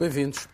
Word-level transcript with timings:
Bem-vindos. 0.00 0.48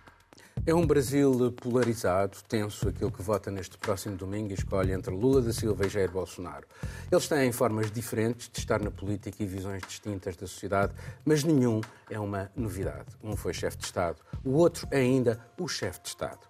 É 0.66 0.74
um 0.74 0.84
Brasil 0.84 1.52
polarizado, 1.52 2.36
tenso, 2.48 2.88
aquele 2.88 3.12
que 3.12 3.22
vota 3.22 3.48
neste 3.48 3.78
próximo 3.78 4.16
domingo 4.16 4.50
e 4.50 4.54
escolhe 4.54 4.90
entre 4.90 5.14
Lula 5.14 5.40
da 5.40 5.52
Silva 5.52 5.86
e 5.86 5.88
Jair 5.88 6.10
Bolsonaro. 6.10 6.66
Eles 7.12 7.28
têm 7.28 7.52
formas 7.52 7.88
diferentes 7.88 8.50
de 8.52 8.58
estar 8.58 8.82
na 8.82 8.90
política 8.90 9.40
e 9.40 9.46
visões 9.46 9.82
distintas 9.86 10.34
da 10.34 10.48
sociedade, 10.48 10.94
mas 11.24 11.44
nenhum 11.44 11.80
é 12.10 12.18
uma 12.18 12.50
novidade. 12.56 13.06
Um 13.22 13.36
foi 13.36 13.54
chefe 13.54 13.76
de 13.76 13.84
Estado, 13.84 14.16
o 14.44 14.50
outro 14.50 14.88
é 14.90 14.98
ainda 14.98 15.38
o 15.56 15.68
chefe 15.68 16.00
de 16.02 16.08
Estado. 16.08 16.40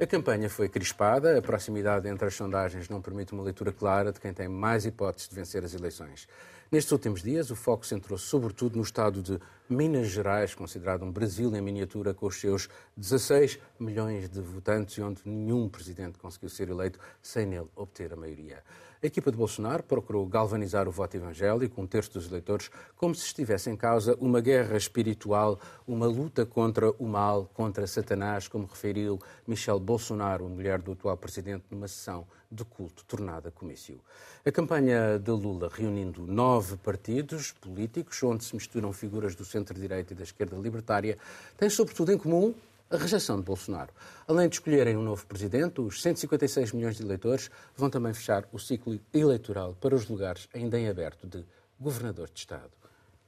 A 0.00 0.06
campanha 0.06 0.48
foi 0.48 0.68
crispada, 0.68 1.36
a 1.36 1.42
proximidade 1.42 2.06
entre 2.06 2.28
as 2.28 2.36
sondagens 2.36 2.88
não 2.88 3.02
permite 3.02 3.32
uma 3.32 3.42
leitura 3.42 3.72
clara 3.72 4.12
de 4.12 4.20
quem 4.20 4.32
tem 4.32 4.46
mais 4.46 4.86
hipóteses 4.86 5.28
de 5.28 5.34
vencer 5.34 5.64
as 5.64 5.74
eleições. 5.74 6.28
Nestes 6.70 6.92
últimos 6.92 7.22
dias, 7.22 7.50
o 7.50 7.56
foco 7.56 7.86
centrou-se 7.86 8.24
sobretudo 8.24 8.76
no 8.76 8.82
estado 8.82 9.22
de 9.22 9.38
Minas 9.66 10.08
Gerais, 10.08 10.54
considerado 10.54 11.04
um 11.04 11.10
Brasil 11.10 11.56
em 11.56 11.60
miniatura, 11.62 12.12
com 12.12 12.26
os 12.26 12.38
seus 12.38 12.68
16 12.98 13.58
milhões 13.80 14.28
de 14.28 14.38
votantes 14.38 14.98
e 14.98 15.02
onde 15.02 15.22
nenhum 15.24 15.70
presidente 15.70 16.18
conseguiu 16.18 16.50
ser 16.50 16.68
eleito 16.68 16.98
sem 17.22 17.46
nele 17.46 17.68
obter 17.74 18.12
a 18.12 18.16
maioria. 18.16 18.62
A 19.02 19.06
equipa 19.06 19.30
de 19.30 19.36
Bolsonaro 19.36 19.82
procurou 19.82 20.26
galvanizar 20.26 20.88
o 20.88 20.90
voto 20.90 21.14
evangélico, 21.16 21.80
um 21.80 21.86
terço 21.86 22.14
dos 22.14 22.26
eleitores, 22.26 22.70
como 22.96 23.14
se 23.14 23.26
estivesse 23.26 23.68
em 23.68 23.76
causa 23.76 24.16
uma 24.18 24.40
guerra 24.40 24.76
espiritual, 24.76 25.58
uma 25.86 26.06
luta 26.06 26.46
contra 26.46 26.90
o 26.92 27.06
mal, 27.06 27.50
contra 27.52 27.86
Satanás, 27.86 28.48
como 28.48 28.66
referiu 28.66 29.18
Michel 29.46 29.78
Bolsonaro, 29.78 30.48
mulher 30.48 30.80
do 30.80 30.92
atual 30.92 31.18
presidente, 31.18 31.64
numa 31.70 31.86
sessão 31.86 32.26
de 32.50 32.64
culto 32.64 33.04
tornada 33.04 33.50
comício. 33.50 34.00
A 34.42 34.50
campanha 34.50 35.18
de 35.18 35.30
Lula, 35.30 35.70
reunindo 35.70 36.26
nove 36.26 36.76
partidos 36.76 37.52
políticos, 37.52 38.22
onde 38.22 38.44
se 38.44 38.54
misturam 38.54 38.92
figuras 38.92 39.34
do 39.34 39.44
centro-direita 39.54 40.12
e 40.12 40.16
da 40.16 40.22
esquerda 40.22 40.56
libertária, 40.56 41.16
tem 41.56 41.70
sobretudo 41.70 42.12
em 42.12 42.18
comum 42.18 42.54
a 42.90 42.96
rejeição 42.96 43.36
de 43.36 43.42
Bolsonaro. 43.42 43.92
Além 44.28 44.48
de 44.48 44.56
escolherem 44.56 44.96
um 44.96 45.02
novo 45.02 45.26
presidente, 45.26 45.80
os 45.80 46.02
156 46.02 46.72
milhões 46.72 46.96
de 46.96 47.02
eleitores 47.02 47.50
vão 47.76 47.90
também 47.90 48.12
fechar 48.12 48.44
o 48.52 48.58
ciclo 48.58 48.98
eleitoral 49.12 49.74
para 49.80 49.94
os 49.94 50.08
lugares 50.08 50.48
ainda 50.54 50.78
em 50.78 50.88
aberto 50.88 51.26
de 51.26 51.44
governador 51.80 52.28
de 52.32 52.40
Estado. 52.40 52.70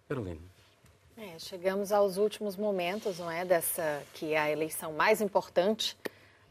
Carolina. 0.08 0.40
É, 1.16 1.38
chegamos 1.38 1.92
aos 1.92 2.18
últimos 2.18 2.56
momentos, 2.56 3.18
não 3.18 3.30
é, 3.30 3.44
dessa 3.44 4.02
que 4.12 4.34
é 4.34 4.38
a 4.38 4.50
eleição 4.50 4.92
mais 4.92 5.20
importante 5.20 5.96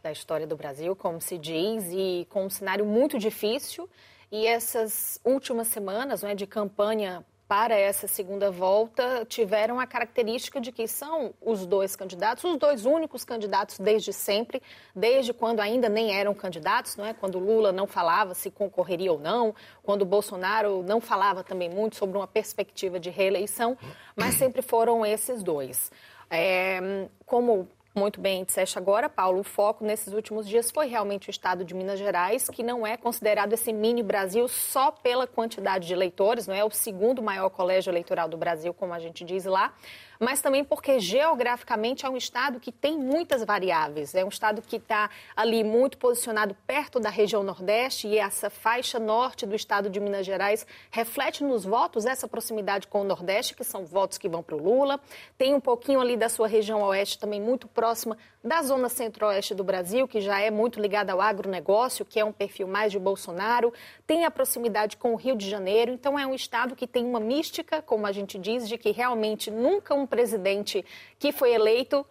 da 0.01 0.11
história 0.11 0.47
do 0.47 0.55
Brasil, 0.55 0.95
como 0.95 1.21
se 1.21 1.37
diz, 1.37 1.85
e 1.91 2.27
com 2.29 2.45
um 2.45 2.49
cenário 2.49 2.85
muito 2.85 3.17
difícil. 3.17 3.89
E 4.31 4.47
essas 4.47 5.19
últimas 5.23 5.67
semanas 5.67 6.21
não 6.21 6.29
é, 6.29 6.35
de 6.35 6.47
campanha 6.47 7.23
para 7.47 7.75
essa 7.75 8.07
segunda 8.07 8.49
volta 8.49 9.25
tiveram 9.29 9.79
a 9.79 9.85
característica 9.85 10.59
de 10.59 10.71
que 10.71 10.87
são 10.87 11.33
os 11.39 11.65
dois 11.65 11.95
candidatos, 11.95 12.43
os 12.43 12.57
dois 12.57 12.85
únicos 12.85 13.23
candidatos 13.23 13.77
desde 13.77 14.11
sempre, 14.11 14.61
desde 14.95 15.31
quando 15.31 15.59
ainda 15.59 15.87
nem 15.87 16.17
eram 16.17 16.33
candidatos, 16.33 16.95
não 16.95 17.05
é? 17.05 17.13
Quando 17.13 17.37
Lula 17.37 17.71
não 17.71 17.85
falava 17.85 18.33
se 18.33 18.49
concorreria 18.49 19.11
ou 19.11 19.19
não, 19.19 19.53
quando 19.83 20.03
Bolsonaro 20.03 20.81
não 20.83 20.99
falava 20.99 21.43
também 21.43 21.69
muito 21.69 21.95
sobre 21.95 22.17
uma 22.17 22.27
perspectiva 22.27 22.99
de 22.99 23.11
reeleição, 23.11 23.77
mas 24.15 24.35
sempre 24.35 24.61
foram 24.61 25.05
esses 25.05 25.43
dois. 25.43 25.91
É, 26.29 27.07
como 27.25 27.67
muito 27.95 28.19
bem 28.19 28.43
disseste 28.43 28.77
agora, 28.77 29.07
Paulo, 29.07 29.39
o 29.39 29.43
foco 29.43 29.85
nesses 29.85 30.13
últimos 30.13 30.47
dias 30.47 30.69
foi 30.69 30.87
realmente 30.87 31.29
o 31.29 31.31
estado 31.31 31.63
de 31.63 31.73
Minas 31.73 31.97
Gerais, 31.97 32.49
que 32.49 32.61
não 32.61 32.85
é 32.85 32.97
considerado 32.97 33.53
esse 33.53 33.71
mini 33.71 34.03
Brasil 34.03 34.47
só 34.47 34.91
pela 34.91 35.25
quantidade 35.25 35.87
de 35.87 35.93
eleitores, 35.93 36.45
não 36.45 36.53
é? 36.53 36.63
O 36.63 36.69
segundo 36.69 37.23
maior 37.23 37.49
colégio 37.49 37.89
eleitoral 37.91 38.27
do 38.27 38.37
Brasil, 38.37 38.73
como 38.73 38.93
a 38.93 38.99
gente 38.99 39.23
diz 39.23 39.45
lá, 39.45 39.73
mas 40.19 40.41
também 40.41 40.63
porque 40.63 40.99
geograficamente 40.99 42.05
é 42.05 42.09
um 42.09 42.17
estado 42.17 42.59
que 42.59 42.71
tem 42.71 42.97
muitas 42.97 43.43
variáveis. 43.43 44.15
É 44.15 44.23
um 44.23 44.29
estado 44.29 44.61
que 44.61 44.77
está 44.77 45.09
ali 45.35 45.63
muito 45.63 45.97
posicionado 45.97 46.55
perto 46.65 46.99
da 46.99 47.09
região 47.09 47.43
Nordeste 47.43 48.07
e 48.07 48.17
essa 48.17 48.49
faixa 48.49 48.99
norte 48.99 49.45
do 49.45 49.55
estado 49.55 49.89
de 49.89 49.99
Minas 49.99 50.25
Gerais 50.25 50.65
reflete 50.91 51.43
nos 51.43 51.65
votos 51.65 52.05
essa 52.05 52.27
proximidade 52.27 52.87
com 52.87 53.01
o 53.01 53.03
Nordeste, 53.03 53.55
que 53.55 53.63
são 53.63 53.85
votos 53.85 54.17
que 54.17 54.29
vão 54.29 54.41
para 54.41 54.55
o 54.55 54.61
Lula. 54.61 54.99
Tem 55.37 55.53
um 55.53 55.59
pouquinho 55.59 55.99
ali 55.99 56.17
da 56.17 56.29
sua 56.29 56.47
região 56.47 56.81
oeste 56.81 57.19
também 57.19 57.41
muito 57.41 57.67
próxima 57.67 58.17
da 58.43 58.61
zona 58.61 58.89
centro-oeste 58.89 59.55
do 59.55 59.63
Brasil, 59.63 60.07
que 60.07 60.21
já 60.21 60.39
é 60.39 60.51
muito 60.51 60.79
ligada 60.79 61.11
ao 61.11 61.19
agronegócio, 61.19 62.05
que 62.05 62.19
é 62.19 62.23
um 62.23 62.31
perfil 62.31 62.67
mais 62.67 62.91
de 62.91 62.99
Bolsonaro. 62.99 63.73
Tem 64.05 64.23
a 64.23 64.29
proximidade 64.29 64.97
com 64.97 65.13
o 65.13 65.15
Rio 65.15 65.35
de 65.35 65.49
Janeiro. 65.49 65.91
Então 65.91 66.17
é 66.17 66.27
um 66.27 66.33
estado 66.35 66.75
que 66.75 66.85
tem 66.85 67.03
uma 67.03 67.19
mística, 67.19 67.81
como 67.81 68.05
a 68.05 68.11
gente 68.11 68.37
diz, 68.37 68.69
de 68.69 68.77
que 68.77 68.91
realmente 68.91 69.49
nunca 69.49 69.95
um 69.95 70.04
presidente 70.07 70.85
que 71.19 71.31
foi 71.31 71.53
eleito 71.53 72.05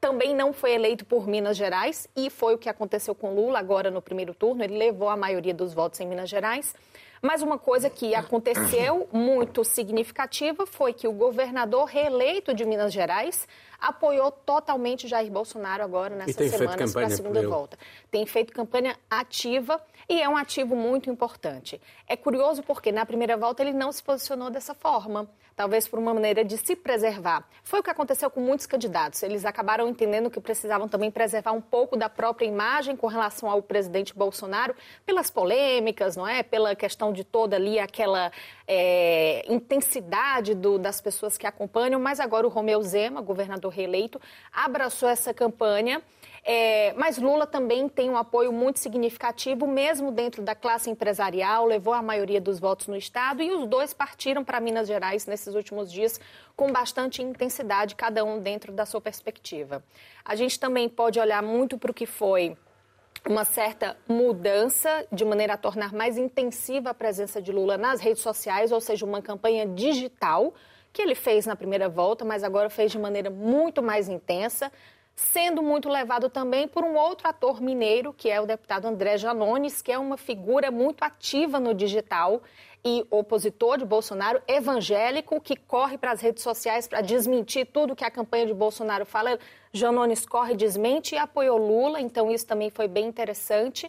também 0.00 0.34
não 0.34 0.52
foi 0.52 0.72
eleito 0.72 1.04
por 1.04 1.26
Minas 1.26 1.56
Gerais 1.56 2.06
e 2.14 2.28
foi 2.30 2.54
o 2.54 2.58
que 2.58 2.68
aconteceu 2.68 3.14
com 3.14 3.34
Lula 3.34 3.58
agora 3.58 3.90
no 3.90 4.02
primeiro 4.02 4.34
turno. 4.34 4.62
Ele 4.62 4.76
levou 4.76 5.08
a 5.08 5.16
maioria 5.16 5.54
dos 5.54 5.72
votos 5.72 5.98
em 6.00 6.06
Minas 6.06 6.28
Gerais. 6.28 6.74
Mas 7.22 7.42
uma 7.42 7.58
coisa 7.58 7.88
que 7.88 8.14
aconteceu 8.14 9.08
muito 9.12 9.64
significativa 9.64 10.66
foi 10.66 10.92
que 10.92 11.08
o 11.08 11.12
governador 11.12 11.86
reeleito 11.86 12.54
de 12.54 12.64
Minas 12.64 12.92
Gerais 12.92 13.48
apoiou 13.78 14.30
totalmente 14.30 15.08
Jair 15.08 15.30
Bolsonaro 15.30 15.82
agora 15.82 16.14
nessas 16.14 16.50
semanas 16.50 16.92
para 16.92 17.06
a 17.06 17.10
segunda 17.10 17.46
volta. 17.48 17.78
Tem 18.10 18.24
feito 18.26 18.52
campanha 18.52 18.96
ativa 19.10 19.80
e 20.08 20.20
é 20.20 20.28
um 20.28 20.36
ativo 20.36 20.76
muito 20.76 21.10
importante. 21.10 21.80
É 22.06 22.16
curioso 22.16 22.62
porque 22.62 22.92
na 22.92 23.04
primeira 23.04 23.36
volta 23.36 23.62
ele 23.62 23.72
não 23.72 23.92
se 23.92 24.02
posicionou 24.02 24.50
dessa 24.50 24.74
forma 24.74 25.28
talvez 25.56 25.88
por 25.88 25.98
uma 25.98 26.12
maneira 26.12 26.44
de 26.44 26.58
se 26.58 26.76
preservar. 26.76 27.48
Foi 27.64 27.80
o 27.80 27.82
que 27.82 27.88
aconteceu 27.88 28.30
com 28.30 28.40
muitos 28.40 28.66
candidatos. 28.66 29.22
Eles 29.22 29.46
acabaram 29.46 29.88
entendendo 29.88 30.30
que 30.30 30.38
precisavam 30.38 30.86
também 30.86 31.10
preservar 31.10 31.52
um 31.52 31.62
pouco 31.62 31.96
da 31.96 32.10
própria 32.10 32.46
imagem 32.46 32.94
com 32.94 33.06
relação 33.06 33.48
ao 33.50 33.62
presidente 33.62 34.14
Bolsonaro, 34.14 34.74
pelas 35.06 35.30
polêmicas, 35.30 36.14
não 36.14 36.28
é? 36.28 36.42
Pela 36.42 36.76
questão 36.76 37.10
de 37.10 37.24
toda 37.24 37.56
ali 37.56 37.78
aquela 37.78 38.30
é, 38.68 39.50
intensidade 39.50 40.54
do, 40.54 40.78
das 40.78 41.00
pessoas 41.00 41.38
que 41.38 41.46
acompanham. 41.46 41.98
Mas 41.98 42.20
agora 42.20 42.46
o 42.46 42.50
Romeu 42.50 42.82
Zema, 42.82 43.22
governador 43.22 43.65
reeleito, 43.68 44.20
abraçou 44.52 45.08
essa 45.08 45.32
campanha 45.32 46.02
é, 46.48 46.92
mas 46.92 47.18
Lula 47.18 47.44
também 47.44 47.88
tem 47.88 48.08
um 48.08 48.16
apoio 48.16 48.52
muito 48.52 48.78
significativo, 48.78 49.66
mesmo 49.66 50.12
dentro 50.12 50.44
da 50.44 50.54
classe 50.54 50.88
empresarial, 50.88 51.66
levou 51.66 51.92
a 51.92 52.00
maioria 52.00 52.40
dos 52.40 52.60
votos 52.60 52.86
no 52.86 52.96
Estado 52.96 53.42
e 53.42 53.50
os 53.50 53.66
dois 53.66 53.92
partiram 53.92 54.44
para 54.44 54.60
Minas 54.60 54.86
Gerais 54.86 55.26
nesses 55.26 55.56
últimos 55.56 55.90
dias 55.90 56.20
com 56.54 56.70
bastante 56.70 57.20
intensidade, 57.20 57.96
cada 57.96 58.24
um 58.24 58.38
dentro 58.38 58.72
da 58.72 58.86
sua 58.86 59.00
perspectiva. 59.00 59.82
A 60.24 60.36
gente 60.36 60.60
também 60.60 60.88
pode 60.88 61.18
olhar 61.18 61.42
muito 61.42 61.76
para 61.76 61.90
o 61.90 61.94
que 61.94 62.06
foi 62.06 62.56
uma 63.28 63.44
certa 63.44 63.96
mudança 64.08 65.04
de 65.10 65.24
maneira 65.24 65.54
a 65.54 65.58
tornar 65.58 65.92
mais 65.92 66.16
intensiva 66.16 66.90
a 66.90 66.94
presença 66.94 67.42
de 67.42 67.50
Lula 67.50 67.76
nas 67.76 68.00
redes 68.00 68.22
sociais, 68.22 68.70
ou 68.70 68.80
seja, 68.80 69.04
uma 69.04 69.20
campanha 69.20 69.66
digital 69.66 70.54
que 70.96 71.02
ele 71.02 71.14
fez 71.14 71.44
na 71.44 71.54
primeira 71.54 71.90
volta, 71.90 72.24
mas 72.24 72.42
agora 72.42 72.70
fez 72.70 72.90
de 72.90 72.98
maneira 72.98 73.28
muito 73.28 73.82
mais 73.82 74.08
intensa, 74.08 74.72
sendo 75.14 75.62
muito 75.62 75.90
levado 75.90 76.30
também 76.30 76.66
por 76.66 76.82
um 76.84 76.96
outro 76.96 77.28
ator 77.28 77.60
mineiro, 77.60 78.14
que 78.14 78.30
é 78.30 78.40
o 78.40 78.46
deputado 78.46 78.86
André 78.86 79.18
Janones, 79.18 79.82
que 79.82 79.92
é 79.92 79.98
uma 79.98 80.16
figura 80.16 80.70
muito 80.70 81.02
ativa 81.02 81.60
no 81.60 81.74
digital 81.74 82.40
e 82.82 83.06
opositor 83.10 83.76
de 83.76 83.84
Bolsonaro, 83.84 84.40
evangélico, 84.48 85.38
que 85.38 85.54
corre 85.54 85.98
para 85.98 86.12
as 86.12 86.22
redes 86.22 86.42
sociais 86.42 86.88
para 86.88 87.02
desmentir 87.02 87.66
tudo 87.66 87.94
que 87.94 88.04
a 88.04 88.10
campanha 88.10 88.46
de 88.46 88.54
Bolsonaro 88.54 89.04
fala. 89.04 89.38
Janones 89.74 90.24
corre, 90.24 90.56
desmente 90.56 91.14
e 91.14 91.18
apoiou 91.18 91.58
Lula, 91.58 92.00
então 92.00 92.30
isso 92.30 92.46
também 92.46 92.70
foi 92.70 92.88
bem 92.88 93.04
interessante. 93.04 93.86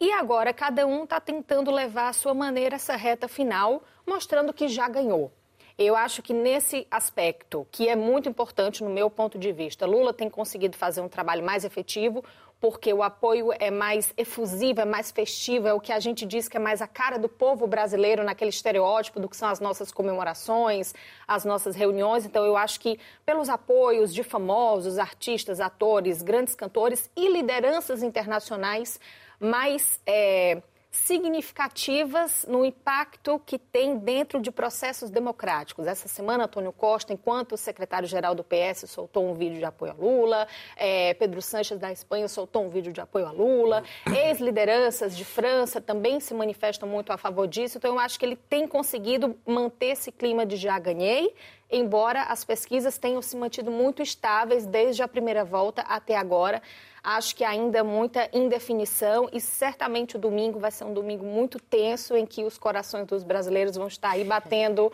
E 0.00 0.10
agora 0.12 0.54
cada 0.54 0.86
um 0.86 1.04
está 1.04 1.20
tentando 1.20 1.70
levar 1.70 2.08
à 2.08 2.12
sua 2.14 2.32
maneira 2.32 2.76
essa 2.76 2.96
reta 2.96 3.28
final, 3.28 3.82
mostrando 4.06 4.54
que 4.54 4.66
já 4.66 4.88
ganhou. 4.88 5.30
Eu 5.78 5.94
acho 5.94 6.22
que 6.22 6.34
nesse 6.34 6.88
aspecto, 6.90 7.64
que 7.70 7.88
é 7.88 7.94
muito 7.94 8.28
importante 8.28 8.82
no 8.82 8.90
meu 8.90 9.08
ponto 9.08 9.38
de 9.38 9.52
vista, 9.52 9.86
Lula 9.86 10.12
tem 10.12 10.28
conseguido 10.28 10.76
fazer 10.76 11.00
um 11.00 11.08
trabalho 11.08 11.44
mais 11.44 11.64
efetivo, 11.64 12.24
porque 12.60 12.92
o 12.92 13.00
apoio 13.00 13.52
é 13.60 13.70
mais 13.70 14.12
efusivo, 14.16 14.80
é 14.80 14.84
mais 14.84 15.12
festivo, 15.12 15.68
é 15.68 15.72
o 15.72 15.80
que 15.80 15.92
a 15.92 16.00
gente 16.00 16.26
diz 16.26 16.48
que 16.48 16.56
é 16.56 16.60
mais 16.60 16.82
a 16.82 16.88
cara 16.88 17.16
do 17.16 17.28
povo 17.28 17.68
brasileiro 17.68 18.24
naquele 18.24 18.50
estereótipo 18.50 19.20
do 19.20 19.28
que 19.28 19.36
são 19.36 19.48
as 19.48 19.60
nossas 19.60 19.92
comemorações, 19.92 20.92
as 21.28 21.44
nossas 21.44 21.76
reuniões. 21.76 22.26
Então, 22.26 22.44
eu 22.44 22.56
acho 22.56 22.80
que 22.80 22.98
pelos 23.24 23.48
apoios 23.48 24.12
de 24.12 24.24
famosos, 24.24 24.98
artistas, 24.98 25.60
atores, 25.60 26.22
grandes 26.22 26.56
cantores 26.56 27.08
e 27.16 27.28
lideranças 27.28 28.02
internacionais 28.02 28.98
mais 29.38 30.00
é, 30.04 30.60
significativas 30.90 32.46
no 32.48 32.64
impacto 32.64 33.40
que 33.44 33.58
tem 33.58 33.98
dentro 33.98 34.40
de 34.40 34.50
processos 34.50 35.10
democráticos. 35.10 35.86
Essa 35.86 36.08
semana, 36.08 36.44
Antônio 36.44 36.72
Costa, 36.72 37.12
enquanto 37.12 37.56
secretário-geral 37.56 38.34
do 38.34 38.42
PS, 38.42 38.88
soltou 38.88 39.28
um 39.28 39.34
vídeo 39.34 39.58
de 39.58 39.64
apoio 39.64 39.92
a 39.92 39.94
Lula, 39.94 40.48
é, 40.76 41.12
Pedro 41.14 41.42
Sanches 41.42 41.78
da 41.78 41.92
Espanha 41.92 42.26
soltou 42.26 42.64
um 42.64 42.70
vídeo 42.70 42.92
de 42.92 43.00
apoio 43.00 43.26
a 43.26 43.30
Lula, 43.30 43.84
ex-lideranças 44.06 45.16
de 45.16 45.24
França 45.24 45.80
também 45.80 46.20
se 46.20 46.32
manifestam 46.32 46.88
muito 46.88 47.12
a 47.12 47.18
favor 47.18 47.46
disso, 47.46 47.78
então 47.78 47.94
eu 47.94 47.98
acho 47.98 48.18
que 48.18 48.24
ele 48.24 48.36
tem 48.36 48.66
conseguido 48.66 49.36
manter 49.46 49.88
esse 49.88 50.10
clima 50.10 50.46
de 50.46 50.56
já 50.56 50.78
ganhei, 50.78 51.34
embora 51.70 52.22
as 52.22 52.44
pesquisas 52.44 52.96
tenham 52.96 53.20
se 53.20 53.36
mantido 53.36 53.70
muito 53.70 54.02
estáveis 54.02 54.64
desde 54.64 55.02
a 55.02 55.08
primeira 55.08 55.44
volta 55.44 55.82
até 55.82 56.16
agora. 56.16 56.62
Acho 57.10 57.34
que 57.34 57.42
ainda 57.42 57.82
muita 57.82 58.28
indefinição 58.34 59.30
e 59.32 59.40
certamente 59.40 60.16
o 60.16 60.18
domingo 60.18 60.58
vai 60.58 60.70
ser 60.70 60.84
um 60.84 60.92
domingo 60.92 61.24
muito 61.24 61.58
tenso 61.58 62.14
em 62.14 62.26
que 62.26 62.44
os 62.44 62.58
corações 62.58 63.06
dos 63.06 63.24
brasileiros 63.24 63.76
vão 63.76 63.86
estar 63.86 64.10
aí 64.10 64.24
batendo 64.24 64.92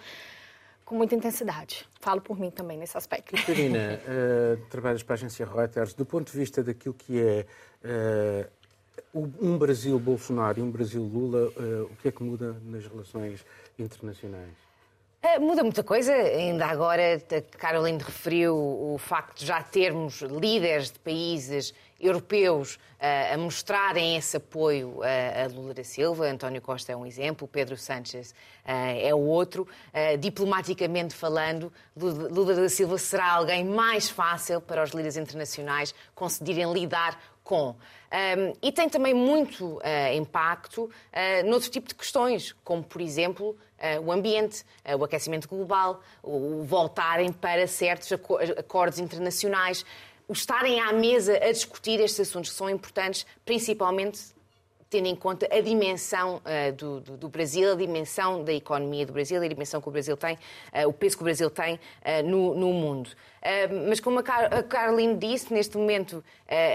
com 0.85 0.95
muita 0.95 1.17
intensidade. 1.17 1.85
Falo 1.99 2.21
por 2.21 2.39
mim 2.39 2.53
também 2.53 2.79
nesse 2.79 2.97
aspecto. 2.97 3.35
Catarina, 3.35 4.01
uh, 4.07 4.65
trabalhas 4.67 5.03
para 5.03 5.15
a 5.15 5.17
agência 5.17 5.45
Reuters. 5.45 5.93
Do 5.93 6.07
ponto 6.07 6.31
de 6.31 6.39
vista 6.39 6.63
daquilo 6.63 6.95
que 6.95 7.21
é 7.21 7.47
uh, 9.13 9.29
um 9.43 9.59
Brasil 9.59 9.99
Bolsonaro 9.99 10.61
e 10.61 10.63
um 10.63 10.71
Brasil 10.71 11.03
Lula, 11.03 11.49
uh, 11.49 11.91
o 11.91 11.97
que 11.97 12.07
é 12.07 12.13
que 12.13 12.23
muda 12.23 12.55
nas 12.65 12.87
relações 12.87 13.45
internacionais? 13.77 14.55
É, 15.21 15.39
muda 15.39 15.65
muita 15.65 15.83
coisa. 15.83 16.13
Ainda 16.13 16.67
agora, 16.67 17.17
a 17.17 17.59
Caroline 17.59 17.99
referiu 17.99 18.55
o 18.55 18.99
facto 18.99 19.39
de 19.39 19.47
já 19.47 19.63
termos 19.63 20.21
líderes 20.21 20.93
de 20.93 20.99
países 20.99 21.75
europeus 22.01 22.75
uh, 22.75 23.35
a 23.35 23.39
mostrarem 23.39 24.17
esse 24.17 24.37
apoio 24.37 25.01
a, 25.03 25.47
Lula 25.49 25.75
da 25.75 25.85
Silva. 25.85 26.27
António 26.27 26.61
Costa 26.61 26.93
é 26.93 26.97
um 26.97 27.07
exemplo, 27.07 27.47
Pedro 27.47 27.77
Sánchez 27.77 28.31
uh, 28.31 28.35
é 28.67 29.15
o 29.15 29.21
outro. 29.21 29.67
Uh, 29.93 30.19
diplomaticamente 30.19 31.15
falando, 31.15 31.73
Lula 31.97 32.55
da 32.55 32.69
Silva 32.69 32.99
será 32.99 33.33
alguém 33.33 33.65
mais 33.65 34.09
fácil 34.09 34.61
para 34.61 34.83
os 34.83 34.91
líderes 34.91 35.17
internacionais 35.17 35.95
conseguirem 36.15 36.73
lidar 36.73 37.19
com. 37.45 37.71
Um, 37.71 38.55
e 38.63 38.73
tem 38.73 38.89
também 38.89 39.13
muito 39.13 39.77
uh, 39.77 40.15
impacto 40.17 40.85
uh, 40.85 41.47
noutro 41.47 41.69
tipo 41.69 41.89
de 41.89 41.95
questões, 41.95 42.55
como, 42.65 42.83
por 42.83 43.01
exemplo, 43.01 43.51
uh, 43.51 44.01
o 44.05 44.11
ambiente, 44.11 44.65
uh, 44.85 44.97
o 44.97 45.05
aquecimento 45.05 45.49
global, 45.49 46.01
o, 46.23 46.61
o 46.61 46.65
voltarem 46.65 47.31
para 47.33 47.67
certos 47.67 48.11
acordos 48.13 48.99
internacionais, 48.99 49.85
o 50.29 50.33
estarem 50.33 50.81
à 50.81 50.93
mesa 50.93 51.37
a 51.37 51.53
discutir 51.53 52.01
estes 52.01 52.29
assuntos 52.29 52.51
que 52.51 52.57
são 52.57 52.71
importantes, 52.71 53.27
principalmente 53.45 54.35
tendo 54.95 55.09
em 55.09 55.17
conta 55.17 55.49
a 55.51 55.61
dimensão 55.61 56.37
uh, 56.37 56.73
do, 56.73 57.01
do, 57.01 57.17
do, 57.17 57.29
Brasil, 57.29 57.73
a 57.73 57.75
dimensão 57.75 58.45
da 58.45 58.53
economia 58.53 59.05
do 59.05 59.13
Brasil, 59.13 59.43
a 59.43 59.49
dimensão 59.49 59.81
que 59.81 59.89
o 59.89 59.91
Brasil 59.91 60.17
tem, 60.17 60.39
uh, 60.73 60.89
o 60.89 60.93
peso 60.93 61.17
que 61.17 61.23
o 61.23 61.25
Brasil 61.25 61.51
tem 61.51 61.75
uh, 61.75 62.23
no, 62.25 62.55
no, 62.55 62.73
mundo. 62.73 63.11
mas 63.89 63.99
como 63.99 64.21
a, 64.21 64.23
Car 64.23 64.55
a 64.55 64.63
Caroline 64.63 65.17
disse, 65.17 65.53
neste 65.53 65.77
momento 65.77 66.23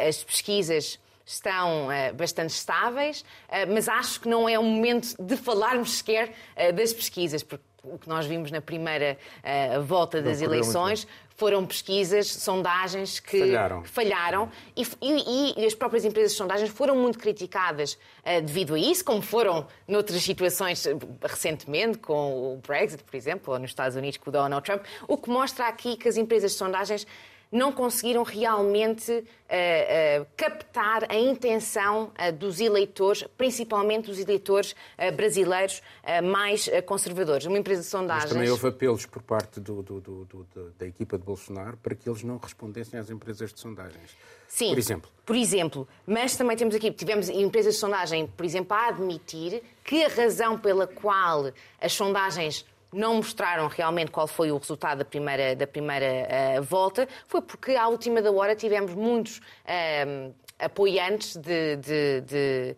as 0.08 0.22
pesquisas 0.24 1.00
estão 1.26 1.88
bastante 2.16 2.52
estáveis, 2.52 3.24
mas 3.68 3.88
acho 3.88 4.22
que 4.22 4.28
não 4.28 4.50
é 4.50 4.58
o 4.58 4.64
momento 4.64 5.16
de 5.20 5.38
falarmos 5.38 5.98
sequer 5.98 6.34
das 6.74 6.92
pesquisas, 6.92 7.44
porque 7.44 7.64
o 7.84 7.98
que 7.98 8.08
nós 8.10 8.26
vimos 8.26 8.52
na 8.52 8.62
primeira 8.62 9.18
uh, 9.44 9.82
volta 9.82 10.22
das 10.22 10.42
eleições. 10.42 11.08
foram 11.36 11.66
pesquisas, 11.66 12.28
sondagens 12.28 13.20
que 13.20 13.40
falharam, 13.40 13.84
falharam. 13.86 14.52
E, 14.76 14.86
e, 15.02 15.62
e, 15.62 15.66
as 15.66 15.74
próprias 15.74 16.04
empresas 16.04 16.34
de 16.34 16.38
sondagens 16.38 16.70
foram 16.70 16.98
muito 16.98 17.18
criticadas 17.18 17.94
uh, 17.94 18.42
devido 18.42 18.76
a 18.76 18.80
isso, 18.80 19.06
como 19.06 19.22
foram 19.22 19.66
noutras 19.88 20.22
situações 20.22 20.86
uh, 20.86 21.00
recentemente, 21.22 21.98
com 21.98 22.54
o 22.54 22.58
Brexit, 22.58 23.04
por 23.04 23.16
exemplo, 23.16 23.54
ou 23.54 23.60
nos 23.60 23.72
Estados 23.72 23.96
Unidos 23.96 24.18
com 24.18 24.30
o 24.30 24.34
Donald 24.34 24.66
Trump, 24.66 24.84
o 25.08 25.16
que 25.16 25.30
mostra 25.30 25.68
aqui 25.68 25.96
que 25.96 26.10
as 26.10 26.18
empresas 26.18 26.52
de 26.52 26.58
sondagens 26.58 27.08
não 27.52 27.72
conseguiram 27.72 28.24
realmente 28.24 29.12
uh, 29.12 30.22
uh, 30.22 30.28
captar 30.38 31.06
a 31.10 31.16
intenção 31.16 32.12
uh, 32.20 32.32
dos 32.32 32.60
eleitores, 32.60 33.24
principalmente 33.38 34.12
os 34.12 34.20
eleitores 34.20 34.76
brasileiros 35.16 35.82
mais 36.24 36.70
conservadores. 36.86 37.46
Uma 37.46 37.58
empresa 37.58 37.82
de 37.82 37.88
sondagens. 37.88 38.26
Mas 38.26 38.34
também 38.34 38.50
houve 38.50 38.68
apelos 38.68 39.06
por 39.06 39.22
parte 39.22 39.60
do, 39.60 39.82
do, 39.82 40.00
do, 40.00 40.74
da 40.78 40.86
equipa 40.86 41.18
de 41.18 41.24
Bolsonaro 41.24 41.78
para 41.78 41.96
que 41.96 42.08
eles 42.10 42.24
não 42.24 42.38
respondessem 42.38 43.00
às 43.00 43.10
empresas 43.10 43.54
de 43.54 43.60
sondagens. 43.60 44.16
Sim, 44.48 44.70
por 44.70 44.78
exemplo. 44.78 45.12
Por 45.26 45.36
exemplo, 45.36 45.88
mas 46.06 46.36
também 46.36 46.58
temos 46.58 46.76
aqui, 46.76 46.92
tivemos 46.92 47.30
empresas 47.30 47.76
de 47.76 47.80
sondagem, 47.80 48.28
por 48.28 48.46
exemplo, 48.46 48.76
a 48.76 48.88
admitir 48.88 49.62
que 49.84 50.04
a 50.04 50.10
razão 50.10 50.58
pela 50.58 50.88
qual 50.88 51.52
as 51.80 51.94
sondagens 51.94 52.66
não 52.92 53.16
mostraram 53.16 53.68
realmente 53.68 54.12
qual 54.12 54.28
foi 54.28 54.52
o 54.52 54.58
resultado 54.58 55.00
da 55.00 55.06
primeira, 55.06 55.56
da 55.56 55.68
primeira 55.68 56.28
uh, 56.60 56.64
volta, 56.64 57.08
foi 57.28 57.42
porque 57.42 57.76
à 57.76 57.88
última 57.88 58.22
da 58.22 58.32
hora 58.32 58.56
tivemos 58.56 58.94
muitos 58.94 59.38
uh, 59.38 60.34
apoiantes 60.60 61.36
de, 61.38 61.78
de, 61.78 62.22
de 62.22 62.76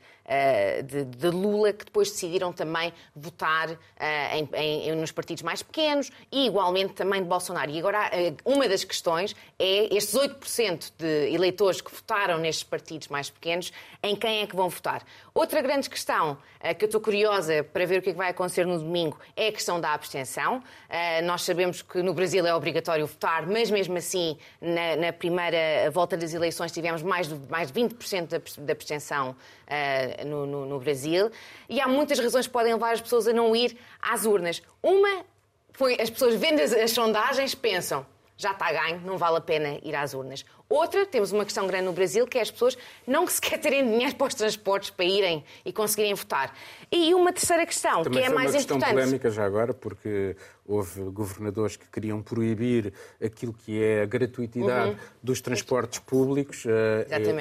de, 0.83 1.05
de, 1.05 1.27
Lula, 1.29 1.73
que 1.73 1.85
depois 1.85 2.09
decidiram 2.09 2.53
também 2.53 2.93
votar 3.15 3.69
uh, 3.69 3.77
em, 4.33 4.89
em, 4.89 4.95
nos 4.95 5.11
partidos 5.11 5.43
mais 5.43 5.61
pequenos 5.61 6.11
e 6.31 6.45
igualmente 6.45 6.93
também 6.93 7.21
de 7.21 7.27
Bolsonaro. 7.27 7.69
E 7.71 7.79
agora, 7.79 8.09
uh, 8.09 8.51
uma 8.51 8.67
das 8.67 8.83
questões 8.83 9.35
é 9.59 9.93
estes 9.95 10.15
8% 10.15 10.91
de 10.97 11.33
eleitores 11.33 11.81
que 11.81 11.93
votaram 11.93 12.37
nestes 12.37 12.63
partidos 12.63 13.07
mais 13.07 13.29
pequenos, 13.29 13.71
em 14.01 14.15
quem 14.15 14.41
é 14.41 14.47
que 14.47 14.55
vão 14.55 14.69
votar? 14.69 15.03
Outra 15.33 15.61
grande 15.61 15.89
questão 15.89 16.37
que 16.77 16.83
eu 16.83 16.87
estou 16.87 17.01
curiosa 17.01 17.63
para 17.63 17.85
ver 17.85 17.99
o 17.99 18.01
que, 18.01 18.09
é 18.09 18.11
que 18.11 18.17
vai 18.17 18.29
acontecer 18.29 18.65
no 18.65 18.77
domingo 18.77 19.17
é 19.35 19.47
a 19.47 19.51
questão 19.51 19.79
da 19.79 19.93
abstenção. 19.93 20.61
nós 21.23 21.41
sabemos 21.43 21.81
que 21.81 22.03
no 22.03 22.13
Brasil 22.13 22.45
é 22.45 22.53
obrigatório 22.53 23.07
votar, 23.07 23.47
mas 23.47 23.71
mesmo 23.71 23.97
assim, 23.97 24.37
na, 24.59 24.95
na 24.97 25.13
primeira 25.13 25.89
volta 25.91 26.17
das 26.17 26.33
eleições, 26.33 26.71
tivemos 26.71 27.01
mais 27.01 27.27
de, 27.27 27.35
mais 27.49 27.71
de 27.71 27.81
20% 27.81 28.59
da 28.59 28.73
abstenção 28.73 29.35
no, 30.25 30.45
no, 30.45 30.65
no 30.65 30.79
Brasil, 30.79 31.31
e 31.69 31.79
há 31.79 31.87
muitas 31.87 32.19
razões 32.19 32.47
que 32.47 32.53
podem 32.53 32.73
levar 32.73 32.93
as 32.93 33.01
pessoas 33.01 33.27
a 33.27 33.33
não 33.33 33.55
ir 33.55 33.77
às 34.01 34.25
urnas. 34.25 34.61
Uma 34.81 35.25
foi 35.71 35.97
as 35.99 36.09
pessoas 36.09 36.35
vendo 36.35 36.59
as, 36.59 36.73
as 36.73 36.91
sondagens 36.91 37.55
pensam 37.55 38.05
já 38.41 38.51
está 38.51 38.71
ganho, 38.71 39.01
não 39.01 39.17
vale 39.17 39.37
a 39.37 39.41
pena 39.41 39.79
ir 39.83 39.95
às 39.95 40.13
urnas. 40.13 40.43
Outra, 40.67 41.05
temos 41.05 41.33
uma 41.33 41.43
questão 41.43 41.67
grande 41.67 41.85
no 41.85 41.91
Brasil, 41.91 42.25
que 42.25 42.37
é 42.37 42.41
as 42.41 42.49
pessoas 42.49 42.77
não 43.05 43.27
sequer 43.27 43.59
terem 43.59 43.85
dinheiro 43.85 44.15
para 44.15 44.27
os 44.27 44.33
transportes 44.33 44.89
para 44.89 45.03
irem 45.03 45.43
e 45.65 45.73
conseguirem 45.73 46.13
votar. 46.13 46.55
E 46.89 47.13
uma 47.13 47.33
terceira 47.33 47.65
questão, 47.65 48.03
Também 48.03 48.23
que 48.23 48.29
é 48.29 48.33
mais 48.33 48.55
importante. 48.55 48.71
uma 48.71 48.79
questão 48.79 48.95
polémica 48.95 49.29
já 49.29 49.45
agora, 49.45 49.73
porque 49.73 50.35
houve 50.65 51.01
governadores 51.11 51.75
que 51.75 51.89
queriam 51.89 52.21
proibir 52.21 52.93
aquilo 53.21 53.51
que 53.53 53.83
é 53.83 54.03
a 54.03 54.05
gratuitidade 54.05 54.91
uhum. 54.91 54.97
dos 55.21 55.41
transportes 55.41 55.99
públicos 55.99 56.63
uh, 56.63 56.69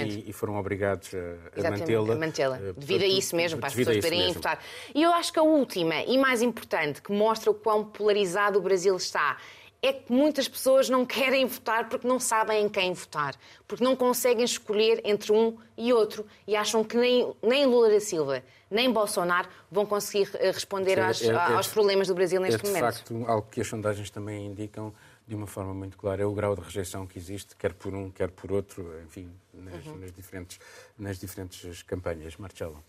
e, 0.05 0.31
e, 0.31 0.33
foram 0.33 0.57
obrigados 0.57 1.13
a, 1.15 1.69
a 1.69 1.71
mantê-la. 1.71 2.17
mantê-la. 2.17 2.57
Uh, 2.57 2.73
devido 2.73 3.03
a 3.03 3.07
isso 3.07 3.37
mesmo, 3.37 3.61
para 3.61 3.69
as 3.69 3.75
pessoas 3.75 3.97
poderem 3.97 4.33
votar. 4.33 4.61
E 4.93 5.03
eu 5.03 5.13
acho 5.13 5.33
que 5.33 5.39
a 5.39 5.43
última 5.43 6.03
e 6.03 6.19
mais 6.19 6.43
importante, 6.43 7.01
que 7.01 7.13
mostra 7.13 7.51
o 7.51 7.55
quão 7.55 7.85
polarizado 7.85 8.59
o 8.59 8.63
Brasil 8.63 8.97
está, 8.97 9.37
é 9.83 9.93
que 9.93 10.13
muitas 10.13 10.49
pessoas 10.49 10.89
não 10.89 11.07
querem 11.07 11.47
votar 11.47 11.89
porque 11.89 12.07
não 12.07 12.21
sabem 12.21 12.65
em 12.65 12.69
quem 12.69 12.93
votar, 12.93 13.35
porque 13.67 13.83
não 13.83 13.97
conseguem 13.97 14.45
escolher 14.45 15.01
entre 15.05 15.33
um 15.33 15.57
e 15.77 15.93
outro 15.93 16.27
e 16.47 16.55
acham 16.55 16.85
que 16.85 16.97
nem, 16.97 17.35
nem 17.43 17.67
Lula 17.67 17.89
da 17.89 18.01
Silva 18.01 18.43
nem 18.71 18.91
Bolsonaro 18.91 19.49
vão 19.71 19.85
conseguir 19.85 20.31
eh, 20.35 20.53
responder 20.53 20.95
Sim, 20.95 21.01
às, 21.01 21.23
é, 21.23 21.27
é, 21.27 21.55
aos 21.55 21.67
problemas 21.67 22.07
do 22.07 22.15
Brasil 22.15 22.41
neste 22.41 22.61
é, 22.61 22.63
de 22.63 22.69
momento. 22.69 22.93
De 22.93 22.99
facto, 22.99 23.25
algo 23.27 23.49
que 23.51 23.61
as 23.61 23.67
sondagens 23.67 24.11
também 24.11 24.47
indicam 24.47 24.95
de 25.27 25.35
uma 25.35 25.47
forma 25.47 25.75
muito 25.75 25.97
clara 25.97 26.23
é 26.23 26.27
o 26.27 26.33
grau 26.33 26.55
de 26.55 26.63
rejeição 26.63 27.07
que 27.07 27.19
existe, 27.19 27.57
quer 27.57 27.73
por 27.73 27.95
um, 27.95 28.11
quer 28.11 28.31
por 28.31 28.53
outro, 28.53 28.93
enfim, 29.05 29.31
nas, 29.53 29.87
uhum. 29.87 29.97
nas 29.97 30.13
diferentes, 30.13 30.61
nas 30.97 31.19
diferentes 31.19 31.83
campanhas. 31.83 32.37
Marcelo. 32.37 32.83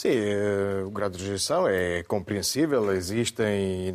Sim, 0.00 0.12
eh, 0.14 0.82
o 0.82 0.90
grau 0.90 1.10
de 1.10 1.18
rejeição 1.18 1.68
é 1.68 2.02
compreensível. 2.04 2.90
Existem 2.90 3.94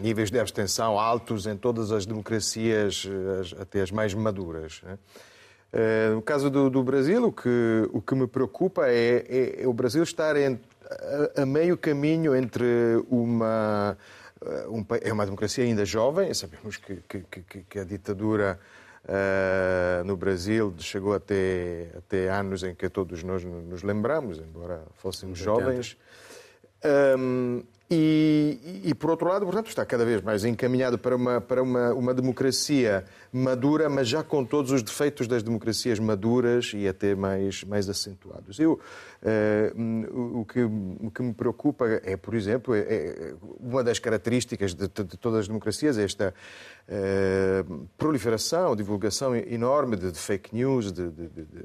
níveis 0.00 0.28
de 0.28 0.40
abstenção 0.40 0.98
altos 0.98 1.46
em 1.46 1.56
todas 1.56 1.92
as 1.92 2.04
democracias, 2.04 3.08
até 3.60 3.82
as 3.82 3.92
mais 3.92 4.12
maduras. 4.12 4.80
Né? 4.82 4.98
Eh, 5.72 6.10
no 6.14 6.20
caso 6.20 6.50
do, 6.50 6.68
do, 6.68 6.82
Brasil, 6.82 7.26
o 7.26 7.30
que, 7.30 7.88
o 7.92 8.02
que 8.02 8.12
me 8.16 8.26
preocupa 8.26 8.88
é, 8.88 9.24
é, 9.28 9.62
é 9.62 9.68
o 9.68 9.72
Brasil 9.72 10.02
estar 10.02 10.34
em, 10.34 10.58
a, 11.36 11.42
a, 11.42 11.46
meio 11.46 11.78
caminho 11.78 12.34
entre 12.34 12.66
uma. 13.08 13.96
Eh, 14.44 14.66
um, 14.66 14.84
é 15.00 15.12
uma 15.12 15.26
democracia 15.26 15.62
ainda 15.62 15.84
jovem, 15.84 16.34
sabemos 16.34 16.76
que, 16.76 16.96
que, 17.08 17.62
que 17.70 17.78
a 17.78 17.84
ditadura 17.84 18.58
no 20.04 20.16
Brasil 20.16 20.74
chegou 20.78 21.14
até, 21.14 21.90
até 21.96 22.30
anos 22.30 22.62
em 22.62 22.74
que 22.74 22.88
todos 22.88 23.22
nós 23.22 23.44
nos 23.44 23.82
lembramos, 23.82 24.38
embora 24.38 24.82
fôssemos 24.94 25.38
jovens. 25.38 25.96
Um, 27.18 27.62
e, 27.94 28.80
e, 28.84 28.94
por 28.94 29.10
outro 29.10 29.28
lado, 29.28 29.44
portanto, 29.44 29.68
está 29.68 29.84
cada 29.84 30.04
vez 30.04 30.20
mais 30.20 30.44
encaminhado 30.44 30.98
para 30.98 31.14
uma, 31.14 31.40
para 31.40 31.62
uma, 31.62 31.92
uma 31.94 32.14
democracia 32.14 33.04
madura, 33.32 33.88
mas 33.88 34.08
já 34.08 34.22
com 34.22 34.44
todos 34.44 34.72
os 34.72 34.82
defeitos 34.82 35.26
das 35.26 35.42
democracias 35.42 35.98
maduras 35.98 36.72
e 36.74 36.88
até 36.88 37.14
mais, 37.14 37.62
mais 37.64 37.88
acentuados. 37.88 38.58
Eu, 38.58 38.80
uh, 39.22 40.40
o, 40.40 40.44
que, 40.44 40.62
o 40.62 41.10
que 41.10 41.22
me 41.22 41.32
preocupa 41.32 41.86
é, 42.02 42.16
por 42.16 42.34
exemplo, 42.34 42.74
é, 42.74 42.80
é 42.80 43.34
uma 43.60 43.84
das 43.84 43.98
características 43.98 44.74
de, 44.74 44.88
de, 44.88 45.16
todas 45.16 45.40
as 45.40 45.48
democracias, 45.48 45.96
é 45.96 46.04
esta 46.04 46.34
uh, 46.88 47.88
proliferação, 47.96 48.74
divulgação 48.74 49.36
enorme 49.36 49.96
de, 49.96 50.10
de 50.10 50.18
fake 50.18 50.54
news, 50.54 50.92
de, 50.92 51.10
de 51.10 51.24
eh, 51.24 51.64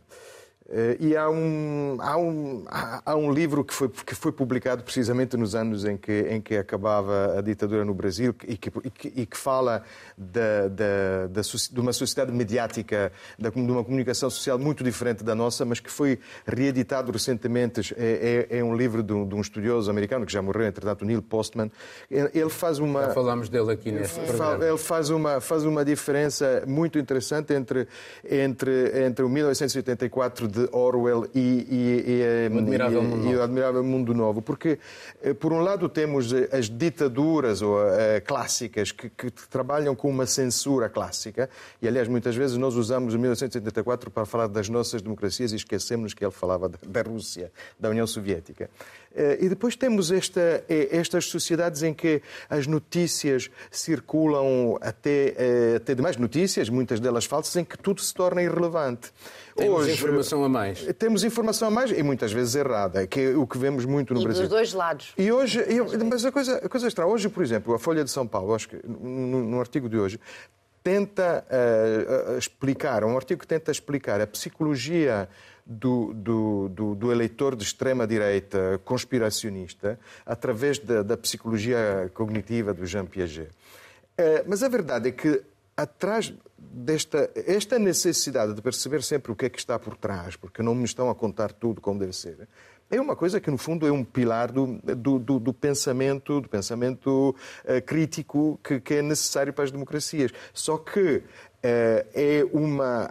e 1.00 1.16
há 1.18 1.30
um, 1.30 1.98
há, 2.00 2.18
um, 2.18 2.66
há 3.06 3.16
um 3.16 3.32
livro 3.32 3.64
que 3.64 3.74
foi, 3.74 3.90
que 3.90 4.14
foi 4.14 4.32
publicado 4.32 4.84
precisamente 4.84 5.36
nos 5.36 5.56
anos 5.56 5.84
em 5.84 5.98
que, 5.98 6.28
em 6.30 6.40
que 6.40 6.56
acabava 6.58 7.38
a 7.38 7.42
ditadura 7.42 7.84
no 7.84 7.94
Brasil 7.94 8.36
e 8.48 8.56
que, 8.56 8.70
e 8.84 8.90
que, 8.90 9.14
e 9.22 9.26
que 9.26 9.38
fala 9.38 9.84
de, 10.18 10.70
de, 10.70 11.42
de, 11.42 11.74
de, 11.74 11.80
uma 11.80 11.92
sociedade 11.92 12.32
mediática, 12.32 13.12
de 13.38 13.48
uma 13.60 13.84
comunicação 13.84 14.30
social 14.30 14.60
muito 14.60 14.84
diferente 14.84 15.24
da 15.24 15.34
nossa, 15.34 15.66
mas 15.66 15.80
que 15.80 15.90
foi 15.90 16.20
reeditado 16.46 17.12
recentemente. 17.12 17.94
É, 17.98 18.48
é, 18.50 18.60
é 18.60 18.64
um 18.64 18.76
livro 18.76 19.02
de 19.02 19.14
um, 19.14 19.28
de 19.28 19.36
um, 19.36 19.42
estudioso 19.42 19.90
americano 19.90 20.26
que 20.26 20.32
já 20.32 20.42
morreu, 20.42 20.68
entretanto, 20.68 21.04
Neil 21.04 21.22
Postman. 21.22 21.72
Ele 22.10 22.50
faz 22.50 22.80
uma. 22.80 23.06
Já 23.06 23.14
falámos 23.14 23.50
dele 23.50 23.72
aqui 23.72 23.92
neste 23.92 24.20
programa. 24.20 24.66
Ele 24.66 24.78
faz 24.78 25.10
uma, 25.10 25.42
faz 25.42 25.66
uma 25.66 25.84
diferença 25.84 26.64
muito 26.68 27.00
interessante 27.00 27.54
entre, 27.54 27.88
entre, 28.30 29.06
entre 29.06 29.26
o 29.26 29.30
1984 29.30 30.48
de 30.48 30.59
de 30.60 30.70
Orwell 30.72 31.26
e, 31.34 31.40
e, 31.40 32.04
e, 32.08 32.54
o, 32.54 32.58
admirável 32.58 33.02
e 33.02 33.36
o, 33.36 33.42
Admirável 33.42 33.84
Mundo 33.84 34.14
Novo. 34.14 34.42
Porque, 34.42 34.80
eh, 35.22 35.34
por 35.34 35.54
um 35.54 35.62
lado, 35.62 35.88
temos 35.88 36.34
eh, 36.34 36.50
as 36.52 36.70
ditaduras 36.70 37.62
ou, 37.62 37.78
uh, 37.78 38.22
clássicas 38.26 38.92
que, 38.92 39.10
que, 39.10 39.32
trabalham 39.50 39.96
com 39.96 40.10
uma 40.10 40.26
censura 40.26 40.90
clássica, 40.90 41.50
e 41.82 41.88
aliás, 41.88 42.08
muitas 42.08 42.36
vezes 42.36 42.58
nós 42.58 42.76
usamos 42.76 43.14
o 43.14 43.20
1984 43.20 44.12
para 44.12 44.26
falar 44.26 44.48
das 44.48 44.68
nossas 44.68 45.02
democracias 45.02 45.52
e 45.54 45.56
esquecemos 45.56 46.14
que 46.14 46.24
ele 46.24 46.32
falava 46.32 46.70
da 46.70 47.02
Rússia, 47.02 47.52
da 47.80 47.90
União 47.90 48.06
Soviética. 48.06 48.70
E 49.40 49.50
depois 49.50 49.76
temos 49.76 50.12
esta, 50.12 50.64
estas 50.70 51.26
sociedades 51.26 51.82
em 51.82 51.94
que 51.94 52.22
as 52.48 52.68
notícias 52.68 53.50
circulam 53.72 54.78
até, 54.80 55.36
até 55.76 55.96
demais 55.96 56.16
notícias, 56.16 56.70
muitas 56.70 57.00
delas 57.00 57.26
falsas, 57.26 57.56
em 57.56 57.66
que 57.66 57.78
tudo 57.78 58.02
se 58.02 58.14
torna 58.14 58.42
irrelevante. 58.42 59.12
Temos 59.60 59.82
Hoje, 59.82 59.94
informação 59.94 60.44
a 60.44 60.50
mais. 60.50 60.86
Temos 60.98 61.24
informação 61.24 61.68
a 61.68 61.72
mais 61.72 61.92
e 61.92 62.02
muitas 62.02 62.32
vezes 62.32 62.56
errada, 62.56 63.06
que 63.06 63.20
é 63.20 63.30
o 63.38 63.46
que 63.46 63.58
vemos 63.58 63.86
muito 63.86 64.14
no 64.14 64.22
e 64.22 64.24
Brasil. 64.24 64.44
dos 64.44 64.50
dois 64.50 64.74
lados. 64.74 65.14
E 65.18 65.32
hoje, 65.32 65.64
eu, 65.68 65.88
mas 66.06 66.26
a 66.26 66.32
coisa, 66.32 66.58
a 66.58 66.70
coisa 66.70 66.88
extra, 66.88 67.06
hoje, 67.06 67.30
por 67.30 67.44
exemplo, 67.44 67.74
a 67.74 67.80
Folha 67.80 68.04
de 68.04 68.10
São 68.10 68.26
Paulo, 68.26 68.54
acho 68.56 68.70
que 68.70 68.80
no, 68.88 69.44
no 69.44 69.60
artigo 69.60 69.90
de 69.90 69.98
hoje, 69.98 70.20
tenta 70.84 71.46
uh, 71.50 72.38
explicar, 72.38 73.04
um 73.04 73.16
artigo 73.16 73.42
que 73.42 73.48
tenta 73.48 73.72
explicar 73.72 74.22
a 74.22 74.28
psicologia 74.28 75.28
do, 75.66 76.14
do, 76.14 76.70
do, 76.70 76.96
do 76.96 77.12
eleitor 77.12 77.56
de 77.56 77.64
extrema-direita 77.64 78.80
conspiracionista 78.84 80.00
através 80.26 80.80
da, 80.80 81.04
da, 81.04 81.16
psicologia 81.18 82.10
cognitiva 82.14 82.74
do 82.74 82.86
Jean 82.86 83.06
Piaget. 83.06 83.52
Uh, 84.18 84.44
mas 84.48 84.64
a 84.64 84.68
verdade 84.68 85.10
é 85.10 85.12
que 85.12 85.42
atrás 85.82 86.34
desta 86.58 87.30
esta 87.36 87.80
necessidade 87.80 88.54
de 88.54 88.62
perceber 88.62 89.02
sempre 89.02 89.32
o 89.32 89.36
que 89.36 89.46
é 89.46 89.50
que 89.50 89.60
está 89.60 89.80
por 89.80 89.96
trás, 89.98 90.36
porque 90.36 90.62
não 90.62 90.76
me 90.76 90.86
estão 90.86 91.10
a 91.10 91.16
contar 91.16 91.52
tudo 91.52 91.82
como 91.82 92.00
deve 92.00 92.14
ser, 92.14 92.48
é 92.92 93.00
uma 93.00 93.16
coisa 93.16 93.40
que 93.40 93.52
no 93.52 93.58
fundo 93.58 93.86
é 93.88 93.92
um 93.92 94.04
pilar 94.04 94.52
do, 94.52 94.80
do, 94.84 95.20
do, 95.20 95.40
do 95.40 95.54
pensamento, 95.54 96.42
do 96.42 96.50
pensamento 96.50 97.36
uh, 97.64 97.82
crítico 97.86 98.60
que, 98.64 98.80
que, 98.80 98.96
é 98.96 99.02
necessário 99.02 99.54
para 99.54 99.64
as 99.64 99.72
democracias. 99.72 100.32
Só 100.54 100.78
que 100.78 101.24
Uh, 101.60 102.08
é 102.14 102.48
uma, 102.54 103.10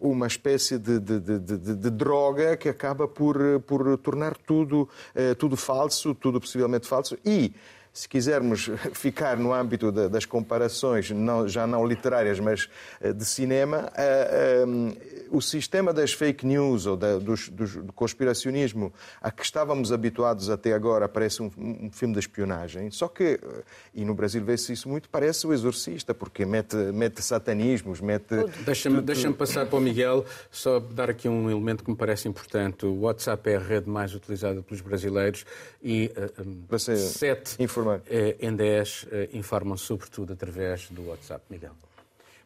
uma 0.00 0.26
espécie 0.26 0.78
de, 0.78 0.98
de, 0.98 1.20
de, 1.20 1.38
de, 1.38 1.90
droga 1.90 2.56
que 2.56 2.66
acaba 2.66 3.06
por, 3.06 3.60
por 3.66 3.98
tornar 3.98 4.38
tudo, 4.38 4.88
uh, 5.14 5.34
tudo 5.34 5.54
falso, 5.54 6.14
tudo 6.14 6.40
possivelmente 6.40 6.88
falso. 6.88 7.18
E 7.22 7.52
se 8.00 8.08
quisermos 8.08 8.70
ficar 8.94 9.36
no 9.36 9.52
âmbito 9.52 9.92
das 9.92 10.24
comparações, 10.24 11.10
não, 11.10 11.46
já 11.46 11.66
não 11.66 11.86
literárias, 11.86 12.40
mas 12.40 12.66
eh, 12.98 13.12
de 13.12 13.26
cinema, 13.26 13.92
eh, 13.94 14.64
eh, 14.64 15.26
o 15.30 15.42
sistema 15.42 15.92
das 15.92 16.14
fake 16.14 16.46
news 16.46 16.86
ou 16.86 16.96
da, 16.96 17.18
dos, 17.18 17.50
dos, 17.50 17.76
do 17.76 17.92
conspiracionismo 17.92 18.90
a 19.20 19.30
que 19.30 19.44
estávamos 19.44 19.92
habituados 19.92 20.48
até 20.48 20.72
agora 20.72 21.06
parece 21.08 21.42
um, 21.42 21.50
um 21.58 21.90
filme 21.92 22.14
de 22.14 22.20
espionagem. 22.20 22.90
Só 22.90 23.06
que, 23.06 23.38
e 23.94 24.02
no 24.02 24.14
Brasil 24.14 24.42
vê-se 24.42 24.72
isso 24.72 24.88
muito, 24.88 25.08
parece 25.10 25.46
o 25.46 25.52
exorcista, 25.52 26.14
porque 26.14 26.46
mete, 26.46 26.76
mete 26.76 27.22
satanismos, 27.22 28.00
mete. 28.00 28.34
Deixa-me 28.64 29.02
deixa 29.02 29.30
passar 29.32 29.66
para 29.66 29.78
o 29.78 29.80
Miguel, 29.80 30.24
só 30.50 30.80
dar 30.80 31.10
aqui 31.10 31.28
um 31.28 31.50
elemento 31.50 31.84
que 31.84 31.90
me 31.90 31.96
parece 31.96 32.26
importante. 32.28 32.86
O 32.86 33.00
WhatsApp 33.00 33.50
é 33.50 33.56
a 33.56 33.60
rede 33.60 33.90
mais 33.90 34.14
utilizada 34.14 34.62
pelos 34.62 34.80
brasileiros 34.80 35.44
e 35.82 36.10
uh, 36.16 36.78
sete 36.78 37.62
informar. 37.96 38.36
em 38.40 38.56
dez 38.56 39.04
uh, 39.04 39.36
informam 39.36 39.76
sobretudo 39.76 40.32
através 40.32 40.88
do 40.90 41.08
WhatsApp. 41.08 41.44
Miguel. 41.50 41.72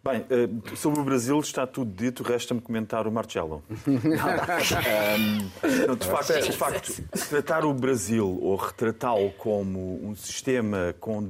Bem, 0.05 0.25
eh, 0.29 0.77
sobre 0.77 1.01
o 1.01 1.03
Brasil 1.03 1.41
está 1.41 1.67
tudo 1.67 1.91
dito, 1.91 2.23
resta-me 2.23 2.61
comentar 2.61 3.07
o 3.07 3.11
Marcelo. 3.11 3.63
um, 3.89 3.97
de, 5.97 6.07
facto, 6.07 6.43
de 6.43 6.53
facto, 6.53 7.03
tratar 7.31 7.65
o 7.65 7.73
Brasil 7.73 8.39
ou 8.43 8.55
retratá-lo 8.55 9.33
como 9.33 10.07
um 10.07 10.15
sistema 10.15 10.95
com, 11.01 11.27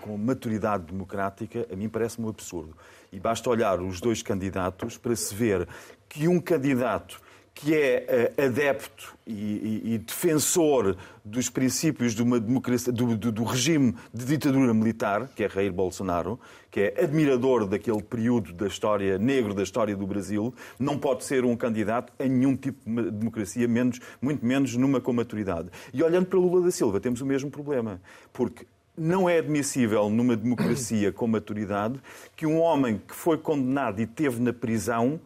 com 0.00 0.18
maturidade 0.18 0.86
democrática, 0.86 1.68
a 1.72 1.76
mim 1.76 1.88
parece-me 1.88 2.26
um 2.26 2.30
absurdo. 2.30 2.76
E 3.12 3.20
basta 3.20 3.48
olhar 3.48 3.80
os 3.80 4.00
dois 4.00 4.22
candidatos 4.22 4.98
para 4.98 5.14
se 5.14 5.32
ver 5.32 5.68
que 6.08 6.26
um 6.26 6.40
candidato 6.40 7.20
que 7.56 7.74
é 7.74 8.34
uh, 8.38 8.44
adepto 8.44 9.16
e, 9.26 9.32
e, 9.32 9.94
e, 9.94 9.98
defensor 9.98 10.94
dos 11.24 11.48
princípios 11.48 12.14
de 12.14 12.22
uma 12.22 12.38
democracia, 12.38 12.92
do, 12.92 13.16
do, 13.16 13.32
do, 13.32 13.44
regime 13.44 13.96
de 14.12 14.26
ditadura 14.26 14.74
militar, 14.74 15.26
que 15.34 15.42
é 15.42 15.48
Jair 15.48 15.72
Bolsonaro, 15.72 16.38
que 16.70 16.80
é 16.80 17.02
admirador 17.02 17.66
daquele 17.66 18.02
período 18.02 18.52
da 18.52 18.66
história 18.66 19.16
negro 19.16 19.54
da 19.54 19.62
história 19.62 19.96
do 19.96 20.06
Brasil, 20.06 20.54
não 20.78 20.98
pode 20.98 21.24
ser 21.24 21.46
um 21.46 21.56
candidato 21.56 22.12
a 22.18 22.24
nenhum 22.24 22.54
tipo 22.54 22.78
de 22.84 23.10
democracia, 23.10 23.66
menos, 23.66 24.00
muito 24.20 24.44
menos 24.44 24.76
numa 24.76 25.00
com 25.00 25.14
maturidade. 25.14 25.70
E 25.94 26.02
olhando 26.02 26.26
para 26.26 26.38
Lula 26.38 26.60
da 26.60 26.70
Silva, 26.70 27.00
temos 27.00 27.22
o 27.22 27.26
mesmo 27.26 27.50
problema, 27.50 28.02
porque 28.34 28.66
não 28.94 29.30
é 29.30 29.38
admissível 29.38 30.10
numa 30.10 30.36
democracia 30.36 31.10
com 31.10 31.26
maturidade 31.26 31.98
que 32.36 32.44
um 32.44 32.60
homem 32.60 33.00
que 33.08 33.14
foi 33.14 33.38
condenado 33.38 33.98
e 33.98 34.06
teve 34.06 34.42
na 34.42 34.52
prisão 34.52 35.18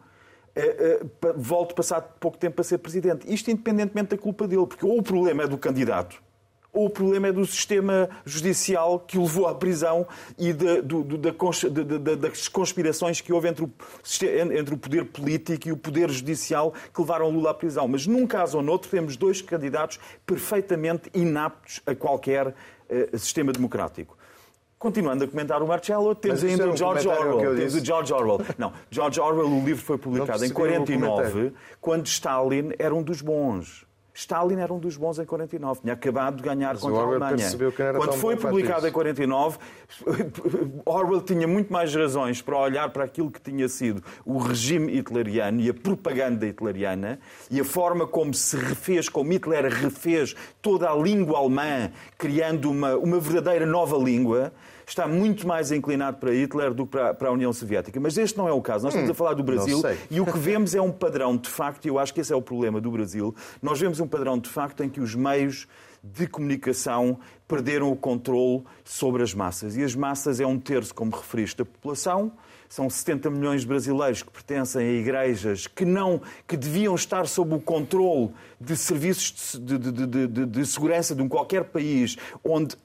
volte 1.35 1.73
passado 1.73 2.13
pouco 2.19 2.37
tempo 2.37 2.59
a 2.61 2.63
ser 2.63 2.77
presidente. 2.77 3.31
Isto 3.31 3.51
independentemente 3.51 4.09
da 4.09 4.17
culpa 4.17 4.47
dele, 4.47 4.65
porque 4.65 4.85
ou 4.85 4.99
o 4.99 5.03
problema 5.03 5.43
é 5.43 5.47
do 5.47 5.57
candidato, 5.57 6.21
ou 6.73 6.85
o 6.85 6.89
problema 6.89 7.27
é 7.27 7.31
do 7.31 7.45
sistema 7.45 8.09
judicial 8.25 8.99
que 8.99 9.17
o 9.17 9.23
levou 9.23 9.47
à 9.47 9.55
prisão 9.55 10.07
e 10.37 10.53
de, 10.53 10.81
do, 10.81 11.03
da, 11.03 11.31
de, 11.31 12.15
das 12.15 12.47
conspirações 12.47 13.19
que 13.19 13.33
houve 13.33 13.49
entre 13.49 13.65
o, 13.65 13.71
entre 14.57 14.73
o 14.73 14.77
poder 14.77 15.05
político 15.05 15.67
e 15.67 15.71
o 15.71 15.77
poder 15.77 16.09
judicial 16.09 16.73
que 16.93 17.01
levaram 17.01 17.29
Lula 17.29 17.51
à 17.51 17.53
prisão. 17.53 17.87
Mas 17.87 18.07
num 18.07 18.25
caso 18.25 18.57
ou 18.57 18.63
noutro 18.63 18.89
temos 18.89 19.17
dois 19.17 19.41
candidatos 19.41 19.99
perfeitamente 20.25 21.09
inaptos 21.13 21.81
a 21.85 21.93
qualquer 21.93 22.47
uh, 22.47 23.17
sistema 23.17 23.51
democrático. 23.51 24.17
Continuando 24.81 25.25
a 25.25 25.27
comentar 25.27 25.61
o 25.61 25.67
Marcello, 25.67 26.15
temos 26.15 26.43
ainda 26.43 26.67
o 26.67 26.75
George 26.75 27.07
Orwell. 27.07 27.55
Temos 27.55 27.75
o 27.75 27.85
George 27.85 28.11
Orwell. 28.11 28.41
Não, 28.57 28.73
George 28.89 29.19
Orwell, 29.19 29.47
o 29.47 29.63
livro 29.63 29.83
foi 29.83 29.95
publicado 29.95 30.43
em 30.43 30.49
49, 30.49 31.53
quando 31.79 32.07
Stalin 32.07 32.71
era 32.79 32.95
um 32.95 33.03
dos 33.03 33.21
bons. 33.21 33.85
Stalin 34.11 34.59
era 34.59 34.73
um 34.73 34.79
dos 34.79 34.97
bons 34.97 35.19
em 35.19 35.25
49, 35.25 35.81
tinha 35.81 35.93
acabado 35.93 36.37
de 36.37 36.41
ganhar 36.41 36.73
Mas 36.73 36.81
contra 36.81 36.99
a 36.99 37.03
Alemanha. 37.03 37.47
Quando 37.95 38.13
foi 38.13 38.35
publicado 38.35 38.87
em 38.87 38.91
49, 38.91 39.59
Orwell 40.83 41.21
tinha 41.21 41.47
muito 41.47 41.71
mais 41.71 41.93
razões 41.93 42.41
para 42.41 42.57
olhar 42.57 42.89
para 42.89 43.03
aquilo 43.03 43.29
que 43.29 43.39
tinha 43.39 43.69
sido 43.69 44.03
o 44.25 44.39
regime 44.39 44.97
hitleriano 44.97 45.61
e 45.61 45.69
a 45.69 45.75
propaganda 45.75 46.47
hitleriana 46.47 47.19
e 47.51 47.61
a 47.61 47.63
forma 47.63 48.07
como 48.07 48.33
se 48.33 48.57
refez, 48.57 49.07
como 49.07 49.31
Hitler 49.31 49.71
refez 49.71 50.35
toda 50.59 50.89
a 50.89 50.95
língua 50.95 51.37
alemã, 51.37 51.91
criando 52.17 52.71
uma, 52.71 52.95
uma 52.95 53.19
verdadeira 53.19 53.65
nova 53.67 53.95
língua 53.95 54.51
está 54.91 55.07
muito 55.07 55.47
mais 55.47 55.71
inclinado 55.71 56.17
para 56.17 56.31
Hitler 56.33 56.73
do 56.73 56.85
que 56.85 56.91
para, 56.91 57.13
para 57.13 57.29
a 57.29 57.31
União 57.31 57.51
Soviética. 57.53 57.99
Mas 57.99 58.17
este 58.17 58.37
não 58.37 58.47
é 58.47 58.51
o 58.51 58.61
caso. 58.61 58.83
Nós 58.83 58.93
estamos 58.93 59.09
hum, 59.09 59.13
a 59.13 59.15
falar 59.15 59.33
do 59.33 59.43
Brasil 59.43 59.81
e 60.09 60.19
o 60.19 60.25
que 60.25 60.37
vemos 60.37 60.75
é 60.75 60.81
um 60.81 60.91
padrão 60.91 61.37
de 61.37 61.49
facto, 61.49 61.85
e 61.85 61.87
eu 61.87 61.97
acho 61.97 62.13
que 62.13 62.21
esse 62.21 62.33
é 62.33 62.35
o 62.35 62.41
problema 62.41 62.81
do 62.81 62.91
Brasil. 62.91 63.33
Nós 63.61 63.79
vemos 63.79 63.99
um 63.99 64.07
padrão 64.07 64.37
de 64.37 64.49
facto 64.49 64.83
em 64.83 64.89
que 64.89 64.99
os 64.99 65.15
meios 65.15 65.67
de 66.03 66.27
comunicação 66.27 67.19
perderam 67.47 67.91
o 67.91 67.95
controle 67.95 68.63
sobre 68.83 69.23
as 69.23 69.33
massas. 69.33 69.77
E 69.77 69.83
as 69.83 69.95
massas 69.95 70.39
é 70.39 70.45
um 70.45 70.59
terço, 70.59 70.93
como 70.93 71.15
referiste, 71.15 71.57
da 71.57 71.65
população. 71.65 72.31
São 72.71 72.89
70 72.89 73.29
milhões 73.29 73.61
de 73.61 73.67
brasileiros 73.67 74.23
que 74.23 74.31
pertencem 74.31 74.87
a 74.87 74.91
igrejas 74.93 75.67
que 75.67 75.83
não, 75.83 76.21
que 76.47 76.55
deviam 76.55 76.95
estar 76.95 77.27
sob 77.27 77.53
o 77.53 77.59
controle 77.59 78.31
de 78.61 78.77
serviços 78.77 79.59
de, 79.61 79.77
de, 79.77 80.27
de, 80.27 80.45
de 80.45 80.65
segurança 80.65 81.13
de 81.13 81.21
um 81.21 81.27
qualquer 81.27 81.65
país 81.65 82.15
onde 82.41 82.75
uh, 82.75 82.79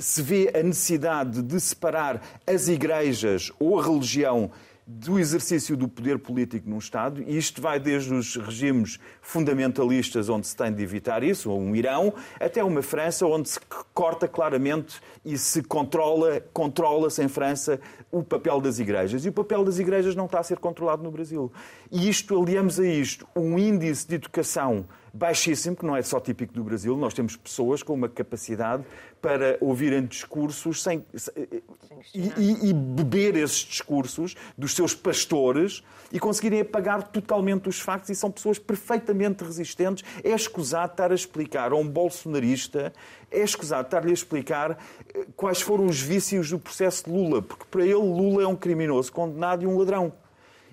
se 0.00 0.22
vê 0.22 0.52
a 0.54 0.62
necessidade 0.62 1.42
de 1.42 1.58
separar 1.58 2.22
as 2.46 2.68
igrejas 2.68 3.50
ou 3.58 3.80
a 3.80 3.84
religião 3.84 4.52
do 4.86 5.18
exercício 5.18 5.76
do 5.76 5.88
poder 5.88 6.18
político 6.18 6.68
num 6.68 6.78
Estado, 6.78 7.22
e 7.22 7.36
isto 7.36 7.62
vai 7.62 7.80
desde 7.80 8.12
os 8.12 8.36
regimes 8.36 8.98
fundamentalistas, 9.22 10.28
onde 10.28 10.46
se 10.46 10.54
tem 10.54 10.72
de 10.72 10.82
evitar 10.82 11.22
isso, 11.22 11.50
ou 11.50 11.58
um 11.58 11.74
Irão, 11.74 12.12
até 12.38 12.62
uma 12.62 12.82
França, 12.82 13.26
onde 13.26 13.48
se 13.48 13.58
corta 13.94 14.28
claramente 14.28 15.00
e 15.24 15.38
se 15.38 15.62
controla, 15.62 16.40
controla-se 16.52 17.22
em 17.22 17.28
França 17.28 17.80
o 18.10 18.22
papel 18.22 18.60
das 18.60 18.78
igrejas. 18.78 19.24
E 19.24 19.30
o 19.30 19.32
papel 19.32 19.64
das 19.64 19.78
igrejas 19.78 20.14
não 20.14 20.26
está 20.26 20.40
a 20.40 20.42
ser 20.42 20.58
controlado 20.58 21.02
no 21.02 21.10
Brasil. 21.10 21.50
E 21.90 22.08
isto, 22.08 22.38
aliamos 22.38 22.78
a 22.78 22.86
isto, 22.86 23.26
um 23.34 23.58
índice 23.58 24.06
de 24.06 24.16
educação 24.16 24.84
baixíssimo, 25.14 25.76
que 25.76 25.86
não 25.86 25.96
é 25.96 26.02
só 26.02 26.18
típico 26.18 26.52
do 26.52 26.64
Brasil. 26.64 26.96
Nós 26.96 27.14
temos 27.14 27.36
pessoas 27.36 27.84
com 27.84 27.94
uma 27.94 28.08
capacidade 28.08 28.84
para 29.22 29.56
ouvirem 29.60 30.04
discursos 30.04 30.82
sem, 30.82 31.04
e, 32.12 32.68
e, 32.68 32.72
beber 32.74 33.36
esses 33.36 33.58
discursos 33.58 34.34
dos 34.58 34.74
seus 34.74 34.92
pastores 34.92 35.82
e 36.12 36.18
conseguirem 36.18 36.60
apagar 36.60 37.04
totalmente 37.08 37.68
os 37.68 37.80
factos 37.80 38.10
e 38.10 38.14
são 38.14 38.30
pessoas 38.30 38.58
perfeitamente 38.58 39.44
resistentes. 39.44 40.04
É 40.22 40.30
escusado 40.30 40.92
estar 40.92 41.12
a 41.12 41.14
explicar 41.14 41.70
a 41.72 41.76
um 41.76 41.88
bolsonarista, 41.88 42.92
é 43.30 43.40
escusado 43.40 43.86
estar-lhe 43.86 44.10
a 44.10 44.14
explicar 44.14 44.78
eh, 45.14 45.26
quais 45.36 45.60
foram 45.60 45.86
os 45.86 46.00
vícios 46.00 46.50
do 46.50 46.58
processo 46.58 47.04
de 47.04 47.10
Lula, 47.10 47.40
porque 47.40 47.64
para 47.70 47.82
ele 47.82 47.94
Lula 47.94 48.42
é 48.42 48.46
um 48.46 48.56
criminoso 48.56 49.12
condenado 49.12 49.62
e 49.62 49.66
um 49.66 49.78
ladrão. 49.78 50.12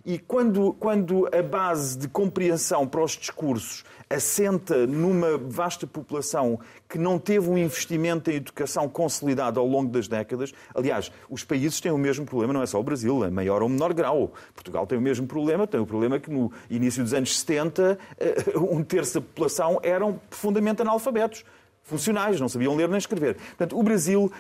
E 0.06 0.18
quando, 0.18 0.74
quando 0.74 1.28
a 1.32 1.42
base 1.44 1.98
de 1.98 2.08
compreensão 2.08 2.88
para 2.88 3.04
os 3.04 3.12
discursos 3.12 3.84
assenta 4.10 4.86
numa 4.86 5.38
vasta 5.38 5.88
população 5.88 6.60
que 6.90 6.98
não 6.98 7.18
teve 7.18 7.50
um 7.50 7.58
investimento 7.58 8.30
em 8.30 8.36
educação 8.36 8.90
consolidado 8.90 9.60
ao 9.60 9.66
longo 9.66 9.90
das 9.90 10.08
décadas. 10.08 10.54
Aliás, 10.76 11.12
os 11.30 11.44
países 11.44 11.80
têm 11.80 11.92
o 11.92 11.98
mesmo 11.98 12.26
problema, 12.26 12.54
não 12.54 12.62
é 12.62 12.66
só 12.66 12.80
o 12.80 12.84
Brasil, 12.84 13.24
é 13.24 13.30
maior 13.30 13.62
ou 13.62 13.70
menor 13.70 13.94
grau. 13.94 14.34
Portugal 14.54 14.86
tem 14.86 14.98
o 14.98 15.02
mesmo 15.02 15.28
problema, 15.28 15.66
tem 15.66 15.80
o 15.80 15.86
problema 15.86 16.20
que 16.20 16.30
no 16.30 16.52
início 16.70 17.04
dos 17.04 17.14
anos 17.14 17.40
70 17.40 17.98
eh, 18.20 18.36
um 18.58 18.84
terço 18.84 19.16
da 19.16 19.22
população 19.22 19.80
eram 19.82 20.20
profundamente 20.30 20.82
analfabetos, 20.82 21.46
funcionais, 21.84 22.40
não 22.40 22.50
sabiam 22.50 22.76
ler 22.76 22.90
nem 22.90 22.98
escrever. 22.98 23.36
Portanto, 23.36 23.78
o 23.80 23.84
Brasil 23.84 24.32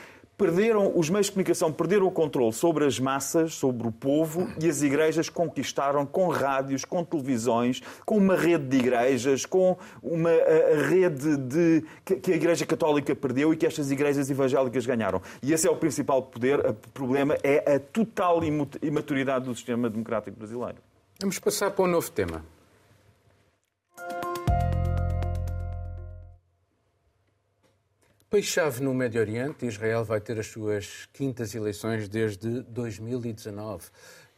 perderam, 0.41 0.91
os 0.95 1.07
meios 1.07 1.27
de 1.27 1.33
comunicação 1.33 1.71
perderam 1.71 2.07
o 2.07 2.11
controle 2.11 2.51
sobre 2.51 2.83
as 2.83 2.99
massas, 2.99 3.53
sobre 3.53 3.87
o 3.87 3.91
povo, 3.91 4.51
e 4.59 4.67
as 4.67 4.81
igrejas 4.81 5.29
conquistaram 5.29 6.03
com 6.03 6.29
rádios, 6.29 6.83
com 6.83 7.03
televisões, 7.03 7.79
com 8.03 8.17
uma 8.17 8.35
rede 8.35 8.65
de 8.65 8.77
igrejas, 8.77 9.45
com 9.45 9.77
uma 10.01 10.31
rede 10.89 11.37
de, 11.37 11.83
que, 12.03 12.31
a 12.31 12.35
Igreja 12.35 12.65
Católica 12.65 13.15
perdeu 13.15 13.53
e 13.53 13.55
que 13.55 13.67
estas 13.67 13.91
igrejas 13.91 14.31
evangélicas 14.31 14.83
ganharam. 14.83 15.21
E 15.43 15.53
esse 15.53 15.67
é 15.67 15.69
o 15.69 15.75
principal 15.75 16.23
poder, 16.23 16.59
o 16.59 16.73
problema 16.91 17.37
é 17.43 17.75
a 17.75 17.79
total 17.79 18.41
imaturidade 18.81 19.45
do 19.45 19.53
sistema 19.53 19.91
democrático 19.91 20.35
brasileiro. 20.35 20.77
Vamos 21.19 21.37
passar 21.37 21.69
para 21.69 21.85
um 21.85 21.87
novo 21.87 22.09
tema. 22.09 22.43
País-chave 28.31 28.81
no 28.81 28.93
Médio 28.93 29.19
Oriente, 29.19 29.65
Israel 29.65 30.05
vai 30.05 30.21
ter 30.21 30.39
as 30.39 30.47
suas 30.47 31.05
quintas 31.11 31.53
eleições 31.53 32.07
desde 32.07 32.61
2019. 32.61 33.89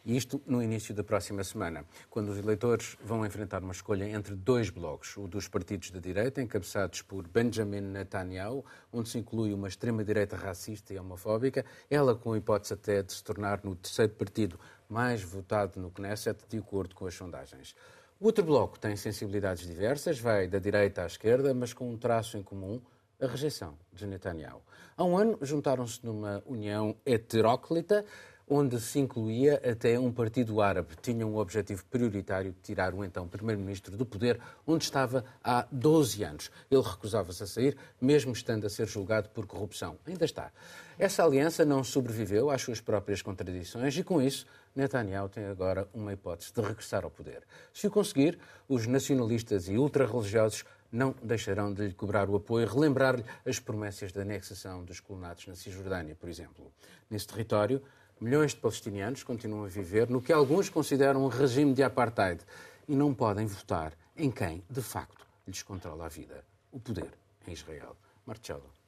E 0.04 0.18
isto 0.18 0.42
no 0.48 0.64
início 0.64 0.96
da 0.96 1.04
próxima 1.04 1.44
semana, 1.44 1.86
quando 2.10 2.30
os 2.30 2.40
eleitores 2.40 2.98
vão 3.04 3.24
enfrentar 3.24 3.62
uma 3.62 3.72
escolha 3.72 4.10
entre 4.10 4.34
dois 4.34 4.72
blocos, 4.72 5.16
o 5.16 5.28
dos 5.28 5.48
partidos 5.48 5.92
da 5.92 6.00
direita, 6.00 6.42
encabeçados 6.42 7.04
por 7.04 7.28
Benjamin 7.28 7.82
Netanyahu, 7.82 8.66
onde 8.92 9.10
se 9.10 9.20
inclui 9.20 9.54
uma 9.54 9.68
extrema-direita 9.68 10.36
racista 10.36 10.92
e 10.92 10.98
homofóbica, 10.98 11.64
ela 11.88 12.16
com 12.16 12.34
a 12.34 12.38
hipótese 12.40 12.74
até 12.74 13.04
de 13.04 13.14
se 13.14 13.24
tornar 13.24 13.64
no 13.64 13.76
terceiro 13.76 14.14
partido 14.14 14.60
mais 14.90 15.22
votado 15.22 15.80
no 15.80 15.92
Knesset, 15.92 16.44
de 16.50 16.58
acordo 16.58 16.96
com 16.96 17.06
as 17.06 17.14
sondagens. 17.14 17.76
O 18.20 18.26
outro 18.26 18.44
bloco 18.44 18.80
tem 18.80 18.96
sensibilidades 18.96 19.68
diversas, 19.68 20.20
vai 20.20 20.48
da 20.48 20.58
direita 20.58 21.04
à 21.04 21.06
esquerda, 21.06 21.54
mas 21.54 21.74
com 21.74 21.92
um 21.92 21.96
traço 21.96 22.40
em 22.40 22.42
comum– 22.42 22.82
a 23.24 23.28
rejeição 23.28 23.78
de 23.94 24.06
Netanyahu. 24.06 24.62
Há 24.98 25.04
um 25.04 25.18
ano 25.18 25.38
juntaram-se 25.42 26.06
numa 26.06 26.44
união 26.46 26.96
heteróclita, 27.06 28.06
onde 28.48 28.80
se 28.80 29.00
incluía 29.00 29.56
até 29.64 29.98
um 29.98 30.12
partido 30.12 30.62
árabe. 30.62 30.96
Tinha 31.02 31.26
um 31.26 31.38
objetivo 31.38 31.84
prioritário 31.86 32.52
de 32.52 32.60
tirar 32.60 32.94
o 32.94 33.04
então 33.04 33.28
primeiro-ministro 33.28 33.96
do 33.96 34.06
poder, 34.06 34.40
onde 34.68 34.84
estava 34.84 35.24
há 35.42 35.66
12 35.72 36.24
anos. 36.24 36.52
Ele 36.70 36.82
recusava-se 36.82 37.42
a 37.42 37.48
sair, 37.48 37.78
mesmo 38.02 38.34
estando 38.34 38.68
a 38.68 38.70
ser 38.70 38.88
julgado 38.88 39.30
por 39.30 39.48
corrupção. 39.48 39.98
Ainda 40.06 40.26
está. 40.26 40.52
Essa 41.00 41.24
aliança 41.24 41.64
não 41.64 41.84
sobreviveu 41.84 42.50
às 42.50 42.62
suas 42.62 42.82
próprias 42.82 43.22
contradições 43.22 43.98
e, 43.98 44.04
com 44.04 44.22
isso, 44.22 44.46
Netanyahu 44.76 45.30
tem 45.30 45.46
agora 45.46 45.88
uma 45.94 46.14
hipótese 46.14 46.52
de 46.54 46.62
regressar 46.62 47.04
ao 47.06 47.12
poder. 47.12 47.44
Se 47.74 47.88
o 47.88 47.92
conseguir, 47.92 48.38
os 48.68 48.86
nacionalistas 48.86 49.70
e 49.70 49.78
ultra-religiosos 49.78 50.66
não 50.94 51.16
deixarão 51.24 51.74
de 51.74 51.88
lhe 51.88 51.94
cobrar 51.94 52.30
o 52.30 52.36
apoio, 52.36 52.68
relembrar-lhe 52.68 53.26
as 53.46 53.60
promessas 53.60 54.12
de 54.12 54.22
anexação 54.22 54.86
dos 54.86 55.00
colonatos 55.00 55.48
na 55.48 55.56
Cisjordânia, 55.56 56.16
por 56.16 56.30
exemplo. 56.30 56.72
Nesse 57.10 57.28
território, 57.28 57.82
milhões 58.22 58.52
de 58.52 58.58
palestinianos 58.58 59.24
continuam 59.24 59.66
a 59.66 59.68
viver 59.68 60.08
no 60.10 60.22
que 60.22 60.32
alguns 60.32 60.70
consideram 60.70 61.26
um 61.26 61.28
regime 61.28 61.74
de 61.74 61.82
apartheid 61.82 62.42
e 62.88 62.96
não 62.96 63.14
podem 63.14 63.48
votar 63.48 63.94
em 64.16 64.30
quem, 64.30 64.64
de 64.70 64.82
facto, 64.82 65.26
lhes 65.48 65.64
controla 65.64 66.06
a 66.06 66.10
vida, 66.10 66.46
o 66.72 66.80
poder 66.80 67.12
em 67.48 67.54
Israel. 67.54 67.98
Marcelo. 68.26 68.83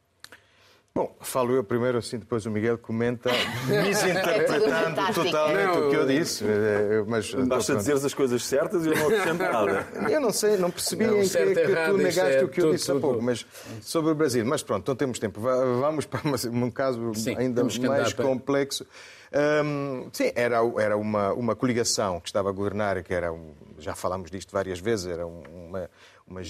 Bom, 0.97 1.13
falo 1.19 1.53
eu 1.53 1.61
primeiro, 1.61 1.97
assim 1.97 2.17
depois 2.17 2.45
o 2.45 2.49
Miguel 2.49 2.77
comenta, 2.77 3.29
misinterpretando 3.67 5.01
é 5.01 5.11
totalmente 5.11 5.65
não, 5.65 5.87
o 5.87 5.89
que 5.89 5.95
eu 5.97 6.07
disse. 6.07 6.45
Eh, 6.45 7.03
mas, 7.05 7.33
Basta 7.33 7.75
dizer 7.75 7.95
as 7.95 8.13
coisas 8.13 8.45
certas 8.45 8.85
e 8.85 8.91
eu 8.91 8.95
não 8.95 9.07
acrescento 9.07 9.39
nada. 9.43 9.87
Eu 10.09 10.21
não 10.21 10.31
sei, 10.31 10.55
não 10.55 10.71
percebi 10.71 11.05
não, 11.05 11.21
em 11.21 11.27
que, 11.27 11.37
é 11.37 11.53
que 11.53 11.91
tu 11.91 11.97
negaste 11.97 12.35
é 12.37 12.43
o 12.45 12.47
que 12.47 12.61
eu 12.61 12.71
disse 12.71 12.85
tudo, 12.85 12.97
há 12.97 13.01
pouco, 13.01 13.21
mas 13.21 13.45
sobre 13.81 14.11
o 14.11 14.15
Brasil. 14.15 14.45
Mas 14.45 14.63
pronto, 14.63 14.87
não 14.87 14.95
temos 14.95 15.19
tempo. 15.19 15.41
Vamos 15.41 16.05
para 16.05 16.21
um 16.49 16.71
caso 16.71 17.13
Sim, 17.13 17.35
ainda 17.35 17.61
mais 17.61 18.13
complexo. 18.13 18.87
Um, 19.35 20.07
sim, 20.13 20.31
era, 20.33 20.59
era 20.79 20.95
uma, 20.95 21.33
uma 21.33 21.55
coligação 21.57 22.21
que 22.21 22.29
estava 22.29 22.47
a 22.47 22.51
governar, 22.53 23.03
que 23.03 23.13
era, 23.13 23.33
um, 23.33 23.53
já 23.77 23.93
falámos 23.93 24.31
disto 24.31 24.53
várias 24.53 24.79
vezes, 24.79 25.07
era 25.07 25.27
uma, 25.27 25.89
uma 26.27 26.43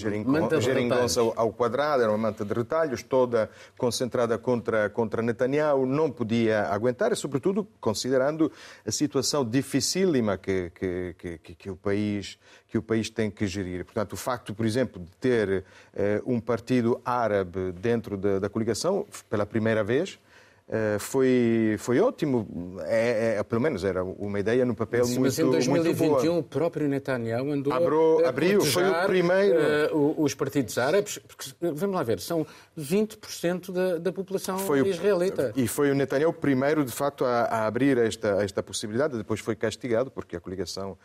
geringonça 0.60 1.20
ao 1.20 1.52
quadrado, 1.52 2.02
era 2.02 2.10
uma 2.10 2.16
manta 2.16 2.44
de 2.44 2.52
retalhos, 2.52 3.02
toda 3.02 3.50
concentrada 3.76 4.38
contra, 4.38 4.88
contra 4.88 5.20
Netanyahu, 5.20 5.84
não 5.84 6.10
podia 6.10 6.62
aguentar, 6.68 7.12
e 7.12 7.16
sobretudo 7.16 7.66
considerando 7.78 8.50
a 8.86 8.90
situação 8.90 9.44
dificílima 9.44 10.38
que, 10.38 10.70
que, 10.74 11.38
que, 11.38 11.54
que, 11.54 11.70
o, 11.70 11.76
país, 11.76 12.38
que 12.68 12.78
o 12.78 12.82
país 12.82 13.10
tem 13.10 13.30
que 13.30 13.46
gerir. 13.46 13.84
Portanto, 13.84 14.14
o 14.14 14.16
facto, 14.16 14.54
por 14.54 14.64
exemplo, 14.64 15.02
de 15.02 15.10
ter 15.20 15.64
eh, 15.94 16.22
um 16.24 16.40
partido 16.40 16.98
árabe 17.04 17.72
dentro 17.72 18.16
da, 18.16 18.38
da 18.38 18.48
coligação, 18.48 19.06
pela 19.28 19.44
primeira 19.44 19.84
vez, 19.84 20.18
foi, 20.98 21.76
foi 21.78 22.00
ótimo. 22.00 22.76
É, 22.86 23.36
é, 23.38 23.42
pelo 23.44 23.60
menos 23.60 23.84
era 23.84 24.02
uma 24.02 24.40
ideia 24.40 24.64
no 24.64 24.74
papel 24.74 25.04
Sim, 25.04 25.20
muito 25.20 25.36
boa. 25.36 25.52
Mas 25.52 25.66
em 25.66 25.72
2021 25.72 26.38
o 26.38 26.42
próprio 26.42 26.88
Netanyahu 26.88 27.52
andou 27.52 27.72
a 27.72 28.28
abriu, 28.28 28.60
foi 28.62 28.88
o 28.88 29.06
primeiro. 29.06 29.56
Uh, 29.94 30.22
os 30.22 30.34
partidos 30.34 30.76
árabes, 30.76 31.18
porque, 31.18 31.50
vamos 31.60 31.94
lá 31.94 32.02
ver, 32.02 32.18
são 32.18 32.44
20% 32.76 33.70
da, 33.70 33.98
da 33.98 34.12
população 34.12 34.58
foi 34.58 34.82
o, 34.82 34.86
israelita. 34.86 35.52
E 35.54 35.68
foi 35.68 35.90
o 35.90 35.94
Netanyahu 35.94 36.30
o 36.30 36.34
primeiro, 36.34 36.84
de 36.84 36.92
facto, 36.92 37.24
a, 37.24 37.42
a 37.42 37.66
abrir 37.66 37.96
esta, 37.98 38.42
esta 38.42 38.62
possibilidade. 38.62 39.16
Depois 39.16 39.38
foi 39.38 39.54
castigado, 39.54 40.10
porque 40.10 40.36
a 40.36 40.40
coligação 40.40 40.98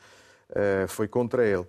uh, 0.50 0.88
foi 0.88 1.08
contra 1.08 1.45
ele 1.45 1.67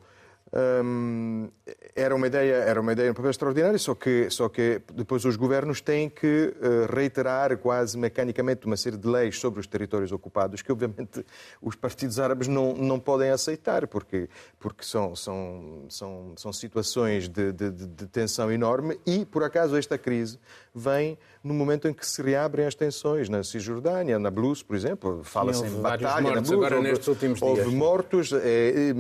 era 1.95 2.15
uma 2.15 2.27
ideia, 2.27 2.55
era 2.57 2.79
uma 2.79 2.93
ideia 2.93 3.11
um 3.11 3.15
papel 3.15 3.31
extraordinário, 3.31 3.79
só 3.79 3.95
que, 3.95 4.29
só 4.29 4.51
que 4.51 4.83
depois 4.93 5.25
os 5.25 5.35
governos 5.35 5.81
têm 5.81 6.11
que 6.11 6.55
uh, 6.57 6.95
reiterar 6.95 7.57
quase 7.57 7.97
mecanicamente 7.97 8.67
uma 8.67 8.77
série 8.77 8.99
de 8.99 9.09
leis 9.09 9.38
sobre 9.38 9.61
os 9.61 9.67
territórios 9.67 10.12
ocupados 10.12 10.61
que 10.61 10.71
obviamente 10.71 11.25
os 11.61 11.75
partidos 11.75 12.19
árabes 12.19 12.49
não, 12.49 12.75
não 12.75 13.01
podem 13.01 13.31
aceitar 13.31 13.87
porque 13.87 14.29
porque 14.59 14.85
são 14.85 15.17
são 15.17 15.87
são, 15.88 16.35
são 16.37 16.53
situações 16.53 17.29
de, 17.29 17.51
de, 17.53 17.71
de 17.71 18.07
tensão 18.07 18.53
enorme 18.53 19.01
e 19.07 19.25
por 19.25 19.43
acaso 19.43 19.77
esta 19.77 19.97
crise 19.97 20.38
vem 20.75 21.19
no 21.43 21.53
momento 21.53 21.88
em 21.88 21.93
que 21.93 22.07
se 22.07 22.23
reabrem 22.23 22.67
as 22.67 22.75
tensões 22.75 23.29
na 23.29 23.43
Cisjordânia, 23.43 24.19
na 24.19 24.31
Blues, 24.31 24.62
por 24.62 24.77
exemplo, 24.77 25.23
fala-se 25.25 25.65
em 25.65 25.81
batalha 25.81 26.23
mortos, 26.23 26.35
na 26.35 26.41
Blues, 26.41 26.53
agora 26.53 26.77
houve, 26.77 26.88
nestes 26.88 27.09
últimos 27.09 27.43
houve 27.43 27.75
mortos, 27.75 28.33
é, 28.33 28.91
é, 28.91 28.95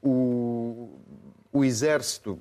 o, 0.00 0.41
o 1.52 1.64
exército 1.64 2.38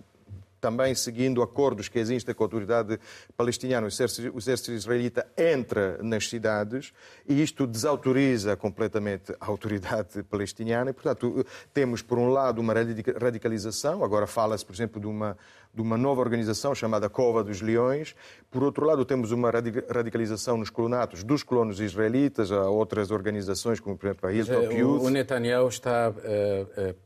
também 0.62 0.94
seguindo 0.94 1.42
acordos 1.42 1.90
que 1.90 1.98
existem 1.98 2.36
com 2.36 2.44
a 2.44 2.46
autoridade 2.46 3.00
palestiniana, 3.36 3.86
o 3.86 3.90
exército, 3.90 4.34
o 4.34 4.38
exército 4.38 4.72
israelita 4.72 5.28
entra 5.36 5.98
nas 6.04 6.30
cidades 6.30 6.94
e 7.28 7.42
isto 7.42 7.66
desautoriza 7.66 8.56
completamente 8.56 9.36
a 9.40 9.48
autoridade 9.48 10.22
palestiniana. 10.30 10.92
E, 10.92 10.94
portanto, 10.94 11.44
temos, 11.74 12.04
por 12.04 12.20
um 12.20 12.30
lado, 12.30 12.62
uma 12.62 12.74
radicalização, 13.20 14.04
agora 14.04 14.28
fala-se, 14.28 14.64
por 14.64 14.74
exemplo, 14.74 15.02
de 15.02 15.08
uma 15.08 15.36
de 15.74 15.82
uma 15.82 15.98
nova 15.98 16.22
organização 16.22 16.76
chamada 16.76 17.10
Cova 17.10 17.44
dos 17.44 17.62
Leões. 17.62 18.16
Por 18.50 18.64
outro 18.64 18.86
lado, 18.86 19.06
temos 19.06 19.32
uma 19.32 19.50
radicalização 19.50 20.58
nos 20.58 20.70
colonatos 20.70 21.24
dos 21.24 21.44
colonos 21.44 21.80
israelitas, 21.80 22.52
a 22.52 22.70
outras 22.70 23.12
organizações, 23.12 23.80
como 23.80 23.98
por 23.98 24.08
exemplo 24.08 24.30
a 24.30 24.34
Hilltop 24.34 24.66
eh, 24.66 24.80
Youth. 24.80 25.02
O 25.04 25.10
Netanyahu 25.10 25.68
está 25.68 26.08
a, 26.08 26.10
a 26.10 26.14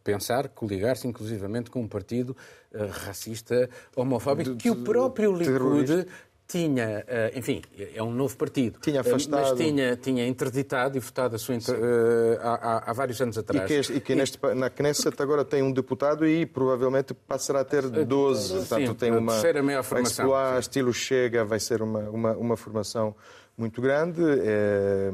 pensar 0.04 0.50
coligar-se 0.50 1.08
inclusivamente 1.08 1.70
com 1.70 1.82
um 1.82 1.88
partido 1.88 2.36
racista, 3.06 3.70
homofóbico, 3.96 4.52
de, 4.52 4.58
que 4.58 4.70
o 4.70 4.84
próprio 4.84 5.32
Likud 5.32 6.06
tinha, 6.48 7.04
eh, 7.08 7.34
enfim, 7.36 7.62
é 7.96 8.02
um 8.04 8.12
novo 8.12 8.38
partido, 8.38 8.80
tinha 8.80 9.02
afastado. 9.02 9.50
mas 9.50 9.58
tinha, 9.58 9.96
tinha 9.96 10.28
interditado 10.28 10.96
e 10.96 11.00
votado 11.00 11.36
a 11.36 11.40
sua 11.40 11.56
inter... 11.56 11.76
uh, 11.76 12.40
há, 12.40 12.92
há, 12.92 12.94
vários 12.94 13.20
anos 13.20 13.38
atrás. 13.38 13.70
E 13.70 13.84
que, 13.84 13.98
e 13.98 14.02
que 14.02 14.14
e... 14.14 14.16
Neste, 14.16 14.40
na 14.56 14.70
Knesset 14.70 15.20
agora 15.22 15.44
tem 15.44 15.64
um 15.64 15.72
deputado 15.72 16.26
e 16.28 16.46
provavelmente 16.46 17.14
passará 17.14 17.62
a 17.62 17.66
ter 17.66 17.90
12. 17.90 18.48
Sim, 18.48 18.56
Portanto, 18.68 18.96
tem 18.96 19.12
uma 19.12 19.32
terceira 19.32 19.64
maior 19.64 19.84
formação. 19.84 20.36
A 20.36 20.60
estilo 20.60 20.94
Chega 20.94 21.44
vai 21.44 21.60
ser 21.60 21.82
uma, 21.82 22.02
uma, 22.10 22.32
uma 22.34 22.58
formação 22.58 23.16
muito 23.58 23.82
grande 23.82 24.22
é, 24.22 25.10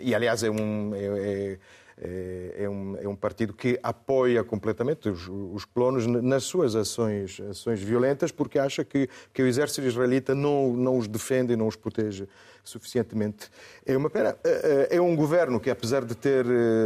e, 0.00 0.14
aliás, 0.14 0.42
é 0.42 0.50
um... 0.50 0.94
É, 0.94 1.04
é, 1.04 1.58
é, 2.04 2.64
é 2.64 2.68
um, 2.68 2.96
é 2.96 3.08
um 3.08 3.14
partido 3.14 3.52
que 3.52 3.78
apoia 3.80 4.42
completamente 4.42 5.08
os, 5.08 5.28
os 5.28 5.64
colonos 5.64 6.04
nas 6.06 6.42
suas 6.42 6.74
ações, 6.74 7.40
ações 7.48 7.80
violentas, 7.80 8.32
porque 8.32 8.58
acha 8.58 8.84
que, 8.84 9.08
que 9.32 9.42
o 9.42 9.46
exército 9.46 9.86
israelita 9.86 10.34
não, 10.34 10.72
não 10.72 10.98
os 10.98 11.06
defende 11.06 11.52
e 11.52 11.56
não 11.56 11.68
os 11.68 11.76
protege 11.76 12.26
suficientemente. 12.64 13.48
É 13.86 13.96
uma 13.96 14.10
pena. 14.10 14.36
É, 14.42 14.88
é, 14.90 14.96
é 14.96 15.00
um 15.00 15.14
governo 15.14 15.60
que, 15.60 15.70
apesar 15.70 16.04
de 16.04 16.16
ter, 16.16 16.44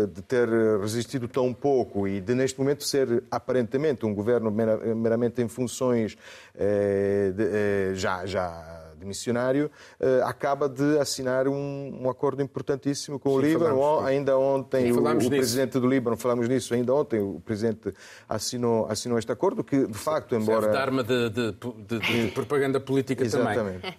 de 0.09 0.23
ter 0.23 0.49
resistido 0.81 1.27
tão 1.29 1.53
pouco 1.53 2.07
e 2.07 2.21
de, 2.21 2.35
neste 2.35 2.59
momento, 2.59 2.85
ser 2.85 3.25
aparentemente 3.31 4.05
um 4.05 4.15
governo 4.15 4.51
meramente 4.51 5.41
em 5.41 5.49
funções 5.49 6.17
de, 6.55 7.95
já, 7.95 8.25
já 8.27 8.86
missionário, 9.05 9.71
uh, 10.01 10.25
acaba 10.25 10.69
de 10.69 10.99
assinar 10.99 11.49
um, 11.49 12.03
um 12.03 12.09
acordo 12.09 12.43
importantíssimo 12.43 13.19
com 13.19 13.31
Sim, 13.31 13.37
o 13.37 13.41
Líbano. 13.41 13.77
Falamos, 13.77 14.07
ainda 14.07 14.39
ontem, 14.39 14.93
o, 14.93 14.99
o 14.99 15.29
presidente 15.29 15.79
do 15.79 15.87
Líbano, 15.89 16.17
falamos 16.17 16.49
nisso, 16.49 16.75
ainda 16.75 16.95
ontem 16.95 17.21
o 17.21 17.41
presidente 17.45 17.93
assinou, 18.29 18.87
assinou 18.87 19.19
este 19.19 19.33
acordo, 19.33 19.63
que 19.65 19.87
de 19.87 19.99
facto, 19.99 20.35
embora. 20.35 20.63
Serve 20.63 20.77
de 20.77 20.83
arma 20.83 21.03
de, 21.03 21.31
de, 21.31 21.53
de, 21.53 21.99
de 21.99 22.31
propaganda 22.33 22.81
política 22.81 23.23
Exatamente. 23.27 23.81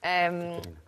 também. 0.00 0.60
um... 0.60 0.83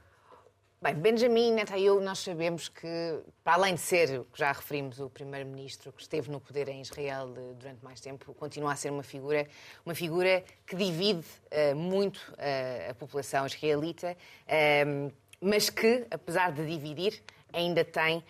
Bem, 0.86 0.94
Benjamin 0.94 1.50
Netanyahu, 1.50 2.00
nós 2.00 2.20
sabemos 2.20 2.68
que, 2.68 3.18
para 3.42 3.54
além 3.54 3.74
de 3.74 3.80
ser, 3.80 4.24
já 4.32 4.52
referimos, 4.52 5.00
o 5.00 5.10
primeiro-ministro 5.10 5.92
que 5.92 6.00
esteve 6.00 6.30
no 6.30 6.38
poder 6.38 6.68
em 6.68 6.80
Israel 6.80 7.26
durante 7.58 7.84
mais 7.84 8.00
tempo, 8.00 8.32
continua 8.34 8.70
a 8.70 8.76
ser 8.76 8.92
uma 8.92 9.02
figura, 9.02 9.48
uma 9.84 9.96
figura 9.96 10.44
que 10.64 10.76
divide 10.76 11.26
uh, 11.50 11.74
muito 11.74 12.18
uh, 12.34 12.90
a 12.90 12.94
população 12.94 13.44
israelita, 13.46 14.16
uh, 14.46 15.12
mas 15.40 15.68
que, 15.68 16.06
apesar 16.08 16.52
de 16.52 16.64
dividir, 16.64 17.20
ainda 17.52 17.84
tem 17.84 18.22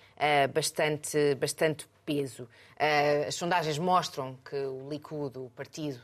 bastante, 0.55 1.35
bastante 1.35 1.87
peso. 2.05 2.49
as 3.27 3.35
sondagens 3.35 3.79
mostram 3.79 4.39
que 4.45 4.57
o 4.57 4.89
Likud, 4.89 5.37
o 5.39 5.51
partido 5.51 6.01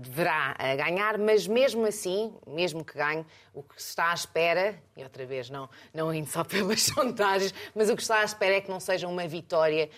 deverá 0.00 0.56
uh, 0.58 0.76
ganhar, 0.76 1.16
mas 1.16 1.46
mesmo 1.46 1.86
assim, 1.86 2.32
mesmo 2.46 2.84
que 2.84 2.94
ganhe, 2.94 3.24
o 3.54 3.62
que 3.62 3.80
se 3.80 3.90
está 3.90 4.10
à 4.10 4.14
espera, 4.14 4.74
e 4.96 5.02
outra 5.02 5.24
vez 5.24 5.48
não, 5.48 5.68
não 5.94 6.12
indo 6.12 6.28
só 6.28 6.42
pelas 6.44 6.82
sondagens, 6.82 7.54
mas 7.74 7.88
o 7.88 7.96
que 7.96 8.02
está 8.02 8.20
à 8.20 8.24
espera 8.24 8.56
é 8.56 8.60
que 8.60 8.68
não 8.68 8.80
seja 8.80 9.06
uma 9.06 9.26
vitória 9.28 9.88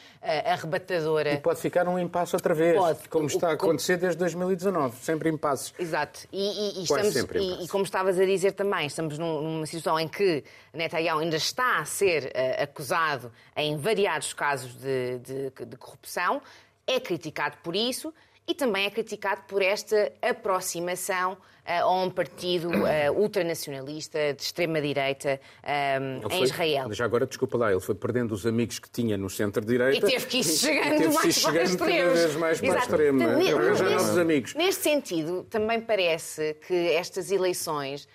arrebatadora. 0.45 1.33
E 1.33 1.39
pode 1.39 1.61
ficar 1.61 1.89
um 1.89 1.99
impasse 1.99 2.37
outra 2.37 2.55
vez, 2.55 2.77
pode. 2.77 3.09
como 3.09 3.27
está 3.27 3.49
a 3.49 3.53
acontecer 3.53 3.97
desde 3.97 4.19
2019, 4.19 4.97
sempre 4.97 5.31
impasses. 5.31 5.73
Exato, 5.79 6.29
e, 6.33 6.79
e, 6.79 6.81
e 6.81 6.83
estamos, 6.85 7.17
e, 7.17 7.65
e, 7.65 7.69
como 7.69 7.85
estavas 7.85 8.19
a 8.19 8.25
dizer 8.25 8.53
também, 8.53 8.87
estamos 8.87 9.19
num, 9.19 9.41
numa 9.41 9.67
situação 9.67 9.99
em 9.99 10.09
que 10.09 10.45
Netanyahu 10.75 11.21
ainda 11.21 11.37
está 11.37 11.79
a 11.79 11.85
ser 11.85 12.33
acusado 12.61 13.33
em 13.57 13.77
variados 13.77 14.33
casos 14.33 14.75
de, 14.75 15.19
de, 15.19 15.65
de 15.67 15.77
corrupção, 15.77 16.43
é 16.87 16.99
criticado 16.99 17.57
por 17.63 17.77
isso, 17.77 18.13
e 18.51 18.55
também 18.55 18.85
é 18.85 18.91
criticado 18.91 19.43
por 19.47 19.63
esta 19.63 20.13
aproximação 20.21 21.35
uh, 21.35 21.39
a 21.83 22.03
um 22.03 22.11
partido 22.11 22.69
uh, 22.69 23.13
ultranacionalista 23.17 24.35
de 24.35 24.43
extrema-direita 24.43 25.41
um, 25.63 26.35
em 26.35 26.43
Israel. 26.43 26.93
Já 26.93 27.05
agora, 27.05 27.27
desculpa 27.27 27.57
lá, 27.57 27.71
ele 27.71 27.81
foi 27.81 27.95
perdendo 27.95 28.33
os 28.33 28.45
amigos 28.45 28.81
que 28.81 28.91
tinha 28.91 29.17
no 29.17 29.31
centro-direita. 29.31 30.05
E 30.05 30.11
teve 30.11 30.27
que 30.27 30.39
ir 30.39 30.43
chegando 30.45 31.13
mais, 31.13 31.35
chegando 31.35 31.79
para 31.79 31.97
cada 31.97 32.11
vez 32.11 32.37
mais 32.37 32.61
para 32.61 32.75
o 32.75 32.79
extremo. 32.79 33.23
Arranjar 33.23 33.91
novos 33.91 34.19
amigos. 34.19 34.55
Neste 34.55 34.83
sentido, 34.83 35.47
também 35.49 35.81
parece 35.81 36.55
que 36.67 36.75
estas 36.75 37.31
eleições 37.31 38.09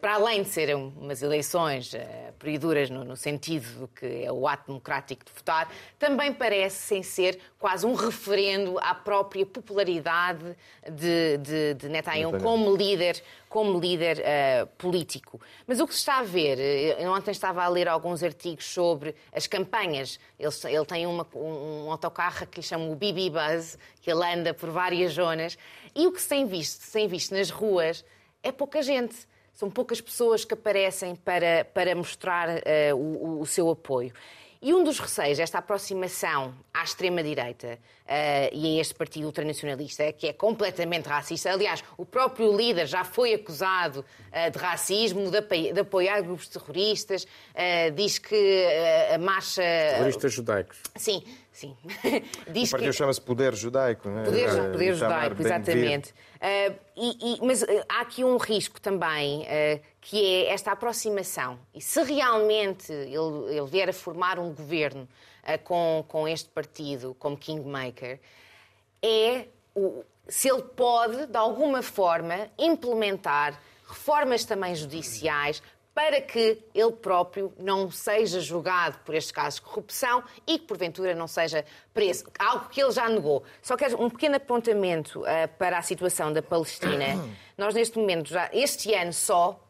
para 0.00 0.14
além 0.14 0.42
de 0.42 0.48
serem 0.48 0.74
umas 0.74 1.22
eleições 1.22 1.92
uh, 1.92 1.98
periduras 2.36 2.90
no, 2.90 3.04
no, 3.04 3.16
sentido 3.16 3.64
do 3.78 3.88
que 3.88 4.24
é 4.24 4.32
o 4.32 4.48
ato 4.48 4.66
democrático 4.66 5.24
de 5.24 5.30
votar, 5.32 5.72
também 5.96 6.32
parecem 6.32 7.00
ser 7.00 7.38
quase 7.60 7.86
um 7.86 7.94
referendo 7.94 8.76
à 8.80 8.92
própria 8.92 9.46
popularidade 9.46 10.56
de, 10.90 11.38
de, 11.38 11.74
de 11.74 11.88
Netanyahu 11.88 12.40
como 12.40 12.74
líder, 12.74 13.22
como 13.48 13.78
líder 13.78 14.18
uh, 14.18 14.66
político. 14.76 15.40
Mas 15.64 15.78
o 15.78 15.86
que 15.86 15.92
se 15.94 16.00
está 16.00 16.18
a 16.18 16.24
ver, 16.24 16.58
eu 16.98 17.12
ontem 17.12 17.30
estava 17.30 17.62
a 17.62 17.68
ler 17.68 17.86
alguns 17.86 18.24
artigos 18.24 18.64
sobre 18.64 19.14
as 19.32 19.46
campanhas. 19.46 20.18
Ele, 20.40 20.52
ele 20.64 20.84
tem 20.86 21.06
uma, 21.06 21.24
um, 21.36 21.86
um 21.86 21.92
autocarro 21.92 22.48
que 22.48 22.58
lhe 22.58 22.66
chama 22.66 22.86
o 22.86 22.96
Bibi 22.96 23.30
Buzz, 23.30 23.78
que 24.00 24.10
ele 24.10 24.24
anda 24.24 24.52
por 24.52 24.70
várias 24.70 25.12
zonas, 25.12 25.56
e 25.94 26.04
o 26.04 26.10
que 26.10 26.20
se 26.20 26.28
tem 26.28 26.46
visto, 26.46 26.82
se 26.82 26.92
tem 26.92 27.06
visto 27.06 27.32
nas 27.32 27.48
ruas 27.48 28.04
é 28.42 28.50
pouca 28.50 28.82
gente 28.82 29.16
são 29.58 29.68
poucas 29.68 30.00
pessoas 30.00 30.44
que 30.44 30.54
aparecem 30.54 31.16
para, 31.16 31.64
para 31.74 31.92
mostrar 31.92 32.48
uh, 32.48 32.94
o, 32.94 33.40
o, 33.40 33.46
seu 33.46 33.68
apoio. 33.68 34.12
E 34.62 34.72
um 34.72 34.84
dos 34.84 35.00
receios, 35.00 35.40
esta 35.40 35.58
aproximação 35.58 36.54
à 36.72 36.84
extrema-direita 36.84 37.76
uh, 37.76 38.08
e 38.52 38.78
a 38.78 38.80
este 38.80 38.94
partido 38.94 39.26
ultranacionalista, 39.26 40.12
que 40.12 40.28
é 40.28 40.32
completamente 40.32 41.08
racista. 41.08 41.50
Aliás, 41.50 41.82
o 41.96 42.06
próprio 42.06 42.56
líder 42.56 42.86
já 42.86 43.02
foi 43.02 43.34
acusado 43.34 44.04
uh, 44.04 44.50
de 44.52 44.58
racismo, 44.58 45.28
de, 45.28 45.72
de, 45.72 45.80
apoiar 45.80 46.20
grupos 46.20 46.46
terroristas, 46.46 47.26
diz 47.96 48.16
que 48.18 48.64
a 49.12 49.18
marcha. 49.18 49.60
Terroristas 49.60 50.32
judaicos. 50.34 50.78
Sim, 50.94 51.24
sim. 51.58 51.76
diz 52.52 52.68
o 52.68 52.72
partido 52.72 52.90
que... 52.90 52.96
chama-se 52.96 53.20
Poder 53.20 53.54
Judaico, 53.54 54.08
não 54.08 54.20
é? 54.20 54.24
Poder, 54.24 54.70
poder 54.72 54.94
Judaico, 54.94 55.42
exatamente. 55.42 56.14
E, 56.96 57.34
e, 57.34 57.46
mas 57.46 57.64
há 57.88 58.00
aqui 58.00 58.24
um 58.24 58.36
risco 58.36 58.80
também, 58.80 59.46
que 60.00 60.24
é 60.24 60.52
esta 60.52 60.72
aproximação. 60.72 61.58
E 61.74 61.80
se 61.80 62.02
realmente 62.02 62.92
ele, 62.92 63.56
ele 63.56 63.66
vier 63.66 63.88
a 63.88 63.92
formar 63.92 64.38
um 64.38 64.52
governo 64.52 65.08
com, 65.64 66.04
com 66.06 66.28
este 66.28 66.48
partido 66.48 67.14
como 67.18 67.36
kingmaker 67.36 68.20
é 69.02 69.46
o, 69.74 70.04
se 70.28 70.48
ele 70.48 70.62
pode, 70.62 71.26
de 71.26 71.36
alguma 71.36 71.82
forma, 71.82 72.48
implementar 72.58 73.60
reformas 73.86 74.44
também 74.44 74.74
judiciais 74.74 75.62
para 75.94 76.20
que 76.20 76.62
ele 76.74 76.92
próprio 76.92 77.52
não 77.58 77.90
seja 77.90 78.40
julgado 78.40 78.98
por 79.04 79.14
estes 79.14 79.32
casos 79.32 79.60
de 79.60 79.66
corrupção 79.66 80.22
e 80.46 80.58
que, 80.58 80.66
porventura, 80.66 81.14
não 81.14 81.26
seja 81.26 81.64
preso. 81.92 82.24
Algo 82.38 82.68
que 82.68 82.80
ele 82.80 82.92
já 82.92 83.08
negou. 83.08 83.42
Só 83.60 83.76
quero 83.76 84.00
um 84.00 84.08
pequeno 84.08 84.36
apontamento 84.36 85.22
uh, 85.22 85.48
para 85.58 85.78
a 85.78 85.82
situação 85.82 86.32
da 86.32 86.40
Palestina. 86.40 87.04
Nós, 87.58 87.74
neste 87.74 87.98
momento, 87.98 88.28
já, 88.28 88.48
este 88.52 88.94
ano 88.94 89.12
só, 89.12 89.60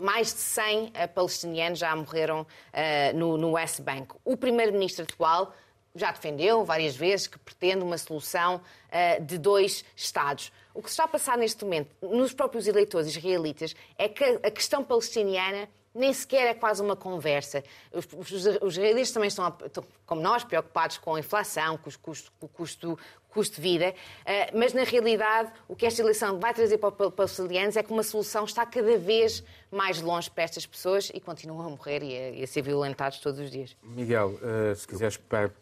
mais 0.00 0.28
de 0.34 0.40
100 0.40 0.90
eh, 0.94 1.06
palestinianos 1.06 1.78
já 1.78 1.94
morreram 1.94 2.42
uh, 2.42 3.16
no, 3.16 3.36
no 3.36 3.52
West 3.52 3.80
Bank. 3.80 4.14
O 4.24 4.36
primeiro-ministro 4.36 5.04
atual 5.04 5.54
já 5.94 6.10
defendeu 6.10 6.64
várias 6.64 6.96
vezes 6.96 7.26
que 7.26 7.38
pretende 7.38 7.84
uma 7.84 7.96
solução 7.96 8.56
uh, 8.60 9.24
de 9.24 9.38
dois 9.38 9.84
Estados. 9.96 10.52
O 10.74 10.82
que 10.82 10.88
se 10.88 10.94
está 10.94 11.04
a 11.04 11.08
passar 11.08 11.38
neste 11.38 11.64
momento 11.64 11.94
nos 12.02 12.34
próprios 12.34 12.66
eleitores 12.66 13.06
israelitas 13.08 13.74
é 13.96 14.08
que 14.08 14.24
a 14.24 14.50
questão 14.50 14.82
palestiniana 14.82 15.68
nem 15.94 16.12
sequer 16.12 16.48
é 16.48 16.54
quase 16.54 16.82
uma 16.82 16.96
conversa. 16.96 17.62
Os, 17.92 18.06
os, 18.12 18.46
os 18.60 18.72
israelitas 18.74 19.12
também 19.12 19.28
estão, 19.28 19.56
estão, 19.64 19.84
como 20.04 20.20
nós, 20.20 20.42
preocupados 20.42 20.98
com 20.98 21.14
a 21.14 21.20
inflação, 21.20 21.78
com, 21.78 21.90
custo, 22.02 22.32
com 22.40 22.46
o 22.46 22.48
custo, 22.48 22.98
custo 23.28 23.56
de 23.56 23.62
vida, 23.62 23.90
uh, 23.90 24.58
mas 24.58 24.72
na 24.72 24.84
realidade 24.84 25.52
o 25.68 25.74
que 25.74 25.84
esta 25.84 26.00
eleição 26.00 26.38
vai 26.38 26.54
trazer 26.54 26.78
para, 26.78 26.92
para, 26.92 27.24
os 27.24 27.32
israelianos 27.32 27.76
é 27.76 27.82
que 27.82 27.92
uma 27.92 28.02
solução 28.04 28.44
está 28.44 28.64
cada 28.64 28.96
vez 28.96 29.42
mais 29.70 30.00
longe 30.00 30.30
para 30.30 30.44
estas 30.44 30.64
pessoas 30.64 31.10
e 31.12 31.20
continuam 31.20 31.66
a 31.66 31.70
morrer 31.70 32.02
e 32.02 32.16
a, 32.16 32.30
e 32.30 32.42
a 32.44 32.46
ser 32.46 32.62
violentados 32.62 33.18
todos 33.18 33.40
os 33.40 33.50
dias. 33.50 33.76
Miguel, 33.82 34.38
uh, 34.40 34.74
se 34.74 34.86
quiseres 34.86 35.18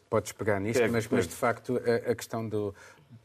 podes 0.09 0.33
pegar 0.33 0.61
nisto, 0.61 0.83
mas, 0.91 1.09
mas, 1.09 1.27
de 1.27 1.35
facto 1.35 1.79
a, 1.79 2.11
a 2.11 2.15
questão 2.15 2.47
do, 2.47 2.75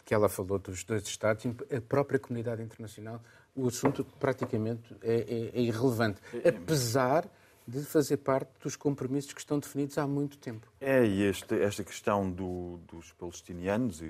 que 0.07 0.13
ela 0.13 0.29
falou 0.29 0.57
dos 0.57 0.85
dois 0.85 1.03
Estados, 1.05 1.45
a 1.45 1.81
própria 1.81 2.17
comunidade 2.17 2.63
internacional, 2.63 3.21
o 3.53 3.67
assunto 3.67 4.05
praticamente 4.17 4.95
é, 5.01 5.15
é, 5.53 5.59
é 5.59 5.61
irrelevante, 5.61 6.21
apesar 6.47 7.29
de 7.67 7.81
fazer 7.83 8.15
parte 8.15 8.49
dos 8.63 8.77
compromissos 8.77 9.33
que 9.33 9.41
estão 9.41 9.59
definidos 9.59 9.97
há 9.97 10.07
muito 10.07 10.37
tempo. 10.37 10.65
É, 10.79 11.05
e 11.05 11.23
este, 11.23 11.61
esta 11.61 11.83
questão 11.83 12.31
do, 12.31 12.79
dos 12.87 13.11
palestinianos 13.11 14.01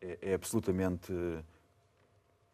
é, 0.00 0.18
é 0.22 0.32
absolutamente 0.32 1.12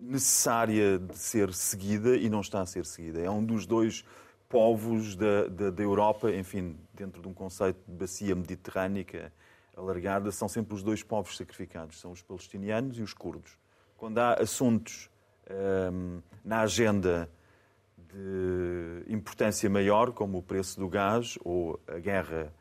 necessária 0.00 0.98
de 0.98 1.16
ser 1.16 1.54
seguida 1.54 2.16
e 2.16 2.28
não 2.28 2.40
está 2.40 2.62
a 2.62 2.66
ser 2.66 2.84
seguida. 2.84 3.20
É 3.20 3.30
um 3.30 3.44
dos 3.44 3.64
dois 3.64 4.04
povos 4.48 5.14
da, 5.14 5.46
da, 5.46 5.70
da 5.70 5.82
Europa, 5.84 6.32
enfim, 6.32 6.76
dentro 6.92 7.22
de 7.22 7.28
um 7.28 7.32
conceito 7.32 7.78
de 7.86 7.94
bacia 7.94 8.34
mediterrânica 8.34 9.32
alargada, 9.76 10.30
são 10.30 10.48
sempre 10.48 10.74
os 10.74 10.82
dois 10.82 11.02
povos 11.02 11.36
sacrificados, 11.36 12.00
são 12.00 12.12
os 12.12 12.22
palestinianos 12.22 12.98
e 12.98 13.02
os 13.02 13.12
curdos. 13.12 13.58
Quando 13.96 14.18
há 14.18 14.34
assuntos 14.34 15.10
hum, 15.92 16.20
na 16.44 16.60
agenda 16.60 17.30
de 17.96 19.12
importância 19.12 19.68
maior, 19.68 20.12
como 20.12 20.38
o 20.38 20.42
preço 20.42 20.78
do 20.78 20.88
gás 20.88 21.38
ou 21.44 21.80
a 21.88 21.98
guerra 21.98 22.52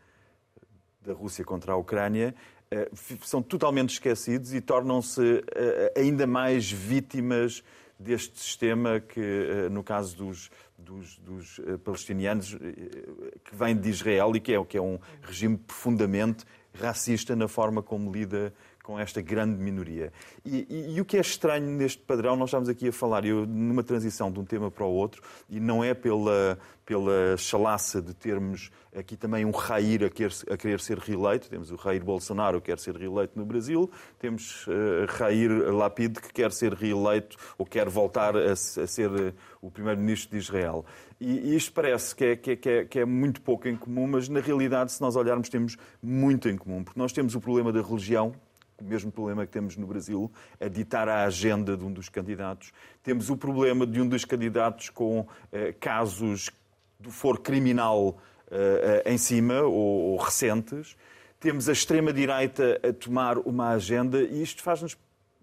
da 1.01 1.13
Rússia 1.13 1.43
contra 1.43 1.73
a 1.73 1.75
Ucrânia, 1.75 2.33
eh, 2.71 2.89
são 3.21 3.41
totalmente 3.41 3.91
esquecidos 3.91 4.53
e 4.53 4.59
tornam-se 4.59 5.43
eh, 5.53 5.93
ainda 5.95 6.25
mais 6.25 6.71
vítimas 6.71 7.63
deste 7.99 8.39
sistema 8.39 8.99
que, 8.99 9.19
eh, 9.19 9.69
no 9.69 9.83
caso 9.83 10.17
dos, 10.17 10.49
dos, 10.77 11.19
dos 11.19 11.61
palestinianos, 11.83 12.55
que 12.55 13.55
vem 13.55 13.77
de 13.77 13.89
Israel 13.89 14.35
e 14.35 14.39
que 14.39 14.53
é, 14.53 14.65
que 14.65 14.77
é 14.77 14.81
um 14.81 14.97
regime 15.21 15.55
profundamente 15.55 16.45
racista 16.73 17.35
na 17.35 17.47
forma 17.47 17.81
como 17.81 18.11
lida 18.11 18.53
com 18.83 18.99
esta 18.99 19.21
grande 19.21 19.57
minoria. 19.57 20.11
E, 20.43 20.67
e, 20.69 20.95
e, 20.95 21.01
o 21.01 21.05
que 21.05 21.15
é 21.15 21.21
estranho 21.21 21.65
neste 21.65 22.03
padrão, 22.03 22.35
nós 22.35 22.49
estamos 22.49 22.67
aqui 22.67 22.89
a 22.89 22.91
falar, 22.91 23.25
eu, 23.25 23.47
numa 23.47 23.81
transição 23.81 24.29
de 24.29 24.39
um 24.39 24.43
tema 24.43 24.69
para 24.69 24.85
o 24.85 24.91
outro, 24.91 25.23
e 25.49 25.57
não 25.57 25.81
é 25.81 25.93
pela, 25.93 26.59
pela 26.85 27.37
chalaça 27.37 28.01
de 28.01 28.13
termos 28.13 28.69
aqui 28.93 29.15
também 29.15 29.45
um 29.45 29.51
Rair 29.51 30.03
a 30.03 30.09
querer, 30.09 30.33
a 30.51 30.57
querer 30.57 30.79
ser 30.81 30.97
reeleito, 30.97 31.49
temos 31.49 31.71
o 31.71 31.75
Rair 31.75 32.03
Bolsonaro 32.03 32.59
que 32.59 32.67
quer 32.67 32.77
ser 32.77 32.95
reeleito 32.95 33.39
no 33.39 33.45
Brasil, 33.45 33.89
temos 34.19 34.67
uh, 34.67 35.05
Rair 35.07 35.49
Lapid 35.73 36.19
que 36.19 36.33
quer 36.33 36.51
ser 36.51 36.73
reeleito 36.73 37.37
ou 37.57 37.65
quer 37.65 37.87
voltar 37.89 38.35
a, 38.35 38.51
a 38.51 38.55
ser 38.55 39.09
uh, 39.09 39.33
o 39.61 39.71
primeiro-ministro 39.71 40.31
de 40.31 40.37
Israel. 40.37 40.85
E, 41.19 41.51
e 41.51 41.55
isto 41.55 41.71
parece 41.71 42.13
que 42.13 42.25
é, 42.25 42.35
que, 42.35 42.69
é, 42.69 42.85
que 42.85 42.99
é 42.99 43.05
muito 43.05 43.41
pouco 43.41 43.67
em 43.67 43.77
comum, 43.77 44.07
mas 44.07 44.27
na 44.27 44.41
realidade, 44.41 44.91
se 44.91 45.01
nós 45.01 45.15
olharmos, 45.15 45.47
temos 45.47 45.77
muito 46.01 46.49
em 46.49 46.57
comum, 46.57 46.83
porque 46.83 46.99
nós 46.99 47.13
temos 47.13 47.33
o 47.33 47.39
problema 47.39 47.71
da 47.71 47.81
religião, 47.81 48.33
o 48.83 48.89
mesmo 48.89 49.11
problema 49.11 49.45
que 49.45 49.51
temos 49.51 49.77
no 49.77 49.87
Brasil, 49.87 50.31
a 50.59 50.67
ditar 50.67 51.07
a 51.07 51.23
agenda 51.23 51.77
de 51.77 51.83
um 51.83 51.91
dos 51.91 52.09
candidatos. 52.09 52.73
Temos 53.01 53.29
o 53.29 53.37
problema 53.37 53.87
de 53.87 54.01
um 54.01 54.07
dos 54.07 54.25
candidatos 54.25 54.89
com 54.89 55.25
eh, 55.51 55.73
casos 55.79 56.49
do 56.99 57.09
foro 57.09 57.39
criminal 57.39 58.17
eh, 58.51 59.03
em 59.05 59.17
cima, 59.17 59.61
ou, 59.61 60.11
ou 60.11 60.17
recentes. 60.17 60.97
Temos 61.39 61.69
a 61.69 61.71
extrema-direita 61.71 62.79
a 62.83 62.93
tomar 62.93 63.37
uma 63.37 63.69
agenda 63.69 64.21
e 64.21 64.41
isto 64.41 64.61
faz-nos 64.61 64.97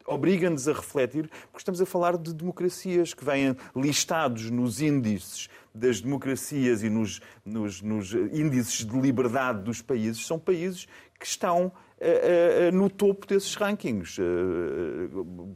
obriga-nos 0.06 0.66
a 0.66 0.72
refletir, 0.72 1.28
porque 1.44 1.58
estamos 1.58 1.80
a 1.80 1.86
falar 1.86 2.16
de 2.16 2.34
democracias 2.34 3.14
que 3.14 3.24
vêm 3.24 3.56
listados 3.76 4.50
nos 4.50 4.80
índices 4.80 5.48
das 5.72 6.00
democracias 6.00 6.82
e 6.82 6.90
nos, 6.90 7.20
nos, 7.44 7.80
nos 7.80 8.12
índices 8.12 8.84
de 8.84 8.98
liberdade 8.98 9.62
dos 9.62 9.80
países, 9.80 10.26
são 10.26 10.38
países 10.38 10.88
que 11.18 11.26
estão 11.26 11.70
no 12.72 12.88
topo 12.88 13.26
desses 13.26 13.54
rankings, 13.54 14.16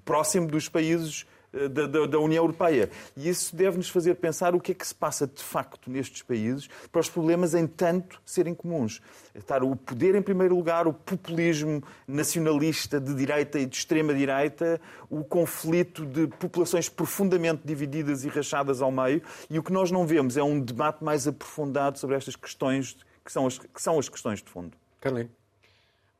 próximo 0.04 0.46
dos 0.46 0.68
países 0.68 1.26
da, 1.70 1.86
da, 1.86 2.06
da, 2.06 2.18
União 2.18 2.42
Europeia. 2.42 2.90
E 3.16 3.28
isso 3.28 3.54
deve-nos 3.54 3.88
fazer 3.88 4.16
pensar 4.16 4.54
o 4.54 4.60
que 4.60 4.72
é 4.72 4.74
que 4.74 4.86
se 4.86 4.94
passa 4.94 5.26
de 5.26 5.42
facto 5.42 5.90
nestes 5.90 6.22
países 6.22 6.68
para 6.90 7.00
os 7.00 7.08
problemas, 7.08 7.54
em 7.54 7.66
tanto, 7.66 8.20
serem 8.24 8.54
comuns. 8.54 9.00
Estar 9.34 9.62
o 9.62 9.74
poder 9.76 10.14
em 10.14 10.22
primeiro 10.22 10.56
lugar, 10.56 10.86
o 10.86 10.92
populismo 10.92 11.82
nacionalista 12.06 13.00
de 13.00 13.14
direita 13.14 13.58
e 13.58 13.66
de 13.66 13.76
extrema-direita, 13.76 14.80
o 15.08 15.22
conflito 15.24 16.04
de 16.04 16.26
populações 16.26 16.88
profundamente 16.88 17.62
divididas 17.64 18.24
e 18.24 18.28
rachadas 18.28 18.82
ao 18.82 18.90
meio. 18.90 19.22
E 19.48 19.58
o 19.58 19.62
que 19.62 19.72
nós 19.72 19.90
não 19.90 20.06
vemos 20.06 20.36
é 20.36 20.42
um 20.42 20.60
debate 20.60 21.04
mais 21.04 21.26
aprofundado 21.26 21.98
sobre 21.98 22.16
estas 22.16 22.36
questões 22.36 22.96
que 23.24 23.32
são 23.32 23.46
as, 23.46 23.58
que 23.58 23.80
são 23.80 23.98
as 23.98 24.08
questões 24.08 24.42
de 24.42 24.50
fundo. 24.50 24.76
Carlinhos. 25.00 25.43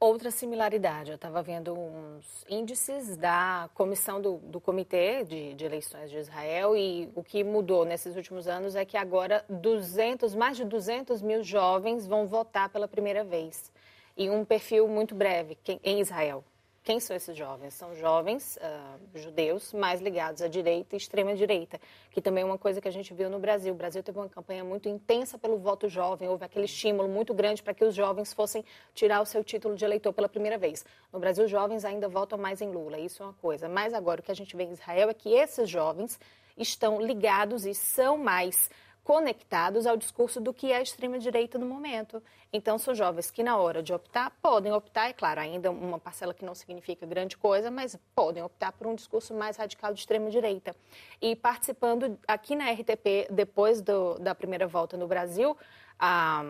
Outra 0.05 0.31
similaridade, 0.31 1.12
eu 1.12 1.14
estava 1.14 1.43
vendo 1.43 1.73
uns 1.73 2.45
índices 2.47 3.17
da 3.17 3.71
comissão 3.73 4.21
do, 4.21 4.37
do 4.37 4.61
Comitê 4.61 5.25
de, 5.25 5.55
de, 5.55 5.64
Eleições 5.64 6.11
de 6.11 6.19
Israel 6.19 6.77
e 6.77 7.11
o 7.14 7.25
que 7.25 7.43
mudou 7.43 7.87
nesses 7.87 8.14
últimos 8.14 8.47
anos 8.47 8.77
é 8.77 8.85
que 8.85 8.99
agora 8.99 9.43
200, 9.49 10.35
mais 10.35 10.59
de 10.59 10.64
200 10.67 11.23
mil 11.23 11.43
jovens 11.43 12.07
vão 12.07 12.27
votar 12.27 12.69
pela 12.69 12.87
primeira 12.87 13.25
vez. 13.25 13.73
E 14.14 14.29
um 14.29 14.45
perfil 14.45 14.87
muito 14.88 15.14
breve 15.14 15.57
em 15.83 16.01
Israel. 16.03 16.45
Quem 16.85 17.01
são 17.01 17.16
esses 17.16 17.35
jovens? 17.35 17.73
São 17.73 17.94
jovens 17.94 18.59
uh, 18.59 19.18
judeus 19.18 19.73
mais 19.73 20.03
ligados 20.03 20.42
à 20.42 20.49
direita 20.49 20.94
e 20.94 20.99
extrema-direita, 20.99 21.81
que 22.11 22.20
também 22.20 22.42
é 22.42 22.44
uma 22.44 22.59
coisa 22.59 22.79
que 22.79 22.87
a 22.87 22.90
gente 22.90 23.14
viu 23.14 23.31
no 23.31 23.38
Brasil. 23.38 23.73
O 23.73 23.77
Brasil 23.77 24.03
teve 24.03 24.18
uma 24.18 24.29
campanha 24.29 24.62
muito 24.62 24.87
intensa 24.87 25.38
pelo 25.38 25.57
voto 25.57 25.88
jovem, 25.88 26.29
houve 26.29 26.44
aquele 26.44 26.66
estímulo 26.66 27.09
muito 27.09 27.33
grande 27.33 27.62
para 27.62 27.73
que 27.73 27.83
os 27.87 27.94
jovens 27.94 28.35
fossem 28.35 28.62
tirar 28.94 29.23
o 29.23 29.25
seu 29.25 29.42
título 29.42 29.75
de 29.75 29.83
eleitor 29.83 30.12
pela 30.12 30.29
primeira 30.29 30.59
vez. 30.59 30.85
No 31.11 31.18
Brasil, 31.18 31.47
os 31.47 31.51
jovens 31.51 31.87
ainda 31.87 32.07
votam 32.07 32.37
mais 32.37 32.61
em 32.61 32.70
Lula, 32.70 32.99
isso 32.99 33.23
é 33.23 33.27
uma 33.27 33.33
coisa. 33.33 33.66
Mas 33.66 33.94
agora 33.94 34.20
o 34.20 34.23
que 34.23 34.31
a 34.31 34.37
gente 34.37 34.55
vê 34.55 34.64
em 34.64 34.73
Israel 34.73 35.09
é 35.09 35.14
que 35.14 35.33
esses 35.33 35.70
jovens 35.70 36.20
estão 36.55 37.01
ligados 37.01 37.64
e 37.64 37.73
são 37.75 38.18
mais 38.18 38.68
conectados 39.05 39.87
ao 39.87 39.99
discurso 39.99 40.40
do 40.40 40.53
que 40.53 40.73
é 40.73 40.79
a 40.79 40.83
extrema-direita 40.83 41.59
no 41.59 41.67
momento. 41.67 42.23
Então, 42.51 42.79
são 42.79 42.95
jovens 42.95 43.31
que, 43.31 43.43
na 43.43 43.59
hora 43.59 43.83
de 43.83 43.93
optar, 43.93 44.31
podem 44.40 44.73
optar, 44.73 45.11
é 45.11 45.12
claro, 45.12 45.40
ainda 45.40 45.71
uma 45.71 45.99
parcela 45.99 46.33
que 46.33 46.45
não 46.45 46.55
significa 46.55 47.05
grande 47.05 47.37
coisa, 47.37 47.71
mas 47.71 47.99
podem 48.14 48.43
optar 48.43 48.73
por 48.73 48.87
um 48.87 48.95
discurso 48.95 49.35
mais 49.35 49.59
radical 49.59 49.93
de 49.93 50.01
extrema-direita. 50.01 50.75
E 51.21 51.37
participando 51.37 52.19
aqui 52.27 52.57
na 52.57 52.71
RTP, 52.71 53.29
depois 53.31 53.83
do, 53.83 54.19
da 54.19 54.35
primeira 54.35 54.67
volta 54.67 54.97
no 54.97 55.07
Brasil, 55.07 55.55
a 55.99 56.43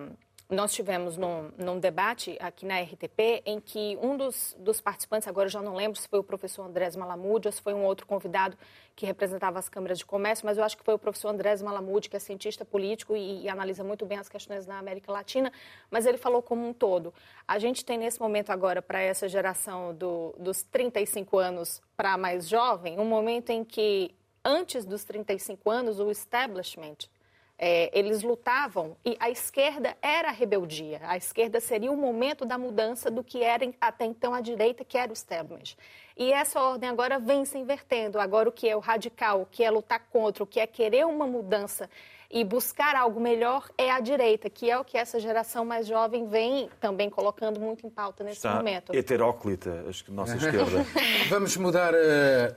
nós 0.48 0.74
tivemos 0.74 1.16
num, 1.16 1.50
num, 1.56 1.78
debate 1.78 2.36
aqui 2.38 2.66
na 2.66 2.78
RTP 2.80 3.42
em 3.46 3.58
que 3.58 3.98
um 4.02 4.16
dos, 4.16 4.54
dos, 4.58 4.80
participantes, 4.80 5.26
agora 5.26 5.48
já 5.48 5.62
não 5.62 5.74
lembro 5.74 5.98
se 5.98 6.06
foi 6.06 6.18
o 6.18 6.24
professor 6.24 6.64
Andrés 6.64 6.94
Malamud 6.94 7.48
ou 7.48 7.52
se 7.52 7.62
foi 7.62 7.72
um 7.72 7.82
outro 7.82 8.06
convidado 8.06 8.56
que 8.94 9.06
representava 9.06 9.58
as 9.58 9.68
câmaras 9.68 9.98
de 9.98 10.04
comércio, 10.04 10.44
mas 10.44 10.58
eu 10.58 10.64
acho 10.64 10.76
que 10.76 10.84
foi 10.84 10.94
o 10.94 10.98
professor 10.98 11.28
Andrés 11.28 11.62
Malamud, 11.62 12.08
que 12.08 12.16
é 12.16 12.18
cientista 12.18 12.64
político 12.64 13.16
e, 13.16 13.42
e 13.42 13.48
analisa 13.48 13.82
muito 13.82 14.04
bem 14.04 14.18
as 14.18 14.28
questões 14.28 14.66
na 14.66 14.78
América 14.78 15.10
Latina, 15.10 15.50
mas 15.90 16.04
ele 16.04 16.18
falou 16.18 16.42
como 16.42 16.68
um 16.68 16.74
todo. 16.74 17.12
A 17.48 17.58
gente 17.58 17.84
tem 17.84 17.96
nesse 17.96 18.20
momento 18.20 18.50
agora, 18.50 18.82
para 18.82 19.00
essa 19.00 19.28
geração 19.28 19.94
do, 19.94 20.34
dos 20.38 20.62
35 20.62 21.38
anos 21.38 21.82
para 21.96 22.18
mais 22.18 22.48
jovem, 22.48 22.98
um 23.00 23.04
momento 23.06 23.50
em 23.50 23.64
que, 23.64 24.14
antes 24.44 24.84
dos 24.84 25.04
35 25.04 25.70
anos, 25.70 25.98
o 25.98 26.10
establishment 26.10 27.08
é, 27.58 27.96
eles 27.96 28.22
lutavam 28.22 28.96
e 29.04 29.16
a 29.20 29.30
esquerda 29.30 29.96
era 30.02 30.28
a 30.28 30.32
rebeldia. 30.32 31.00
A 31.04 31.16
esquerda 31.16 31.60
seria 31.60 31.92
o 31.92 31.96
momento 31.96 32.44
da 32.44 32.58
mudança 32.58 33.10
do 33.10 33.22
que 33.22 33.42
era 33.42 33.64
até 33.80 34.04
então 34.04 34.34
a 34.34 34.40
direita, 34.40 34.84
que 34.84 34.98
era 34.98 35.10
o 35.10 35.14
establishment. 35.14 35.76
E 36.16 36.32
essa 36.32 36.60
ordem 36.60 36.88
agora 36.88 37.18
vem 37.18 37.44
se 37.44 37.58
invertendo. 37.58 38.18
Agora, 38.18 38.48
o 38.48 38.52
que 38.52 38.68
é 38.68 38.76
o 38.76 38.80
radical, 38.80 39.42
o 39.42 39.46
que 39.46 39.64
é 39.64 39.70
lutar 39.70 40.00
contra, 40.10 40.42
o 40.42 40.46
que 40.46 40.60
é 40.60 40.66
querer 40.66 41.06
uma 41.06 41.26
mudança 41.26 41.88
e 42.30 42.42
buscar 42.42 42.96
algo 42.96 43.20
melhor 43.20 43.68
é 43.78 43.90
a 43.90 44.00
direita, 44.00 44.50
que 44.50 44.68
é 44.68 44.78
o 44.78 44.84
que 44.84 44.98
essa 44.98 45.20
geração 45.20 45.64
mais 45.64 45.86
jovem 45.86 46.26
vem 46.28 46.68
também 46.80 47.08
colocando 47.08 47.60
muito 47.60 47.86
em 47.86 47.90
pauta 47.90 48.24
nesse 48.24 48.38
Está 48.38 48.56
momento. 48.56 48.92
Heteróclita, 48.92 49.84
acho 49.88 50.04
que 50.04 50.10
nossa 50.10 50.34
esquerda. 50.36 50.84
Vamos 51.28 51.56
mudar 51.56 51.94
uh, 51.94 52.56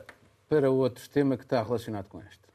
para 0.50 0.70
outro 0.72 1.08
tema 1.10 1.38
que 1.38 1.44
está 1.44 1.62
relacionado 1.62 2.10
com 2.10 2.20
este. 2.22 2.47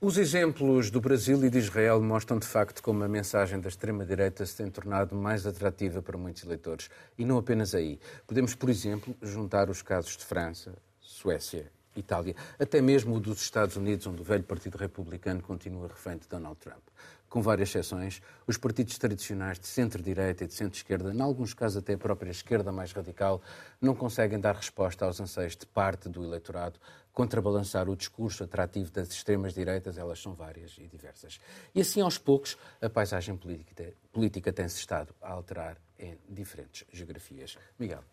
Os 0.00 0.16
exemplos 0.16 0.92
do 0.92 1.00
Brasil 1.00 1.44
e 1.44 1.50
de 1.50 1.58
Israel 1.58 2.00
mostram 2.00 2.38
de 2.38 2.46
facto 2.46 2.80
como 2.80 3.02
a 3.02 3.08
mensagem 3.08 3.58
da 3.58 3.68
extrema-direita 3.68 4.46
se 4.46 4.54
tem 4.54 4.70
tornado 4.70 5.16
mais 5.16 5.44
atrativa 5.44 6.00
para 6.00 6.16
muitos 6.16 6.44
eleitores. 6.44 6.88
E 7.18 7.24
não 7.24 7.36
apenas 7.36 7.74
aí. 7.74 7.98
Podemos, 8.24 8.54
por 8.54 8.70
exemplo, 8.70 9.12
juntar 9.20 9.68
os 9.68 9.82
casos 9.82 10.16
de 10.16 10.24
França, 10.24 10.72
Suécia, 11.00 11.68
Itália, 11.96 12.36
até 12.60 12.80
mesmo 12.80 13.16
o 13.16 13.18
dos 13.18 13.42
Estados 13.42 13.74
Unidos, 13.74 14.06
onde 14.06 14.20
o 14.20 14.24
velho 14.24 14.44
Partido 14.44 14.78
Republicano 14.78 15.42
continua 15.42 15.88
refém 15.88 16.16
de 16.16 16.28
Donald 16.28 16.56
Trump. 16.60 16.84
Com 17.28 17.42
várias 17.42 17.68
exceções, 17.68 18.22
os 18.46 18.56
partidos 18.56 18.96
tradicionais 18.96 19.58
de 19.58 19.66
centro-direita 19.66 20.44
e 20.44 20.46
de 20.46 20.54
centro-esquerda, 20.54 21.12
em 21.12 21.20
alguns 21.20 21.52
casos 21.52 21.76
até 21.76 21.94
a 21.94 21.98
própria 21.98 22.30
esquerda 22.30 22.72
mais 22.72 22.92
radical, 22.92 23.42
não 23.80 23.94
conseguem 23.94 24.40
dar 24.40 24.54
resposta 24.54 25.04
aos 25.04 25.20
anseios 25.20 25.56
de 25.56 25.66
parte 25.66 26.08
do 26.08 26.24
eleitorado 26.24 26.80
contrabalançar 27.18 27.88
o 27.88 27.96
discurso 27.96 28.44
atrativo 28.44 28.92
das 28.92 29.08
extremas-direitas, 29.08 29.98
elas 29.98 30.22
são 30.22 30.34
várias 30.34 30.78
e 30.78 30.86
diversas. 30.86 31.40
E 31.74 31.80
assim, 31.80 32.00
aos 32.00 32.16
poucos, 32.16 32.56
a 32.80 32.88
paisagem 32.88 33.36
política, 33.36 34.52
tem-se 34.52 34.78
estado 34.78 35.12
a 35.20 35.32
alterar 35.32 35.76
em 35.98 36.16
diferentes 36.28 36.84
geografias. 36.92 37.58
Miguel. 37.76 38.04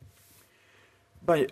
Bem, 1.22 1.46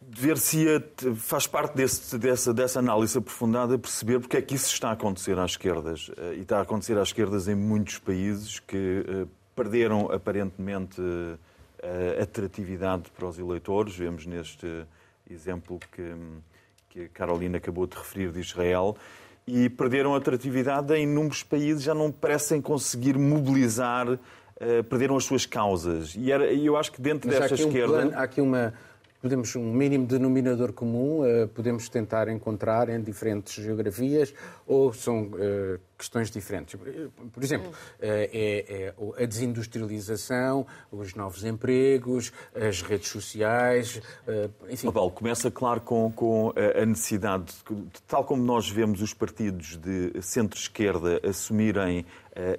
Ver-se-ia, 0.00 0.84
faz 1.16 1.46
parte 1.46 1.74
desse, 1.74 2.18
dessa, 2.18 2.52
dessa 2.52 2.78
análise 2.78 3.16
aprofundada, 3.16 3.78
perceber 3.78 4.20
porque 4.20 4.36
é 4.36 4.42
que 4.42 4.54
isso 4.54 4.72
está 4.72 4.90
a 4.90 4.92
acontecer 4.92 5.38
às 5.38 5.52
esquerdas. 5.52 6.10
Eh, 6.16 6.34
e 6.36 6.40
está 6.40 6.58
a 6.58 6.62
acontecer 6.62 6.98
às 6.98 7.08
esquerdas 7.08 7.48
em 7.48 7.54
muitos 7.54 7.98
países 7.98 8.60
que 8.60 9.04
uh, 9.08 9.28
perderam 9.54 10.12
aparentemente 10.12 11.00
uh, 11.00 12.22
atratividade 12.22 13.10
para 13.10 13.26
os 13.26 13.38
eleitores. 13.38 13.96
Vemos 13.96 14.26
neste 14.26 14.66
exemplo 15.28 15.80
que, 15.90 16.14
que 16.90 17.04
a 17.04 17.08
Carolina 17.08 17.56
acabou 17.56 17.86
de 17.86 17.96
referir 17.96 18.30
de 18.30 18.40
Israel. 18.40 18.96
E 19.46 19.68
perderam 19.70 20.14
atratividade 20.14 20.92
em 20.94 21.04
inúmeros 21.04 21.42
países, 21.42 21.82
já 21.82 21.94
não 21.94 22.12
parecem 22.12 22.60
conseguir 22.60 23.16
mobilizar, 23.16 24.18
perderam 24.88 25.16
as 25.16 25.24
suas 25.24 25.46
causas. 25.46 26.16
E 26.16 26.32
era, 26.32 26.52
eu 26.52 26.76
acho 26.76 26.90
que 26.90 27.00
dentro 27.00 27.28
Mas 27.28 27.38
desta 27.38 27.54
há 27.54 27.64
um 27.64 27.68
esquerda. 27.68 27.92
Plano, 27.92 28.12
há 28.16 28.22
aqui 28.22 28.40
uma 28.40 28.74
podemos 29.20 29.54
um 29.56 29.72
mínimo 29.72 30.06
denominador 30.06 30.72
comum, 30.72 31.20
uh, 31.20 31.48
podemos 31.48 31.88
tentar 31.88 32.28
encontrar 32.28 32.88
em 32.88 33.00
diferentes 33.00 33.62
geografias 33.62 34.32
ou 34.66 34.92
são 34.92 35.24
uh, 35.24 35.80
questões 35.96 36.30
diferentes. 36.30 36.78
Por 37.32 37.42
exemplo, 37.42 37.72
é, 37.98 38.92
é, 39.18 39.22
a 39.22 39.26
desindustrialização, 39.26 40.66
os 40.92 41.14
novos 41.14 41.42
empregos, 41.42 42.32
as 42.54 42.82
redes 42.82 43.08
sociais, 43.08 44.02
enfim. 44.68 44.90
Começa 45.14 45.50
claro 45.50 45.80
com, 45.80 46.12
com 46.12 46.52
a 46.54 46.84
necessidade, 46.84 47.54
de, 47.70 48.02
tal 48.06 48.24
como 48.24 48.42
nós 48.42 48.68
vemos 48.68 49.00
os 49.00 49.14
partidos 49.14 49.78
de 49.78 50.12
centro-esquerda 50.20 51.18
assumirem 51.26 52.04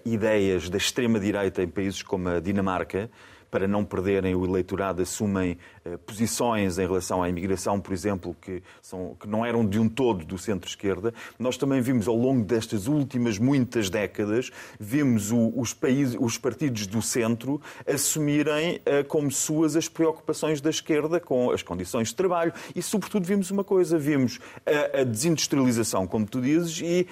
ideias 0.04 0.68
da 0.68 0.78
extrema-direita 0.78 1.62
em 1.62 1.68
países 1.68 2.02
como 2.02 2.30
a 2.30 2.40
Dinamarca, 2.40 3.08
para 3.50 3.68
não 3.68 3.84
perderem 3.84 4.36
o 4.36 4.46
eleitorado, 4.46 5.02
assumem 5.02 5.58
eh, 5.86 5.98
posições 5.98 6.78
em 6.78 6.86
relação 6.86 7.24
à 7.24 7.30
imigração, 7.30 7.80
por 7.80 7.94
exemplo, 7.94 8.36
que, 8.42 8.62
são, 8.82 9.16
que 9.20 9.28
não 9.28 9.46
eram 9.46 9.66
de 9.66 9.80
um 9.80 9.88
todo 9.88 10.26
do 10.26 10.38
centro-esquerda. 10.38 11.14
Nós 11.40 11.58
também 11.58 11.82
vimos 11.82 12.08
ao 12.08 12.16
longo 12.16 12.44
destas 12.44 12.88
últimas 12.88 13.38
muitas 13.38 13.90
décadas, 13.90 14.52
vimos 14.80 15.32
o, 15.32 15.54
os, 15.56 15.74
países, 15.74 16.18
os 16.20 16.38
partidos 16.38 16.88
do 16.88 17.02
centro 17.02 17.62
assumirem 17.88 18.82
eh, 18.86 19.04
como 19.04 19.32
suas 19.32 19.76
as 19.76 19.88
preocupações 19.88 20.60
da 20.60 20.70
esquerda 20.70 21.20
com 21.20 21.52
as 21.52 21.64
condições 21.64 22.10
de 22.10 22.16
trabalho 22.16 22.54
e, 22.76 22.82
sobretudo, 22.82 23.26
vimos 23.26 23.50
uma 23.52 23.64
coisa, 23.64 23.98
vimos 23.98 24.40
a, 24.66 25.02
a 25.02 25.04
desindustrialização, 25.04 26.06
como 26.06 26.26
tu 26.26 26.42
dizes, 26.42 26.82
e 26.82 27.08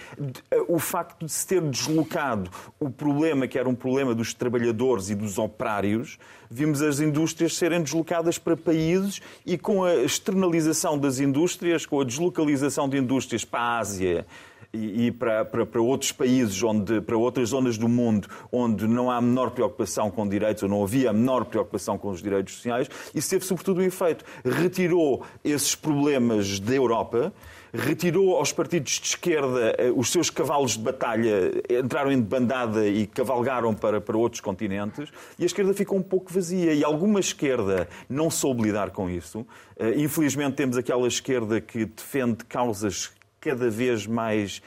o 0.68 0.80
facto 0.80 1.26
de 1.26 1.32
se 1.32 1.48
ter 1.48 1.62
deslocado 1.62 2.50
o 2.80 2.90
problema 2.90 3.48
que 3.48 3.58
era 3.58 3.68
um 3.68 3.76
problema 3.76 4.14
dos 4.14 4.34
trabalhadores 4.34 5.10
e 5.10 5.16
dos 5.16 5.38
operários 5.38 6.18
vimos 6.50 6.82
as 6.82 7.00
indústrias 7.00 7.56
serem 7.56 7.82
deslocadas 7.82 8.38
para 8.38 8.56
países 8.56 9.22
e 9.46 9.58
com 9.58 9.84
a 9.84 9.96
externalização 9.96 10.98
das 10.98 11.20
indústrias, 11.20 11.86
com 11.86 12.00
a 12.00 12.04
deslocalização 12.04 12.88
de 12.88 12.98
indústrias 12.98 13.44
para 13.44 13.60
a 13.60 13.80
Ásia 13.80 14.26
e, 14.76 15.12
para, 15.12 15.46
para, 15.46 15.66
para, 15.66 15.82
outros 15.82 16.12
países, 16.12 16.62
onde, 16.62 17.02
para 17.02 17.18
outras 17.18 17.50
zonas 17.50 17.78
do 17.78 17.88
mundo, 17.88 18.28
onde 18.52 18.88
não 18.88 19.10
há 19.10 19.18
a 19.18 19.22
menor 19.22 19.52
preocupação 19.52 20.12
com 20.12 20.28
direitos, 20.28 20.64
ou 20.64 20.70
não 20.70 20.84
havia 20.84 21.10
a 21.10 21.14
menor 21.14 21.46
preocupação 21.46 21.98
com 21.98 22.10
os 22.10 22.22
direitos 22.22 22.56
sociais, 22.56 22.90
isso 23.14 23.30
teve 23.30 23.46
sobretudo 23.46 23.80
o 23.80 23.84
efeito. 23.84 24.26
Retirou 24.44 25.24
esses 25.44 25.76
problemas 25.76 26.60
da 26.60 26.74
Europa 26.74 27.34
retirou 27.76 28.36
aos 28.36 28.52
partidos 28.52 28.94
de 28.94 29.08
esquerda 29.08 29.76
eh, 29.78 29.92
os 29.96 30.10
seus 30.12 30.30
cavalos 30.30 30.74
de 30.74 30.80
batalha, 30.80 31.52
entraram 31.70 32.12
em 32.12 32.22
bandada 32.22 32.88
e 32.88 33.06
cavalgaram 33.08 33.74
para, 33.74 34.00
para 34.00 34.18
outros 34.18 34.42
continentes, 34.42 35.10
e 35.38 35.44
a 35.44 35.46
esquerda 35.46 35.74
ficou 35.74 35.98
um 35.98 36.04
pouco 36.04 36.32
vazia. 36.32 36.74
E 36.74 36.84
alguma 36.84 37.20
esquerda 37.20 37.88
não 38.10 38.32
soube 38.32 38.64
lidar 38.64 38.92
com 38.92 39.10
isso. 39.10 39.46
Eh, 39.78 39.96
infelizmente, 39.98 40.56
temos 40.56 40.78
aquela 40.78 41.08
esquerda 41.08 41.60
que 41.60 41.86
defende 41.86 42.46
causas 42.46 43.12
cada 43.40 43.70
vez 43.70 44.08
mais 44.08 44.62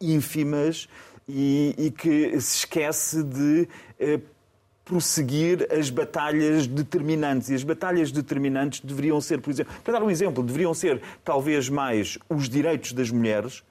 ínfimas 0.00 0.88
e, 1.28 1.74
e 1.78 1.90
que 1.90 2.40
se 2.40 2.58
esquece 2.58 3.22
de 3.22 3.68
eh, 3.98 4.20
prosseguir 4.84 5.66
as 5.70 5.90
batalhas 5.90 6.66
determinantes. 6.66 7.50
E 7.50 7.54
as 7.54 7.64
batalhas 7.64 8.10
determinantes 8.10 8.80
deveriam 8.80 9.20
ser, 9.20 9.40
por 9.40 9.50
exemplo, 9.50 9.72
para 9.82 9.94
dar 9.94 10.02
um 10.02 10.10
exemplo, 10.10 10.42
deveriam 10.42 10.74
ser 10.74 11.00
talvez 11.24 11.68
mais 11.68 12.18
os 12.28 12.48
direitos 12.48 12.92
das 12.92 13.10
mulheres, 13.10 13.62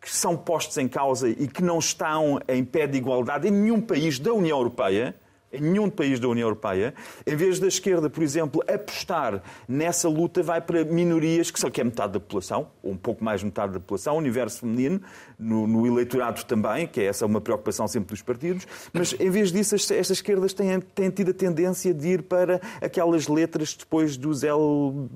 que 0.00 0.10
são 0.10 0.36
postos 0.36 0.76
em 0.78 0.88
causa 0.88 1.28
e 1.28 1.46
que 1.46 1.62
não 1.62 1.78
estão 1.78 2.40
em 2.48 2.64
pé 2.64 2.86
de 2.86 2.96
igualdade 2.96 3.48
em 3.48 3.50
nenhum 3.50 3.80
país 3.80 4.18
da 4.18 4.32
União 4.32 4.58
Europeia 4.58 5.14
em 5.52 5.60
nenhum 5.60 5.90
país 5.90 6.20
da 6.20 6.28
União 6.28 6.46
Europeia, 6.46 6.94
em 7.26 7.36
vez 7.36 7.58
da 7.58 7.66
esquerda, 7.66 8.08
por 8.08 8.22
exemplo, 8.22 8.62
apostar 8.68 9.42
nessa 9.68 10.08
luta, 10.08 10.42
vai 10.42 10.60
para 10.60 10.84
minorias, 10.84 11.50
que 11.50 11.58
são 11.58 11.70
que 11.70 11.80
é 11.80 11.84
metade 11.84 12.12
da 12.12 12.20
população, 12.20 12.68
ou 12.82 12.92
um 12.92 12.96
pouco 12.96 13.24
mais 13.24 13.42
metade 13.42 13.72
da 13.72 13.80
população, 13.80 14.14
o 14.14 14.18
universo 14.18 14.60
feminino, 14.60 15.00
no, 15.38 15.66
no, 15.66 15.86
eleitorado 15.86 16.44
também, 16.44 16.86
que 16.86 17.00
é 17.00 17.04
essa 17.04 17.26
uma 17.26 17.40
preocupação 17.40 17.88
sempre 17.88 18.10
dos 18.14 18.22
partidos, 18.22 18.66
mas 18.92 19.14
em 19.18 19.30
vez 19.30 19.50
disso, 19.50 19.74
estas 19.74 20.10
esquerdas 20.10 20.52
têm, 20.52 20.80
têm 20.80 21.10
tido 21.10 21.30
a 21.30 21.34
tendência 21.34 21.92
de 21.92 22.08
ir 22.08 22.22
para 22.22 22.60
aquelas 22.80 23.26
letras 23.26 23.74
depois 23.74 24.16
dos 24.16 24.44
LGBTQI 24.44 25.10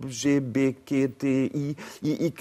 e, 2.02 2.26
e 2.26 2.32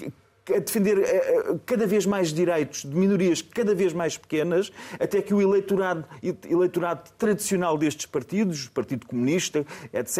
a 0.52 0.58
defender 0.58 0.98
eh, 0.98 1.04
eh, 1.04 1.58
cada 1.64 1.86
vez 1.86 2.04
mais 2.04 2.32
direitos 2.32 2.82
de 2.82 2.94
minorias 2.94 3.40
cada 3.40 3.74
vez 3.74 3.92
mais 3.92 4.18
pequenas, 4.18 4.70
até 5.00 5.22
que 5.22 5.32
o 5.32 5.40
eleitorado, 5.40 6.04
eleitorado 6.22 7.10
tradicional 7.16 7.78
destes 7.78 8.06
partidos, 8.06 8.68
Partido 8.68 9.06
Comunista, 9.06 9.64
etc., 9.92 10.18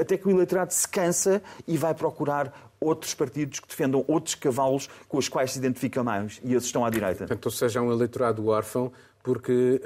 até 0.00 0.16
que 0.16 0.26
o 0.26 0.30
eleitorado 0.30 0.72
se 0.72 0.88
cansa 0.88 1.42
e 1.66 1.76
vai 1.76 1.94
procurar 1.94 2.72
outros 2.80 3.14
partidos 3.14 3.60
que 3.60 3.68
defendam 3.68 4.04
outros 4.08 4.34
cavalos 4.34 4.88
com 5.08 5.18
os 5.18 5.28
quais 5.28 5.52
se 5.52 5.58
identifica 5.58 6.02
mais, 6.02 6.40
e 6.42 6.54
esses 6.54 6.66
estão 6.66 6.84
à 6.84 6.90
direita. 6.90 7.18
Portanto, 7.18 7.46
ou 7.46 7.52
seja, 7.52 7.80
um 7.80 7.92
eleitorado 7.92 8.46
órfão, 8.48 8.92
porque 9.22 9.80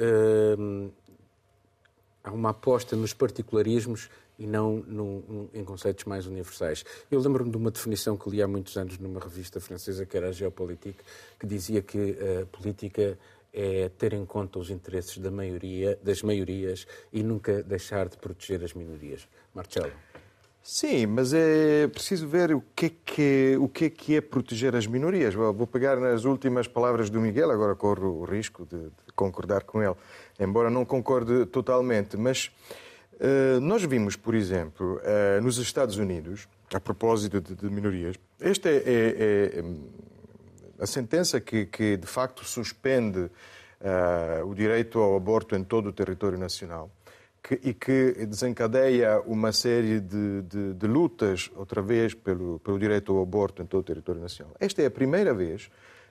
uh, 0.56 0.90
há 2.24 2.32
uma 2.32 2.50
aposta 2.50 2.96
nos 2.96 3.12
particularismos 3.12 4.08
e 4.38 4.46
não 4.46 4.84
num, 4.86 5.48
em 5.54 5.64
conceitos 5.64 6.04
mais 6.04 6.26
universais. 6.26 6.84
Eu 7.10 7.20
lembro-me 7.20 7.50
de 7.50 7.56
uma 7.56 7.70
definição 7.70 8.16
que 8.16 8.28
li 8.30 8.42
há 8.42 8.48
muitos 8.48 8.76
anos 8.76 8.98
numa 8.98 9.20
revista 9.20 9.60
francesa, 9.60 10.04
que 10.04 10.16
era 10.16 10.28
a 10.28 10.32
Geopolitique, 10.32 11.02
que 11.38 11.46
dizia 11.46 11.82
que 11.82 12.16
a 12.42 12.46
política 12.46 13.18
é 13.52 13.88
ter 13.88 14.12
em 14.12 14.26
conta 14.26 14.58
os 14.58 14.68
interesses 14.68 15.16
da 15.16 15.30
maioria, 15.30 15.98
das 16.02 16.22
maiorias 16.22 16.86
e 17.10 17.22
nunca 17.22 17.62
deixar 17.62 18.08
de 18.08 18.18
proteger 18.18 18.62
as 18.62 18.74
minorias. 18.74 19.26
Marcelo. 19.54 19.92
Sim, 20.68 21.06
mas 21.06 21.32
é 21.32 21.86
preciso 21.86 22.26
ver 22.26 22.52
o 22.52 22.60
que 22.74 22.86
é 22.86 22.90
que, 22.90 23.56
o 23.56 23.68
que, 23.68 23.84
é, 23.84 23.90
que 23.90 24.16
é 24.16 24.20
proteger 24.20 24.74
as 24.74 24.84
minorias. 24.84 25.32
Vou 25.32 25.64
pegar 25.64 25.96
nas 25.96 26.24
últimas 26.24 26.66
palavras 26.66 27.08
do 27.08 27.20
Miguel, 27.20 27.52
agora 27.52 27.76
corro 27.76 28.22
o 28.22 28.24
risco 28.24 28.66
de, 28.66 28.76
de 28.76 29.12
concordar 29.14 29.62
com 29.62 29.80
ele, 29.80 29.94
embora 30.40 30.68
não 30.68 30.84
concorde 30.84 31.46
totalmente, 31.46 32.16
mas 32.16 32.50
eh, 32.68 32.74
nós 33.62 33.82
vimos, 33.82 34.14
por 34.14 34.34
exemplo, 34.34 35.00
uh, 35.00 35.40
nos 35.42 35.56
Estados 35.58 35.96
Unidos, 35.96 36.46
a 36.72 36.80
propósito 36.80 37.40
de, 37.40 37.54
de 37.54 37.70
minorias, 37.70 38.16
esta 38.40 38.68
é, 38.68 38.74
é, 38.74 38.82
é, 38.86 39.64
a 40.78 40.86
sentença 40.86 41.40
que, 41.40 41.66
que, 41.66 41.96
de 41.96 42.06
facto 42.06 42.44
suspende 42.44 43.20
uh, 43.20 44.46
o 44.46 44.54
direito 44.54 44.98
ao 44.98 45.16
aborto 45.16 45.56
em 45.56 45.64
todo 45.64 45.88
o 45.88 45.92
território 45.92 46.38
nacional 46.38 46.90
que, 47.42 47.60
e 47.62 47.72
que 47.72 48.26
desencadeia 48.26 49.20
uma 49.20 49.52
série 49.52 50.00
de, 50.00 50.42
de, 50.42 50.74
de, 50.74 50.86
lutas, 50.86 51.50
outra 51.54 51.80
vez, 51.80 52.12
pelo, 52.12 52.58
pelo 52.58 52.78
direito 52.78 53.12
ao 53.12 53.22
aborto 53.22 53.62
em 53.62 53.66
todo 53.66 53.80
o 53.80 53.84
território 53.84 54.20
nacional. 54.20 54.54
Esta 54.58 54.82
é 54.82 54.86
a 54.86 54.90
primeira 54.90 55.32
vez 55.32 55.70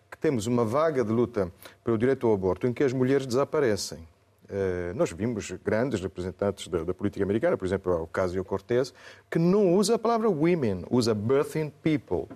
que 0.09 0.17
temos 0.17 0.47
uma 0.47 0.63
vaga 0.63 1.03
de 1.03 1.11
luta 1.11 1.51
pelo 1.83 1.97
direito 1.97 2.25
ao 2.25 2.33
aborto 2.33 2.65
em 2.65 2.73
que 2.73 2.83
as 2.83 2.93
mulheres 2.93 3.27
desaparecem. 3.27 4.07
Eh, 4.49 4.93
nós 4.95 5.11
vimos 5.11 5.51
grandes 5.63 6.01
representantes 6.01 6.67
da, 6.67 6.83
da 6.83 6.93
política 6.93 7.23
americana, 7.23 7.57
por 7.57 7.65
exemplo, 7.65 7.93
o 7.93 8.03
Ocasio-Cortez, 8.03 8.93
que 9.29 9.39
não 9.39 9.75
usa 9.75 9.95
a 9.95 9.99
palavra 9.99 10.29
women, 10.29 10.85
usa 10.89 11.13
birthing 11.13 11.71
people. 11.81 12.27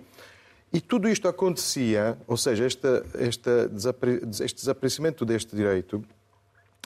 E 0.72 0.80
tudo 0.80 1.08
isto 1.08 1.26
acontecia, 1.26 2.16
ou 2.26 2.36
seja, 2.36 2.64
esta, 2.64 3.04
este 3.18 4.56
desaparecimento 4.56 5.24
deste 5.24 5.56
direito 5.56 6.02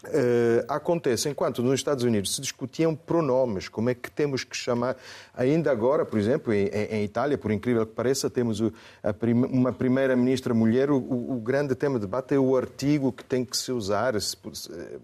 Uh, 0.07 0.65
acontece 0.69 1.29
enquanto 1.29 1.63
nos 1.63 1.75
Estados 1.75 2.05
Unidos 2.05 2.35
se 2.35 2.41
discutiam 2.41 2.95
pronomes, 2.95 3.69
como 3.69 3.91
é 3.91 3.95
que 3.95 4.11
temos 4.11 4.45
que 4.45 4.57
chamar. 4.57 4.97
Ainda 5.35 5.71
agora, 5.71 6.05
por 6.05 6.19
exemplo, 6.19 6.53
em, 6.53 6.67
em 6.67 7.05
Itália, 7.05 7.39
por 7.39 7.51
incrível 7.51 7.87
que 7.87 7.93
pareça, 7.93 8.29
temos 8.29 8.61
o, 8.61 8.73
prim, 9.19 9.33
uma 9.33 9.73
primeira-ministra 9.73 10.53
mulher. 10.53 10.91
O, 10.91 10.97
o, 10.97 11.41
grande 11.41 11.75
tema 11.75 11.95
de 11.95 12.03
debate 12.03 12.35
é 12.35 12.39
o 12.39 12.57
artigo 12.57 13.13
que 13.13 13.25
tem 13.25 13.45
que 13.45 13.57
se 13.57 13.73
usar, 13.73 14.21
se, 14.21 14.37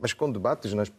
mas 0.00 0.12
com 0.12 0.30
debates 0.30 0.74
nas, 0.74 0.92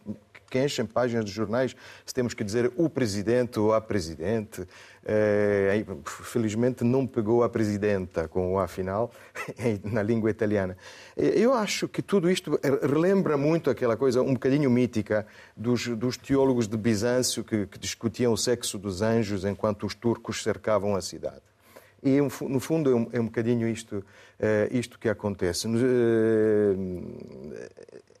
que 0.52 0.62
enchem 0.62 0.84
páginas 0.84 1.24
de 1.24 1.30
jornais 1.30 1.74
se 2.04 2.12
temos 2.12 2.34
que 2.34 2.44
dizer 2.44 2.70
o 2.76 2.90
presidente 2.90 3.58
ou 3.58 3.72
a 3.72 3.80
presidente. 3.80 4.68
Eh, 5.04 5.84
felizmente 6.04 6.84
não 6.84 7.06
pegou 7.06 7.42
a 7.42 7.48
presidenta 7.48 8.28
com 8.28 8.52
o 8.52 8.58
A 8.58 8.68
final 8.68 9.10
na 9.82 10.02
língua 10.02 10.30
italiana. 10.30 10.76
Eh, 11.16 11.40
eu 11.40 11.54
acho 11.54 11.88
que 11.88 12.02
tudo 12.02 12.30
isto 12.30 12.60
relembra 12.82 13.38
muito 13.38 13.70
aquela 13.70 13.96
coisa 13.96 14.20
um 14.20 14.34
bocadinho 14.34 14.70
mítica 14.70 15.26
dos, 15.56 15.88
dos 15.88 16.18
teólogos 16.18 16.68
de 16.68 16.76
Bizâncio 16.76 17.42
que, 17.42 17.66
que 17.66 17.78
discutiam 17.78 18.30
o 18.34 18.36
sexo 18.36 18.78
dos 18.78 19.00
anjos 19.00 19.46
enquanto 19.46 19.86
os 19.86 19.94
turcos 19.94 20.42
cercavam 20.42 20.94
a 20.94 21.00
cidade. 21.00 21.40
E, 22.02 22.20
no 22.20 22.60
fundo, 22.60 22.90
é 22.90 22.94
um, 22.94 23.08
é 23.12 23.20
um 23.20 23.26
bocadinho 23.26 23.68
isto, 23.68 23.98
uh, 23.98 24.76
isto 24.76 24.98
que 24.98 25.08
acontece. 25.08 25.68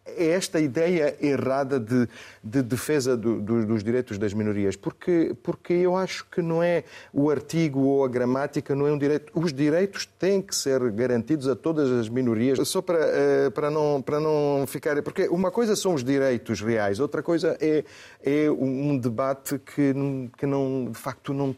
É 0.04 0.30
esta 0.30 0.58
ideia 0.58 1.16
errada 1.20 1.78
de, 1.78 2.08
de 2.42 2.60
defesa 2.60 3.16
do, 3.16 3.40
do, 3.40 3.64
dos 3.64 3.84
direitos 3.84 4.18
das 4.18 4.34
minorias, 4.34 4.74
porque, 4.74 5.32
porque 5.44 5.72
eu 5.72 5.96
acho 5.96 6.26
que 6.28 6.42
não 6.42 6.60
é 6.60 6.82
o 7.12 7.30
artigo 7.30 7.80
ou 7.80 8.04
a 8.04 8.08
gramática, 8.08 8.74
não 8.74 8.84
é 8.86 8.92
um 8.92 8.98
direito. 8.98 9.30
Os 9.32 9.52
direitos 9.52 10.04
têm 10.04 10.42
que 10.42 10.56
ser 10.56 10.90
garantidos 10.90 11.46
a 11.46 11.54
todas 11.54 11.88
as 11.88 12.08
minorias, 12.08 12.66
só 12.68 12.82
para, 12.82 12.98
uh, 12.98 13.50
para, 13.52 13.70
não, 13.70 14.02
para 14.02 14.18
não 14.18 14.64
ficar. 14.66 15.00
Porque 15.02 15.28
uma 15.28 15.52
coisa 15.52 15.76
são 15.76 15.94
os 15.94 16.02
direitos 16.02 16.60
reais, 16.60 16.98
outra 16.98 17.22
coisa 17.22 17.56
é, 17.60 17.84
é 18.24 18.50
um 18.50 18.98
debate 18.98 19.60
que, 19.60 19.94
que 20.36 20.46
não, 20.46 20.88
de 20.90 20.98
facto 20.98 21.32
não, 21.32 21.54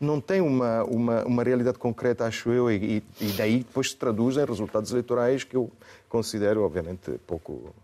não 0.00 0.20
tem 0.20 0.40
uma, 0.40 0.84
uma, 0.84 1.24
uma 1.24 1.42
realidade 1.42 1.78
concreta, 1.78 2.26
acho 2.26 2.50
eu, 2.50 2.70
e, 2.70 3.02
e 3.20 3.26
daí 3.36 3.58
depois 3.58 3.90
se 3.90 3.96
traduz 3.96 4.36
em 4.36 4.44
resultados 4.44 4.92
eleitorais 4.92 5.42
que 5.42 5.56
eu 5.56 5.68
considero, 6.12 6.62
obviamente, 6.62 7.18
pouco, 7.26 7.74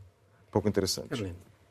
pouco 0.50 0.68
interessantes. 0.68 1.24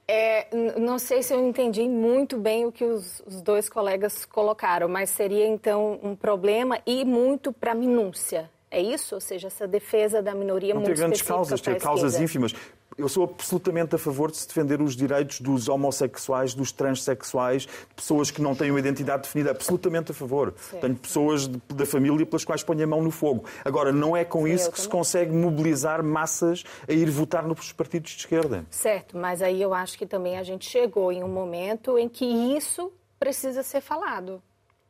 É, 0.07 0.47
não 0.79 0.97
sei 0.97 1.21
se 1.21 1.31
eu 1.31 1.47
entendi 1.47 1.87
muito 1.87 2.35
bem 2.37 2.65
o 2.65 2.71
que 2.71 2.83
os, 2.83 3.21
os, 3.27 3.41
dois 3.41 3.69
colegas 3.69 4.25
colocaram, 4.25 4.87
mas 4.87 5.11
seria 5.11 5.45
então 5.45 5.99
um 6.01 6.15
problema 6.15 6.79
e 6.85 7.05
muito 7.05 7.53
para 7.53 7.75
minúcia. 7.75 8.49
É 8.71 8.81
isso? 8.81 9.13
Ou 9.15 9.21
seja, 9.21 9.47
essa 9.47 9.67
defesa 9.67 10.21
da 10.21 10.33
minoria 10.33 10.73
não 10.73 10.81
muito 10.81 10.95
ter 10.95 10.97
grandes 10.97 11.21
causas, 11.21 11.61
ter 11.61 11.79
causas 11.79 12.19
ínfimas. 12.19 12.55
Eu 12.97 13.07
sou 13.07 13.25
absolutamente 13.25 13.93
a 13.93 13.97
favor 13.99 14.31
de 14.31 14.37
se 14.37 14.47
defender 14.47 14.81
os 14.81 14.95
direitos 14.95 15.39
dos 15.39 15.69
homossexuais, 15.69 16.55
dos 16.55 16.71
transexuais, 16.71 17.63
de 17.63 17.95
pessoas 17.95 18.31
que 18.31 18.41
não 18.41 18.55
têm 18.55 18.71
uma 18.71 18.79
identidade 18.79 19.23
definida. 19.23 19.51
Absolutamente 19.51 20.11
a 20.11 20.15
favor. 20.15 20.53
Sim. 20.57 20.79
Tenho 20.79 20.95
pessoas 20.95 21.47
de, 21.47 21.61
da 21.75 21.85
família 21.85 22.25
pelas 22.25 22.43
quais 22.43 22.63
ponho 22.63 22.83
a 22.83 22.87
mão 22.87 23.03
no 23.03 23.11
fogo. 23.11 23.45
Agora, 23.63 23.91
não 23.91 24.17
é 24.17 24.25
com 24.25 24.45
Sim, 24.45 24.53
isso 24.53 24.65
que 24.71 24.77
também. 24.77 24.83
se 24.83 24.89
consegue 24.89 25.31
mobilizar 25.31 26.03
massas 26.03 26.63
a 26.87 26.91
ir 26.91 27.07
votar 27.11 27.47
nos 27.47 27.71
partidos 27.71 28.11
de 28.11 28.17
esquerda. 28.17 28.65
Certo, 28.71 29.15
mas 29.15 29.43
aí 29.43 29.61
eu 29.61 29.75
acho 29.75 29.95
que 29.95 30.07
também 30.07 30.37
a 30.37 30.43
gente 30.43 30.67
chegou 30.67 31.11
em 31.11 31.23
um 31.23 31.29
momento 31.29 31.99
em 31.99 32.09
que 32.09 32.25
isso 32.25 32.91
precisa 33.19 33.61
ser 33.61 33.81
falado. 33.81 34.41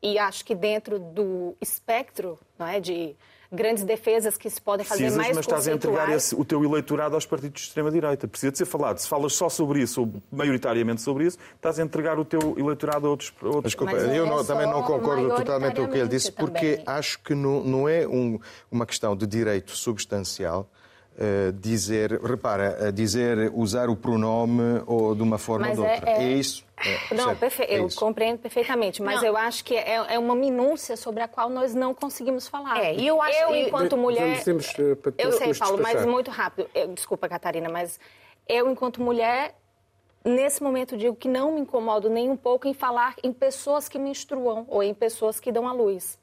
E 0.01 0.18
acho 0.18 0.45
que 0.45 0.55
dentro 0.55 0.97
do 0.97 1.58
espectro 1.60 2.39
não 2.58 2.68
é, 2.68 2.80
de 2.80 3.16
grandes 3.52 3.84
defesas 3.84 4.38
que 4.38 4.50
se 4.50 4.62
podem 4.62 4.86
fazer 4.86 5.04
Precisas, 5.04 5.24
mais 5.24 5.36
mas 5.36 5.45
estás 5.45 5.68
a 5.68 5.74
entregar 5.74 6.10
esse, 6.10 6.36
o 6.36 6.43
teu 6.43 6.64
eleitorado 6.64 7.16
aos 7.16 7.26
partidos 7.26 7.62
de 7.62 7.68
extrema-direita. 7.68 8.28
Precisa 8.28 8.52
de 8.52 8.58
ser 8.58 8.66
falado. 8.66 8.98
Se 9.00 9.08
falas 9.08 9.34
só 9.34 9.50
sobre 9.50 9.82
isso, 9.82 10.02
ou 10.02 10.14
maioritariamente 10.32 11.02
sobre 11.02 11.26
isso, 11.26 11.38
estás 11.56 11.80
a 11.80 11.84
entregar 11.84 12.20
o 12.20 12.26
teu 12.26 12.56
eleitorado 12.58 13.08
a 13.08 13.10
outros... 13.10 13.34
outros... 13.41 13.74
Desculpa, 13.74 13.93
eu 13.93 14.26
não, 14.26 14.43
também 14.43 14.68
não 14.68 14.84
concordo 14.84 15.36
totalmente 15.36 15.76
com 15.76 15.84
o 15.84 15.89
que 15.89 15.98
ele 15.98 16.10
disse, 16.10 16.32
porque 16.32 16.78
também. 16.78 16.84
acho 16.88 17.20
que 17.20 17.34
não, 17.34 17.64
não 17.64 17.89
é 17.89 18.08
um, 18.08 18.39
uma 18.72 18.86
questão 18.86 19.16
de 19.16 19.26
direito 19.26 19.72
substancial, 19.72 20.70
Uh, 21.18 21.51
dizer, 21.51 22.22
repara, 22.22 22.78
uh, 22.80 22.91
dizer, 22.91 23.51
usar 23.55 23.89
o 23.89 23.95
pronome 23.95 24.84
ou 24.86 25.15
de 25.15 25.24
uma 25.24 25.39
forma 25.39 25.70
mas 25.70 25.80
ou 25.80 25.84
de 25.84 25.91
outra. 25.91 26.11
É, 26.11 26.13
é... 26.13 26.24
é 26.26 26.32
isso? 26.34 26.63
É, 26.78 27.15
não, 27.15 27.36
perfe... 27.36 27.63
é 27.63 27.80
eu 27.80 27.88
compreendo 27.95 28.38
perfeitamente, 28.38 29.01
mas 29.01 29.22
não. 29.22 29.30
eu 29.30 29.36
acho 29.36 29.63
que 29.63 29.76
é, 29.76 29.95
é, 29.95 30.20
uma 30.20 30.36
minúcia 30.36 30.95
sobre 30.95 31.24
a 31.24 31.28
qual 31.28 31.49
nós 31.49 31.74
não 31.74 31.91
conseguimos 31.91 32.47
falar. 32.47 32.78
É, 32.78 32.93
e 32.93 33.07
eu 33.07 33.20
acho 33.20 33.36
eu, 33.36 33.55
enquanto 33.55 33.95
de, 33.95 34.01
mulher. 34.01 34.43
Temos, 34.43 34.68
uh, 34.74 35.13
eu 35.18 35.32
sei, 35.32 35.55
Paulo, 35.55 35.80
mas 35.82 36.05
muito 36.05 36.30
rápido. 36.30 36.70
Eu, 36.76 36.89
desculpa, 36.89 37.28
Catarina, 37.28 37.68
mas 37.68 37.99
eu, 38.47 38.70
enquanto 38.70 39.01
mulher, 39.01 39.55
nesse 40.24 40.61
momento 40.61 40.95
digo 40.95 41.15
que 41.15 41.28
não 41.28 41.53
me 41.53 41.61
incomodo 41.61 42.11
nem 42.11 42.30
um 42.30 42.38
pouco 42.38 42.68
em 42.68 42.76
falar 42.76 43.15
em 43.24 43.34
pessoas 43.34 43.89
que 43.89 43.97
menstruam 43.97 44.65
ou 44.68 44.84
em 44.84 44.93
pessoas 44.93 45.39
que 45.39 45.51
dão 45.51 45.68
à 45.68 45.74
luz 45.74 46.20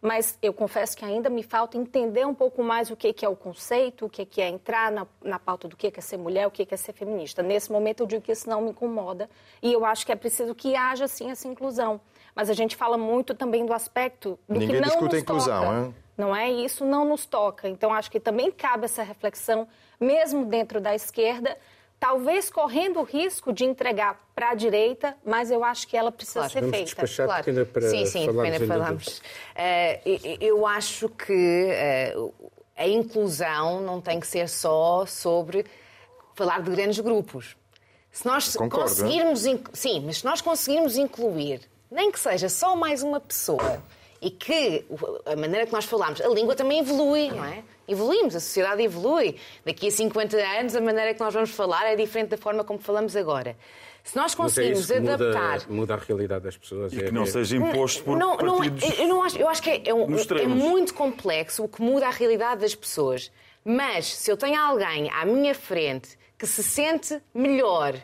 mas 0.00 0.38
eu 0.42 0.52
confesso 0.52 0.96
que 0.96 1.04
ainda 1.04 1.28
me 1.28 1.42
falta 1.42 1.76
entender 1.76 2.26
um 2.26 2.34
pouco 2.34 2.62
mais 2.62 2.90
o 2.90 2.96
que 2.96 3.24
é 3.24 3.28
o 3.28 3.36
conceito, 3.36 4.06
o 4.06 4.08
que 4.08 4.40
é 4.40 4.48
entrar 4.48 4.90
na, 4.92 5.06
na 5.22 5.38
pauta 5.38 5.68
do 5.68 5.76
que 5.76 5.92
é 5.94 6.00
ser 6.00 6.16
mulher, 6.16 6.46
o 6.46 6.50
que 6.50 6.66
é 6.70 6.76
ser 6.76 6.92
feminista. 6.92 7.42
Nesse 7.42 7.70
momento 7.70 8.02
eu 8.02 8.06
digo 8.06 8.22
que 8.22 8.32
isso 8.32 8.48
não 8.48 8.60
me 8.60 8.70
incomoda 8.70 9.28
e 9.62 9.72
eu 9.72 9.84
acho 9.84 10.04
que 10.04 10.12
é 10.12 10.16
preciso 10.16 10.54
que 10.54 10.74
haja, 10.76 11.08
sim, 11.08 11.30
essa 11.30 11.48
inclusão. 11.48 12.00
Mas 12.34 12.50
a 12.50 12.54
gente 12.54 12.76
fala 12.76 12.98
muito 12.98 13.34
também 13.34 13.64
do 13.64 13.72
aspecto 13.72 14.38
do 14.48 14.58
Ninguém 14.58 14.68
que 14.68 14.80
não 14.80 14.88
discute 14.88 15.04
nos 15.04 15.14
a 15.14 15.18
inclusão, 15.18 15.64
toca. 15.64 15.94
Não 16.16 16.36
é? 16.36 16.50
Isso 16.50 16.84
não 16.84 17.04
nos 17.04 17.26
toca. 17.26 17.68
Então 17.68 17.92
acho 17.92 18.10
que 18.10 18.20
também 18.20 18.50
cabe 18.50 18.84
essa 18.84 19.02
reflexão, 19.02 19.66
mesmo 19.98 20.44
dentro 20.44 20.80
da 20.80 20.94
esquerda, 20.94 21.56
talvez 21.98 22.50
correndo 22.50 23.00
o 23.00 23.02
risco 23.02 23.52
de 23.52 23.64
entregar 23.64 24.20
para 24.34 24.50
a 24.50 24.54
direita, 24.54 25.16
mas 25.24 25.50
eu 25.50 25.64
acho 25.64 25.88
que 25.88 25.96
ela 25.96 26.12
precisa 26.12 26.40
claro, 26.40 26.52
ser 26.52 26.60
vamos 26.60 26.76
feita. 26.76 26.84
Despachar 26.86 27.26
claro. 27.26 27.44
Ainda 27.48 27.64
para 27.64 27.90
sim, 27.90 28.06
sim, 28.06 28.26
falarmos 28.26 28.66
falamos. 28.66 29.18
Uh, 29.18 30.38
eu 30.40 30.66
acho 30.66 31.08
que 31.08 31.68
uh, 32.16 32.34
a 32.76 32.86
inclusão 32.86 33.80
não 33.80 34.00
tem 34.00 34.20
que 34.20 34.26
ser 34.26 34.48
só 34.48 35.06
sobre 35.06 35.64
falar 36.34 36.62
de 36.62 36.70
grandes 36.70 37.00
grupos. 37.00 37.56
Se 38.10 38.26
nós 38.26 38.56
Concordo, 38.56 38.88
conseguirmos, 38.88 39.44
sim, 39.72 40.00
mas 40.04 40.18
se 40.18 40.24
nós 40.24 40.40
conseguirmos 40.40 40.96
incluir, 40.96 41.60
nem 41.90 42.10
que 42.10 42.18
seja 42.18 42.48
só 42.48 42.74
mais 42.74 43.02
uma 43.02 43.20
pessoa, 43.20 43.82
e 44.20 44.30
que 44.30 44.84
a 45.24 45.36
maneira 45.36 45.66
que 45.66 45.72
nós 45.72 45.84
falamos, 45.84 46.20
a 46.20 46.28
língua 46.28 46.54
também 46.54 46.80
evolui, 46.80 47.28
não 47.28 47.44
é? 47.44 47.62
Evoluímos, 47.88 48.34
a 48.34 48.40
sociedade 48.40 48.82
evolui. 48.82 49.36
Daqui 49.64 49.88
a 49.88 49.90
50 49.90 50.36
anos, 50.36 50.74
a 50.74 50.80
maneira 50.80 51.14
que 51.14 51.20
nós 51.20 51.32
vamos 51.32 51.50
falar 51.50 51.84
é 51.86 51.94
diferente 51.94 52.30
da 52.30 52.36
forma 52.36 52.64
como 52.64 52.78
falamos 52.78 53.14
agora. 53.14 53.56
Se 54.02 54.16
nós 54.16 54.34
conseguirmos 54.34 54.88
é 54.90 54.98
adaptar. 54.98 55.60
Muda, 55.62 55.74
muda, 55.74 55.94
a 55.94 55.96
realidade 55.96 56.44
das 56.44 56.56
pessoas. 56.56 56.92
E 56.92 56.96
que 56.96 57.10
não 57.10 57.22
é, 57.22 57.26
seja 57.26 57.56
imposto 57.56 58.04
por 58.04 58.16
não, 58.16 58.36
partidos. 58.36 58.82
Não, 58.82 58.94
eu, 58.96 59.08
não 59.08 59.22
acho, 59.22 59.36
eu 59.36 59.48
acho 59.48 59.62
que 59.62 59.70
é, 59.70 59.82
é, 59.86 59.94
um, 59.94 60.06
é 60.14 60.46
muito 60.46 60.94
complexo 60.94 61.64
o 61.64 61.68
que 61.68 61.82
muda 61.82 62.06
a 62.06 62.10
realidade 62.10 62.60
das 62.60 62.74
pessoas. 62.74 63.32
Mas 63.64 64.06
se 64.06 64.30
eu 64.30 64.36
tenho 64.36 64.60
alguém 64.60 65.10
à 65.10 65.24
minha 65.24 65.54
frente 65.54 66.16
que 66.38 66.46
se 66.46 66.62
sente 66.62 67.20
melhor, 67.34 67.94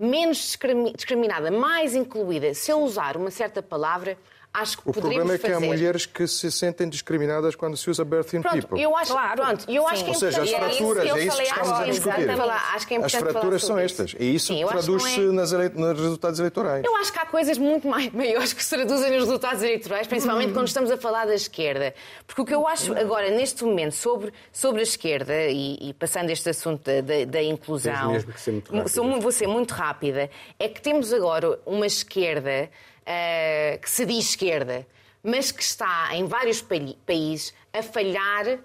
menos 0.00 0.58
discriminada, 0.96 1.48
mais 1.50 1.94
incluída, 1.94 2.52
se 2.52 2.72
eu 2.72 2.80
usar 2.80 3.16
uma 3.16 3.30
certa 3.30 3.62
palavra, 3.62 4.18
acho 4.60 4.78
que 4.78 4.88
o 4.88 4.92
problema 4.92 5.34
é 5.34 5.38
que 5.38 5.42
fazer... 5.42 5.54
há 5.54 5.60
mulheres 5.60 6.06
que 6.06 6.26
se 6.26 6.50
sentem 6.50 6.88
discriminadas 6.88 7.54
quando 7.54 7.76
se 7.76 7.90
usa 7.90 8.04
birth 8.04 8.34
in 8.34 8.42
pronto, 8.42 8.56
people. 8.56 8.80
Eu 8.80 8.96
acho, 8.96 9.12
claro. 9.12 9.42
pronto, 9.42 9.70
eu 9.70 9.86
acho 9.86 10.04
que 10.04 10.10
é 10.10 10.12
Ou 10.12 10.18
seja, 10.18 10.42
as 10.42 10.50
é 10.50 10.58
fraturas, 10.58 11.04
é 11.04 11.24
isso 11.24 11.36
que 11.36 11.42
estamos 11.42 11.72
a 11.72 11.84
discutir. 11.84 12.30
Acho 12.30 12.86
que 12.86 12.94
é 12.94 13.04
as 13.04 13.14
fraturas 13.14 13.64
são 13.64 13.78
estas. 13.78 14.14
E 14.18 14.34
isso 14.34 14.54
traduz-se 14.66 15.20
é... 15.20 15.68
nos 15.68 16.00
resultados 16.00 16.38
eleitorais. 16.40 16.84
Eu 16.84 16.96
acho 16.96 17.12
que 17.12 17.18
há 17.18 17.26
coisas 17.26 17.58
muito 17.58 17.86
mais 17.86 18.12
maiores 18.12 18.52
que 18.52 18.64
se 18.64 18.74
traduzem 18.74 19.10
nos 19.10 19.20
resultados 19.20 19.62
eleitorais, 19.62 20.06
principalmente 20.06 20.52
quando 20.52 20.68
estamos 20.68 20.90
a 20.90 20.96
falar 20.96 21.26
da 21.26 21.34
esquerda. 21.34 21.94
Porque 22.26 22.40
o 22.40 22.44
que 22.44 22.54
eu 22.54 22.66
acho 22.66 22.96
agora, 22.96 23.30
neste 23.30 23.64
momento, 23.64 23.94
sobre, 23.94 24.32
sobre 24.52 24.80
a 24.80 24.84
esquerda, 24.84 25.34
e, 25.48 25.90
e 25.90 25.94
passando 25.94 26.30
este 26.30 26.50
assunto 26.50 26.82
da, 26.84 27.00
da, 27.00 27.24
da 27.24 27.42
inclusão, 27.42 28.12
mesmo 28.12 28.32
que 28.32 28.40
ser 28.40 28.62
vou 29.20 29.32
ser 29.32 29.46
muito 29.46 29.72
rápida, 29.72 30.30
é 30.58 30.68
que 30.68 30.80
temos 30.80 31.12
agora 31.12 31.58
uma 31.66 31.86
esquerda 31.86 32.70
uh, 33.06 33.78
que 33.80 33.88
se 33.88 34.04
diz 34.04 34.30
esquerda, 34.30 34.86
mas 35.22 35.50
que 35.52 35.62
está 35.62 36.10
em 36.12 36.26
vários 36.26 36.62
países 36.62 37.54
a 37.72 37.82
falhar 37.82 38.46
uh, 38.46 38.60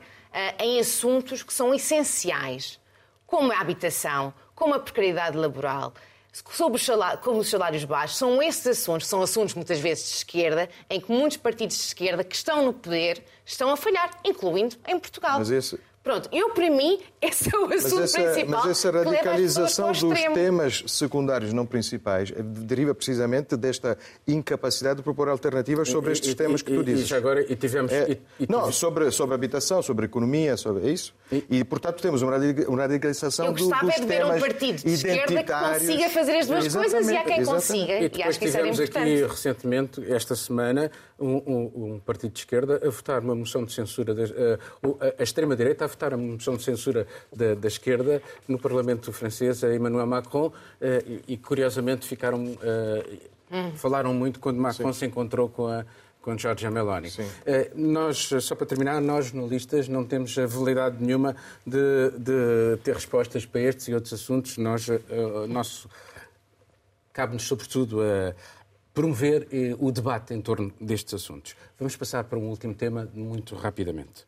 em 0.59 0.79
assuntos 0.79 1.43
que 1.43 1.53
são 1.53 1.73
essenciais, 1.73 2.79
como 3.25 3.51
a 3.51 3.59
habitação, 3.59 4.33
como 4.55 4.73
a 4.73 4.79
precariedade 4.79 5.37
laboral, 5.37 5.93
sobre 6.31 6.77
os 6.77 6.85
salários, 6.85 7.21
como 7.21 7.39
os 7.39 7.49
salários 7.49 7.83
baixos. 7.83 8.17
São 8.17 8.41
esses 8.41 8.65
assuntos, 8.67 9.07
são 9.07 9.21
assuntos 9.21 9.53
muitas 9.53 9.79
vezes 9.79 10.09
de 10.09 10.15
esquerda, 10.17 10.69
em 10.89 10.99
que 10.99 11.11
muitos 11.11 11.37
partidos 11.37 11.75
de 11.77 11.83
esquerda 11.83 12.23
que 12.23 12.35
estão 12.35 12.65
no 12.65 12.73
poder 12.73 13.23
estão 13.45 13.69
a 13.69 13.77
falhar, 13.77 14.19
incluindo 14.23 14.75
em 14.87 14.99
Portugal. 14.99 15.39
Mas 15.39 15.51
esse, 15.51 15.79
Pronto, 16.03 16.27
eu 16.31 16.49
para 16.49 16.69
mim, 16.69 16.99
esse 17.21 17.53
é 17.53 17.59
o 17.59 17.65
assunto 17.65 18.01
mas 18.01 18.15
essa, 18.15 18.21
principal. 18.23 18.61
Mas 18.63 18.71
essa 18.71 18.91
radicalização 18.91 19.91
dos 19.91 20.19
temas 20.33 20.83
secundários 20.87 21.53
não 21.53 21.65
principais 21.65 22.31
deriva 22.31 22.95
precisamente 22.95 23.55
desta 23.55 23.97
incapacidade 24.27 24.97
de 24.97 25.03
propor 25.03 25.29
alternativas 25.29 25.89
sobre 25.89 26.09
e, 26.09 26.13
estes 26.13 26.31
e, 26.31 26.35
temas 26.35 26.61
e, 26.61 26.63
que 26.63 26.73
tu 26.73 26.83
dizes. 26.83 27.09
E 27.09 27.13
agora, 27.13 27.45
e 27.47 27.55
tivemos... 27.55 27.91
É, 27.91 28.17
e, 28.39 28.47
não, 28.49 28.71
sobre, 28.71 29.11
sobre 29.11 29.35
habitação, 29.35 29.81
sobre 29.81 30.05
economia, 30.05 30.57
sobre 30.57 30.87
é 30.87 30.91
isso. 30.91 31.13
E, 31.49 31.63
portanto, 31.63 32.01
temos 32.01 32.21
uma 32.21 32.31
radicalização 32.31 33.45
eu 33.47 33.53
do, 33.53 33.69
dos 33.69 33.95
é 33.95 33.99
de 33.99 34.05
ver 34.05 34.25
um 34.25 34.39
partido 34.39 34.83
de 34.83 34.93
esquerda 34.93 35.43
que 35.43 35.53
consiga 35.53 36.09
fazer 36.09 36.37
as 36.37 36.47
duas 36.47 36.73
coisas 36.73 37.07
e 37.07 37.17
há 37.17 37.23
quem 37.23 37.45
consiga. 37.45 37.99
E, 37.99 38.09
depois 38.09 38.19
e 38.19 38.23
acho 38.23 38.39
que 38.39 38.45
tivemos 38.45 38.79
isso 38.79 38.97
era 38.97 39.05
aqui 39.05 39.23
recentemente, 39.23 40.11
esta 40.11 40.35
semana, 40.35 40.91
um, 41.21 41.37
um, 41.45 41.93
um, 41.93 41.99
partido 41.99 42.31
de 42.31 42.39
esquerda 42.39 42.81
a 42.83 42.89
votar 42.89 43.21
uma 43.21 43.35
moção 43.35 43.63
de 43.63 43.71
censura, 43.71 44.13
a, 44.13 45.05
a, 45.05 45.13
a 45.19 45.23
extrema-direita 45.23 45.85
a 45.85 45.87
votar 45.87 46.13
a 46.13 46.17
moção 46.17 46.55
de 46.57 46.63
censura 46.63 47.07
da, 47.33 47.53
da 47.55 47.67
esquerda 47.67 48.21
no 48.47 48.59
Parlamento 48.59 49.11
francês, 49.13 49.63
a 49.63 49.73
Emmanuel 49.73 50.07
Macron, 50.07 50.51
e, 50.81 51.33
e 51.33 51.37
curiosamente 51.37 52.05
ficaram. 52.05 52.57
Hum. 53.51 53.71
Falaram 53.75 54.13
muito 54.13 54.39
quando 54.39 54.57
Macron 54.57 54.93
Sim. 54.93 54.99
se 54.99 55.05
encontrou 55.07 55.49
com 55.49 55.67
a, 55.67 55.85
com 56.21 56.37
Giorgia 56.37 56.71
Meloni. 56.71 57.11
Nós, 57.75 58.29
só 58.39 58.55
para 58.55 58.65
terminar, 58.65 59.01
nós 59.01 59.25
jornalistas 59.25 59.89
não 59.89 60.05
temos 60.05 60.37
a 60.37 60.45
validade 60.45 61.03
nenhuma 61.03 61.35
de, 61.65 62.11
de 62.17 62.77
ter 62.83 62.95
respostas 62.95 63.45
para 63.45 63.61
estes 63.61 63.89
e 63.89 63.93
outros 63.93 64.13
assuntos. 64.13 64.57
Nós, 64.57 64.87
nosso 65.49 65.89
cabe-nos, 67.11 67.43
sobretudo, 67.43 68.01
a 68.01 68.33
promover 68.93 69.47
eh, 69.51 69.75
o 69.79 69.91
debate 69.91 70.33
em 70.33 70.41
torno 70.41 70.73
destes 70.79 71.13
assuntos. 71.13 71.55
Vamos 71.77 71.95
passar 71.95 72.23
para 72.25 72.37
um 72.37 72.49
último 72.49 72.73
tema 72.73 73.09
muito 73.13 73.55
rapidamente. 73.55 74.25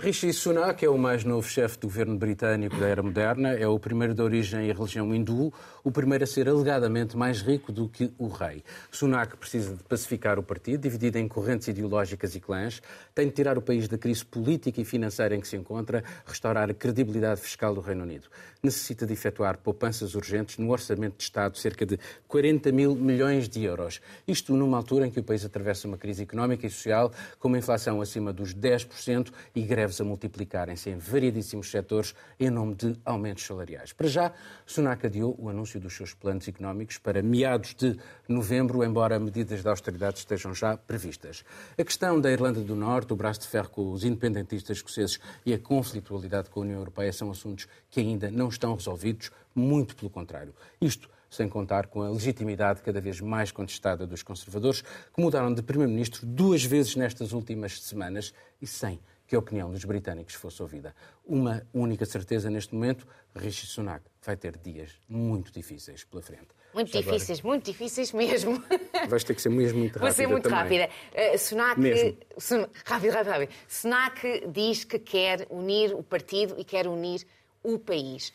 Rishi 0.00 0.32
Sunak 0.32 0.84
é 0.84 0.88
o 0.88 0.96
mais 0.96 1.24
novo 1.24 1.48
chefe 1.48 1.76
do 1.76 1.88
governo 1.88 2.16
britânico 2.16 2.76
da 2.76 2.86
era 2.86 3.02
moderna, 3.02 3.48
é 3.54 3.66
o 3.66 3.80
primeiro 3.80 4.14
de 4.14 4.22
origem 4.22 4.68
e 4.68 4.72
religião 4.72 5.12
hindu, 5.12 5.52
o 5.82 5.90
primeiro 5.90 6.22
a 6.22 6.26
ser 6.26 6.48
alegadamente 6.48 7.16
mais 7.16 7.42
rico 7.42 7.72
do 7.72 7.88
que 7.88 8.12
o 8.16 8.28
rei. 8.28 8.62
Sunak 8.92 9.36
precisa 9.36 9.74
de 9.74 9.82
pacificar 9.82 10.38
o 10.38 10.42
partido, 10.42 10.82
dividido 10.82 11.18
em 11.18 11.26
correntes 11.26 11.66
ideológicas 11.66 12.36
e 12.36 12.40
clãs, 12.40 12.80
tem 13.12 13.26
de 13.26 13.32
tirar 13.32 13.58
o 13.58 13.62
país 13.62 13.88
da 13.88 13.98
crise 13.98 14.24
política 14.24 14.80
e 14.80 14.84
financeira 14.84 15.34
em 15.34 15.40
que 15.40 15.48
se 15.48 15.56
encontra, 15.56 16.04
restaurar 16.24 16.70
a 16.70 16.74
credibilidade 16.74 17.40
fiscal 17.40 17.74
do 17.74 17.80
Reino 17.80 18.04
Unido. 18.04 18.28
Necessita 18.62 19.04
de 19.04 19.12
efetuar 19.12 19.58
poupanças 19.58 20.14
urgentes 20.14 20.58
no 20.58 20.70
orçamento 20.70 21.16
de 21.16 21.24
Estado, 21.24 21.58
cerca 21.58 21.84
de 21.84 21.98
40 22.28 22.70
mil 22.70 22.94
milhões 22.94 23.48
de 23.48 23.64
euros. 23.64 24.00
Isto 24.28 24.54
numa 24.54 24.76
altura 24.76 25.08
em 25.08 25.10
que 25.10 25.18
o 25.18 25.24
país 25.24 25.44
atravessa 25.44 25.88
uma 25.88 25.98
crise 25.98 26.22
económica 26.22 26.66
e 26.66 26.70
social, 26.70 27.12
com 27.40 27.48
uma 27.48 27.58
inflação 27.58 28.00
acima 28.00 28.32
dos 28.32 28.54
10% 28.54 29.32
e 29.56 29.62
greve 29.62 29.87
greves 29.88 30.00
a 30.00 30.04
multiplicarem-se 30.04 30.90
em 30.90 30.98
variedíssimos 30.98 31.70
setores 31.70 32.14
em 32.38 32.50
nome 32.50 32.74
de 32.74 32.96
aumentos 33.04 33.44
salariais. 33.44 33.92
Para 33.92 34.08
já, 34.08 34.32
Sunak 34.66 35.06
adiou 35.06 35.34
o 35.38 35.48
anúncio 35.48 35.80
dos 35.80 35.96
seus 35.96 36.12
planos 36.12 36.46
económicos 36.46 36.98
para 36.98 37.22
meados 37.22 37.74
de 37.74 37.98
novembro, 38.28 38.84
embora 38.84 39.18
medidas 39.18 39.62
de 39.62 39.68
austeridade 39.68 40.18
estejam 40.18 40.54
já 40.54 40.76
previstas. 40.76 41.44
A 41.76 41.84
questão 41.84 42.20
da 42.20 42.30
Irlanda 42.30 42.60
do 42.60 42.76
Norte, 42.76 43.12
o 43.12 43.16
braço 43.16 43.40
de 43.40 43.48
ferro 43.48 43.70
com 43.70 43.92
os 43.92 44.04
independentistas 44.04 44.76
escoceses 44.76 45.18
e 45.44 45.54
a 45.54 45.58
conflitualidade 45.58 46.50
com 46.50 46.60
a 46.60 46.62
União 46.62 46.78
Europeia 46.78 47.12
são 47.12 47.30
assuntos 47.30 47.66
que 47.90 48.00
ainda 48.00 48.30
não 48.30 48.48
estão 48.48 48.74
resolvidos, 48.74 49.30
muito 49.54 49.96
pelo 49.96 50.10
contrário. 50.10 50.54
Isto 50.80 51.08
sem 51.30 51.48
contar 51.48 51.88
com 51.88 52.02
a 52.02 52.08
legitimidade 52.08 52.80
cada 52.80 53.00
vez 53.02 53.20
mais 53.20 53.52
contestada 53.52 54.06
dos 54.06 54.22
conservadores, 54.22 54.80
que 54.80 55.20
mudaram 55.20 55.52
de 55.52 55.62
primeiro-ministro 55.62 56.24
duas 56.24 56.64
vezes 56.64 56.96
nestas 56.96 57.32
últimas 57.32 57.82
semanas 57.82 58.32
e 58.62 58.66
sem 58.66 58.98
que 59.28 59.36
a 59.36 59.38
opinião 59.38 59.70
dos 59.70 59.84
britânicos 59.84 60.34
fosse 60.34 60.60
ouvida. 60.62 60.94
Uma 61.24 61.62
única 61.74 62.06
certeza 62.06 62.48
neste 62.48 62.74
momento, 62.74 63.06
Rishi 63.36 63.66
Sunak 63.66 64.02
vai 64.22 64.36
ter 64.38 64.56
dias 64.56 64.98
muito 65.06 65.52
difíceis 65.52 66.02
pela 66.02 66.22
frente. 66.22 66.48
Muito 66.72 66.90
Já 66.90 67.00
difíceis, 67.00 67.38
agora... 67.38 67.54
muito 67.54 67.64
difíceis 67.66 68.12
mesmo. 68.12 68.62
Vais 69.06 69.22
ter 69.24 69.34
que 69.34 69.42
ser 69.42 69.50
mesmo 69.50 69.80
muito 69.80 69.98
rápida 69.98 70.06
Vou 70.06 70.16
ser 70.16 70.26
muito 70.26 70.48
também. 70.48 70.80
rápida. 70.80 70.90
Uh, 71.34 71.38
Sunak, 71.38 72.18
Sun... 72.38 72.66
rápido, 72.86 73.12
rápido, 73.12 73.30
rápido. 73.30 73.52
Sunak 73.68 74.46
diz 74.48 74.84
que 74.84 74.98
quer 74.98 75.46
unir 75.50 75.94
o 75.94 76.02
partido 76.02 76.54
e 76.56 76.64
quer 76.64 76.86
unir 76.86 77.26
o 77.62 77.78
país. 77.78 78.32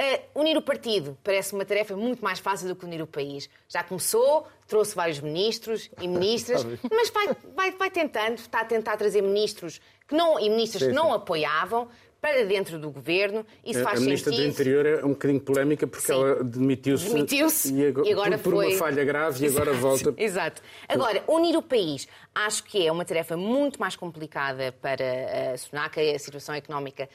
Uh, 0.00 0.40
unir 0.40 0.56
o 0.56 0.62
partido 0.62 1.18
parece 1.22 1.52
uma 1.52 1.64
tarefa 1.64 1.94
muito 1.96 2.24
mais 2.24 2.38
fácil 2.38 2.68
do 2.68 2.76
que 2.76 2.84
unir 2.84 3.02
o 3.02 3.06
país. 3.06 3.50
Já 3.68 3.82
começou, 3.82 4.46
trouxe 4.66 4.94
vários 4.94 5.20
ministros 5.20 5.90
e 6.00 6.08
ministras, 6.08 6.64
mas 6.90 7.10
vai, 7.10 7.36
vai, 7.54 7.70
vai 7.72 7.90
tentando, 7.90 8.38
está 8.38 8.60
a 8.60 8.64
tentar 8.64 8.96
trazer 8.96 9.20
ministros 9.22 9.80
que 10.10 10.16
não, 10.16 10.38
e 10.38 10.50
ministras 10.50 10.82
sim, 10.82 10.88
que 10.88 10.94
não 10.94 11.14
apoiavam 11.14 11.88
para 12.20 12.44
dentro 12.44 12.78
do 12.78 12.90
governo. 12.90 13.46
Isso 13.64 13.82
faz 13.82 13.98
a 13.98 14.04
ministra 14.04 14.30
sentido. 14.30 14.46
do 14.46 14.52
Interior 14.52 14.86
é 14.86 15.04
um 15.04 15.10
bocadinho 15.10 15.40
polémica 15.40 15.86
porque 15.86 16.06
sim. 16.06 16.12
ela 16.12 16.44
demitiu-se 16.44 17.08
demitiu 17.08 17.48
e, 17.74 17.86
agora, 17.86 18.08
e 18.08 18.12
agora 18.12 18.38
por, 18.38 18.52
foi... 18.52 18.66
por, 18.66 18.72
uma 18.72 18.78
falha 18.78 19.04
grave 19.04 19.44
Exato. 19.44 19.44
e 19.44 19.62
agora 19.62 19.72
volta. 19.72 20.14
Exato. 20.18 20.62
Agora, 20.88 21.24
unir 21.28 21.56
o 21.56 21.62
país 21.62 22.06
acho 22.34 22.64
que 22.64 22.86
é 22.86 22.92
uma 22.92 23.04
tarefa 23.04 23.36
muito 23.36 23.80
mais 23.80 23.96
complicada 23.96 24.72
para 24.82 25.54
a 25.54 25.56
Sunaca 25.56 26.02
e 26.02 26.14
a 26.14 26.18
situação 26.18 26.54
económica 26.54 27.08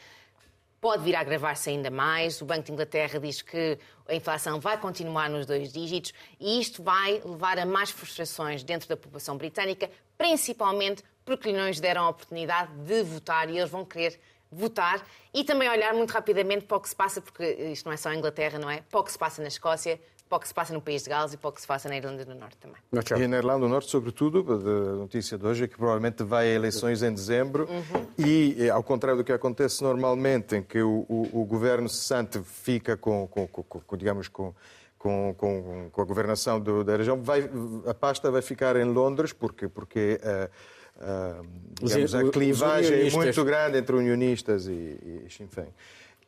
pode 0.82 1.04
vir 1.04 1.16
a 1.16 1.20
agravar-se 1.20 1.70
ainda 1.70 1.92
mais. 1.92 2.42
O 2.42 2.46
Banco 2.46 2.64
de 2.64 2.72
Inglaterra 2.72 3.20
diz 3.20 3.42
que 3.42 3.78
a 4.08 4.16
inflação 4.16 4.60
vai 4.60 4.80
continuar 4.80 5.30
nos 5.30 5.46
dois 5.46 5.72
dígitos 5.72 6.14
e 6.40 6.60
isto 6.60 6.82
vai 6.82 7.22
levar 7.26 7.60
a 7.60 7.66
mais 7.66 7.92
frustrações 7.92 8.64
dentro 8.64 8.88
da 8.88 8.96
população 8.96 9.38
britânica, 9.38 9.90
principalmente 10.18 11.04
porque 11.26 11.52
lhe 11.52 11.58
não 11.58 11.68
lhes 11.68 11.80
deram 11.80 12.04
a 12.04 12.10
oportunidade 12.10 12.72
de 12.86 13.04
votar 13.04 13.50
e 13.50 13.58
eles 13.58 13.70
vão 13.70 13.84
querer 13.84 14.20
votar 14.52 15.06
e 15.34 15.44
também 15.44 15.70
olhar 15.70 15.94
muito 15.94 16.12
rapidamente 16.12 16.66
para 16.66 16.78
o 16.78 16.80
que 16.80 16.88
se 16.88 16.96
passa, 16.96 17.20
porque 17.20 17.44
isto 17.44 17.86
não 17.86 17.94
é 17.94 17.98
só 17.98 18.10
a 18.10 18.16
Inglaterra, 18.16 18.58
não 18.60 18.70
é? 18.70 18.82
Para 18.90 19.00
o 19.00 19.04
que 19.04 19.12
se 19.12 19.18
passa 19.18 19.42
na 19.42 19.48
Escócia, 19.48 20.00
para 20.30 20.38
o 20.38 20.40
que 20.40 20.48
se 20.48 20.54
passa 20.54 20.74
no 20.74 20.82
país 20.82 21.04
de 21.04 21.10
Gales 21.10 21.34
e 21.34 21.38
para 21.38 21.50
o 21.50 21.52
que 21.52 21.62
se 21.62 21.68
passa 21.68 21.88
na 21.90 21.98
Irlanda 21.98 22.26
do 22.26 22.34
Norte 22.34 22.58
também. 22.58 22.78
E 22.92 23.28
na 23.28 23.38
Irlanda 23.38 23.60
do 23.60 23.70
Norte, 23.70 23.90
sobretudo, 23.90 24.46
a 24.50 24.96
notícia 24.96 25.38
de 25.38 25.46
hoje 25.46 25.66
é 25.66 25.68
que 25.68 25.78
provavelmente 25.78 26.24
vai 26.24 26.48
a 26.48 26.54
eleições 26.54 27.04
em 27.04 27.14
dezembro 27.14 27.68
uhum. 27.70 28.08
e, 28.18 28.70
ao 28.70 28.84
contrário 28.84 29.18
do 29.18 29.24
que 29.24 29.32
acontece 29.32 29.84
normalmente, 29.84 30.56
em 30.56 30.64
que 30.64 30.82
o, 30.82 31.06
o, 31.08 31.42
o 31.42 31.46
governo 31.46 31.88
cessante 31.88 32.42
fica 32.44 32.98
com, 32.98 33.28
com, 33.28 33.48
com, 33.48 33.64
com 33.64 33.98
digamos, 33.98 34.28
com, 34.28 34.54
com, 34.98 35.36
com, 35.38 35.90
com, 35.92 36.02
a 36.02 36.06
governação 36.06 36.60
do, 36.60 36.84
da 36.84 36.98
região, 36.98 37.22
vai, 37.22 37.48
a 37.86 37.94
pasta 37.94 38.32
vai 38.32 38.42
ficar 38.42 38.76
em 38.78 38.86
Londres, 38.86 39.32
porque, 39.32 39.68
porque 39.68 40.20
uh, 40.24 40.50
uh, 40.98 41.46
digamos, 41.82 42.16
a 42.16 42.30
clivagem 42.30 43.08
é 43.08 43.12
muito 43.12 43.44
grande 43.44 43.78
entre 43.78 43.96
unionistas 43.96 44.68
e, 44.68 44.72
e 44.72 45.26
Sinn 45.30 45.48
Féin. 45.48 45.70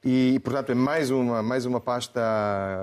E, 0.05 0.39
portanto, 0.39 0.72
é 0.72 0.76
mais 0.76 1.09
uma, 1.09 1.41
mais 1.41 1.65
uma 1.65 1.82
pasta 1.82 2.22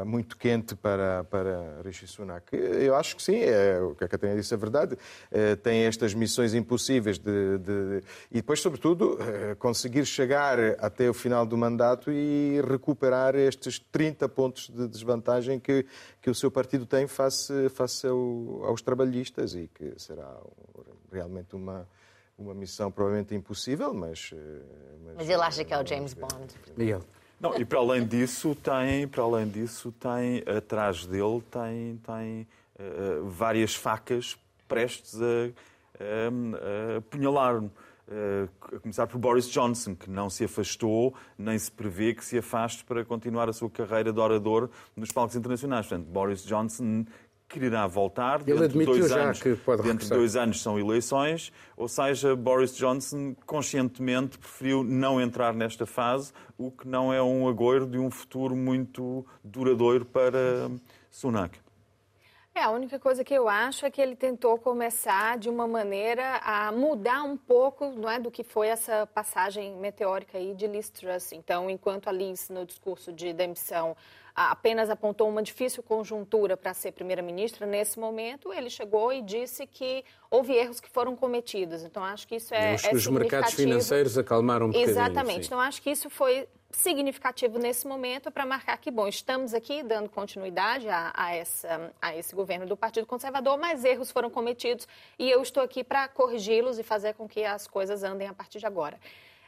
muito 0.04 0.36
quente 0.36 0.74
para, 0.74 1.24
para 1.24 1.80
Rishi 1.84 2.08
Sunak. 2.08 2.44
Eu 2.52 2.96
acho 2.96 3.14
que 3.16 3.22
sim, 3.22 3.36
é, 3.36 3.80
o 3.80 3.94
que 3.94 4.04
a 4.04 4.08
Catarina 4.08 4.38
disse 4.38 4.52
é 4.52 4.56
verdade. 4.56 4.98
É, 5.30 5.54
tem 5.54 5.84
estas 5.84 6.12
missões 6.12 6.54
impossíveis 6.54 7.18
de, 7.18 7.58
de, 7.58 8.02
e 8.30 8.36
depois, 8.36 8.60
sobretudo, 8.60 9.16
é, 9.22 9.54
conseguir 9.54 10.04
chegar 10.04 10.58
até 10.78 11.08
o 11.08 11.14
final 11.14 11.46
do 11.46 11.56
mandato 11.56 12.10
e 12.10 12.60
recuperar 12.68 13.36
estes 13.36 13.78
30 13.78 14.28
pontos 14.28 14.68
de 14.68 14.88
desvantagem 14.88 15.60
que, 15.60 15.86
que 16.20 16.28
o 16.28 16.34
seu 16.34 16.50
partido 16.50 16.84
tem 16.84 17.06
face, 17.06 17.68
face 17.70 18.06
ao, 18.08 18.64
aos 18.64 18.82
trabalhistas 18.82 19.54
e 19.54 19.70
que 19.72 19.94
será 19.96 20.36
realmente 21.14 21.54
uma 21.54 21.86
uma 22.38 22.54
missão 22.54 22.90
provavelmente 22.90 23.34
impossível, 23.34 23.94
mas... 23.94 24.30
Eh, 24.32 24.36
mas, 25.04 25.14
mas 25.16 25.30
ele 25.30 25.42
acha 25.42 25.64
que 25.64 25.72
é 25.72 25.80
o 25.80 25.86
James 25.86 26.14
Bond. 26.14 26.54
Miguel. 26.76 27.02
Não, 27.40 27.56
e 27.56 27.64
para 27.64 27.78
além 27.78 28.06
disso 28.06 28.54
tem, 28.56 29.06
para 29.06 29.22
além 29.22 29.48
disso 29.48 29.92
tem 29.92 30.42
atrás 30.56 31.04
dele 31.04 31.42
tem 31.50 31.96
tem 31.98 32.48
uh, 32.78 33.28
várias 33.28 33.74
facas 33.74 34.38
prestes 34.66 35.20
a, 35.20 35.26
a, 36.00 36.94
a 36.94 36.98
apunhalar-no. 36.98 37.70
Uh, 38.06 38.48
a 38.76 38.80
começar 38.80 39.06
por 39.06 39.18
Boris 39.18 39.48
Johnson, 39.48 39.94
que 39.94 40.10
não 40.10 40.28
se 40.28 40.44
afastou, 40.44 41.14
nem 41.38 41.58
se 41.58 41.70
prevê 41.70 42.14
que 42.14 42.22
se 42.22 42.36
afaste 42.36 42.84
para 42.84 43.02
continuar 43.02 43.48
a 43.48 43.52
sua 43.52 43.70
carreira 43.70 44.12
de 44.12 44.20
orador 44.20 44.68
nos 44.94 45.10
palcos 45.10 45.34
internacionais. 45.36 45.86
Portanto, 45.86 46.06
Boris 46.08 46.44
Johnson 46.44 47.06
quererá 47.48 47.86
voltar. 47.86 48.40
Ele 48.46 48.64
admitiu 48.64 48.96
dois 48.98 49.08
já 49.08 49.22
anos, 49.22 49.42
que 49.42 49.54
pode 49.56 49.82
Dentro 49.82 50.04
de 50.04 50.10
dois 50.10 50.36
anos 50.36 50.60
são 50.60 50.78
eleições, 50.78 51.52
ou 51.76 51.88
seja, 51.88 52.34
Boris 52.34 52.76
Johnson 52.76 53.34
conscientemente 53.46 54.38
preferiu 54.38 54.82
não 54.82 55.20
entrar 55.20 55.54
nesta 55.54 55.86
fase, 55.86 56.32
o 56.58 56.70
que 56.70 56.86
não 56.88 57.12
é 57.12 57.22
um 57.22 57.48
agouro 57.48 57.86
de 57.86 57.98
um 57.98 58.10
futuro 58.10 58.56
muito 58.56 59.26
duradouro 59.42 60.04
para 60.04 60.70
Sunak. 61.10 61.64
É, 62.56 62.62
a 62.62 62.70
única 62.70 63.00
coisa 63.00 63.24
que 63.24 63.34
eu 63.34 63.48
acho 63.48 63.84
é 63.84 63.90
que 63.90 64.00
ele 64.00 64.14
tentou 64.14 64.56
começar 64.56 65.36
de 65.36 65.50
uma 65.50 65.66
maneira 65.66 66.36
a 66.36 66.70
mudar 66.70 67.24
um 67.24 67.36
pouco 67.36 67.90
não 67.90 68.08
é, 68.08 68.20
do 68.20 68.30
que 68.30 68.44
foi 68.44 68.68
essa 68.68 69.08
passagem 69.08 69.74
meteórica 69.74 70.38
aí 70.38 70.54
de 70.54 70.68
Liz 70.68 70.88
Truss. 70.88 71.32
Então, 71.32 71.68
enquanto 71.68 72.06
a 72.06 72.12
Liz, 72.12 72.48
no 72.50 72.64
discurso 72.64 73.12
de 73.12 73.32
demissão, 73.32 73.96
apenas 74.34 74.90
apontou 74.90 75.28
uma 75.28 75.42
difícil 75.42 75.82
conjuntura 75.82 76.56
para 76.56 76.74
ser 76.74 76.92
primeira-ministra, 76.92 77.66
nesse 77.66 77.98
momento 77.98 78.52
ele 78.52 78.68
chegou 78.68 79.12
e 79.12 79.22
disse 79.22 79.66
que 79.66 80.04
houve 80.30 80.52
erros 80.52 80.80
que 80.80 80.90
foram 80.90 81.14
cometidos. 81.14 81.84
Então, 81.84 82.02
acho 82.02 82.26
que 82.26 82.36
isso 82.36 82.52
é, 82.52 82.74
os, 82.74 82.84
é 82.84 82.92
Os 82.92 83.06
mercados 83.06 83.54
financeiros 83.54 84.18
acalmaram 84.18 84.66
um 84.66 84.68
bocadinho. 84.70 84.90
Exatamente. 84.90 85.42
Sim. 85.42 85.46
Então, 85.46 85.60
acho 85.60 85.80
que 85.80 85.90
isso 85.90 86.10
foi 86.10 86.48
significativo 86.72 87.58
nesse 87.58 87.86
momento 87.86 88.30
para 88.32 88.44
marcar 88.44 88.76
que, 88.78 88.90
bom, 88.90 89.06
estamos 89.06 89.54
aqui 89.54 89.82
dando 89.82 90.08
continuidade 90.08 90.88
a, 90.88 91.12
a, 91.14 91.34
essa, 91.34 91.92
a 92.02 92.16
esse 92.16 92.34
governo 92.34 92.66
do 92.66 92.76
Partido 92.76 93.06
Conservador, 93.06 93.56
mas 93.56 93.84
erros 93.84 94.10
foram 94.10 94.28
cometidos 94.28 94.88
e 95.16 95.30
eu 95.30 95.40
estou 95.40 95.62
aqui 95.62 95.84
para 95.84 96.08
corrigi-los 96.08 96.78
e 96.78 96.82
fazer 96.82 97.14
com 97.14 97.28
que 97.28 97.44
as 97.44 97.68
coisas 97.68 98.02
andem 98.02 98.26
a 98.26 98.34
partir 98.34 98.58
de 98.58 98.66
agora. 98.66 98.98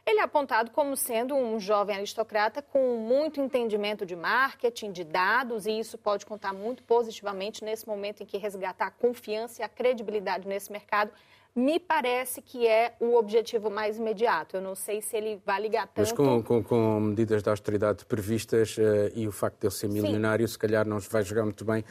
Ele 0.06 0.20
é 0.20 0.22
apontado 0.22 0.70
como 0.70 0.96
sendo 0.96 1.34
um 1.34 1.58
jovem 1.58 1.96
aristocrata 1.96 2.62
com 2.62 2.96
muito 2.96 3.40
entendimento 3.40 4.06
de 4.06 4.14
marketing, 4.14 4.92
de 4.92 5.02
dados, 5.02 5.66
e 5.66 5.80
isso 5.80 5.98
pode 5.98 6.24
contar 6.24 6.52
muito 6.52 6.84
positivamente 6.84 7.64
nesse 7.64 7.88
momento 7.88 8.22
em 8.22 8.26
que 8.26 8.38
resgatar 8.38 8.86
a 8.86 8.90
confiança 8.92 9.62
e 9.62 9.64
a 9.64 9.68
credibilidade 9.68 10.46
nesse 10.46 10.70
mercado 10.70 11.10
me 11.56 11.80
parece 11.80 12.42
que 12.42 12.66
é 12.66 12.94
o 13.00 13.16
objetivo 13.16 13.70
mais 13.70 13.96
imediato. 13.96 14.58
Eu 14.58 14.60
não 14.60 14.74
sei 14.74 15.00
se 15.00 15.16
ele 15.16 15.40
vai 15.44 15.58
ligar 15.58 15.86
tanto... 15.86 16.00
Mas 16.00 16.12
com, 16.12 16.42
com, 16.42 16.62
com 16.62 17.00
medidas 17.00 17.42
de 17.42 17.48
austeridade 17.48 18.04
previstas 18.04 18.76
uh, 18.76 19.10
e 19.14 19.26
o 19.26 19.32
facto 19.32 19.60
de 19.60 19.66
ele 19.66 19.74
ser 19.74 19.88
milionário, 19.88 20.46
Sim. 20.46 20.52
se 20.52 20.58
calhar 20.58 20.86
não 20.86 20.98
vai 20.98 21.22
jogar 21.22 21.44
muito 21.44 21.64
bem 21.64 21.82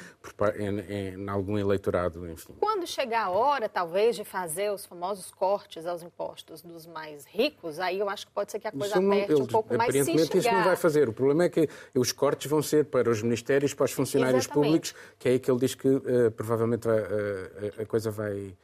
em, 0.59 0.79
em, 0.79 1.23
em, 1.23 1.29
algum 1.29 1.57
eleitorado, 1.57 2.29
enfim. 2.29 2.53
Quando 2.59 2.85
chegar 2.85 3.25
a 3.25 3.29
hora, 3.31 3.67
talvez, 3.67 4.15
de 4.15 4.23
fazer 4.23 4.71
os 4.71 4.85
famosos 4.85 5.31
cortes 5.31 5.87
aos 5.87 6.03
impostos 6.03 6.61
dos 6.61 6.85
mais 6.85 7.25
ricos, 7.25 7.79
aí 7.79 7.99
eu 7.99 8.07
acho 8.07 8.27
que 8.27 8.33
pode 8.33 8.51
ser 8.51 8.59
que 8.59 8.67
a 8.67 8.71
coisa 8.71 8.99
isso 8.99 9.11
aperte 9.11 9.33
um 9.33 9.47
pouco 9.47 9.75
mais 9.75 9.91
se 9.91 10.05
chegar... 10.05 10.37
isso 10.37 10.51
não 10.51 10.63
vai 10.63 10.75
fazer. 10.75 11.09
O 11.09 11.13
problema 11.13 11.45
é 11.45 11.49
que 11.49 11.67
os 11.95 12.11
cortes 12.11 12.47
vão 12.47 12.61
ser 12.61 12.85
para 12.85 13.09
os 13.09 13.23
ministérios, 13.23 13.73
para 13.73 13.85
os 13.85 13.91
funcionários 13.91 14.45
Exatamente. 14.45 14.67
públicos, 14.67 14.95
que 15.17 15.27
é 15.27 15.31
aí 15.31 15.39
que 15.39 15.49
ele 15.49 15.59
diz 15.59 15.73
que 15.73 15.87
uh, 15.87 16.29
provavelmente 16.35 16.85
vai, 16.85 16.99
uh, 16.99 17.81
a 17.81 17.85
coisa 17.87 18.11
vai 18.11 18.55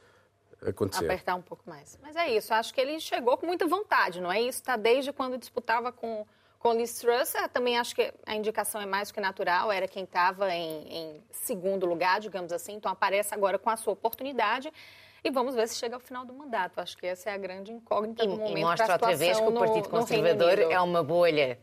acontecer. 0.66 1.04
Apertar 1.04 1.34
um 1.34 1.42
pouco 1.42 1.68
mais. 1.68 1.98
Mas 2.02 2.16
é 2.16 2.30
isso, 2.30 2.52
acho 2.54 2.72
que 2.72 2.80
ele 2.80 2.98
chegou 3.00 3.36
com 3.36 3.46
muita 3.46 3.66
vontade, 3.66 4.20
não 4.20 4.30
é 4.30 4.40
isso? 4.40 4.60
Está 4.60 4.76
desde 4.76 5.12
quando 5.12 5.38
disputava 5.38 5.92
com, 5.92 6.26
com 6.58 6.72
Liz 6.72 6.98
Truss. 6.98 7.34
Eu 7.34 7.48
também 7.48 7.78
acho 7.78 7.94
que 7.94 8.12
a 8.26 8.34
indicação 8.34 8.80
é 8.80 8.86
mais 8.86 9.08
do 9.08 9.14
que 9.14 9.20
natural, 9.20 9.70
era 9.70 9.88
quem 9.88 10.04
estava 10.04 10.52
em, 10.52 10.88
em 10.88 11.24
segundo 11.30 11.86
lugar, 11.86 12.20
digamos 12.20 12.52
assim. 12.52 12.74
Então 12.74 12.90
aparece 12.90 13.34
agora 13.34 13.58
com 13.58 13.70
a 13.70 13.76
sua 13.76 13.92
oportunidade. 13.92 14.72
E 15.24 15.30
vamos 15.30 15.54
ver 15.54 15.68
se 15.68 15.76
chega 15.76 15.94
ao 15.94 16.00
final 16.00 16.24
do 16.24 16.34
mandato. 16.34 16.80
Acho 16.80 16.96
que 16.98 17.06
essa 17.06 17.30
é 17.30 17.34
a 17.34 17.38
grande 17.38 17.70
incógnita 17.70 18.24
e, 18.24 18.26
do 18.26 18.36
momento. 18.36 18.58
E 18.58 18.60
mostra 18.60 18.92
outra 18.94 19.14
vez 19.16 19.38
que 19.38 19.46
o 19.46 19.52
Partido 19.52 19.84
no, 19.84 19.90
Conservador 19.90 20.56
no 20.56 20.72
é 20.72 20.80
uma 20.80 21.02
bolha 21.02 21.60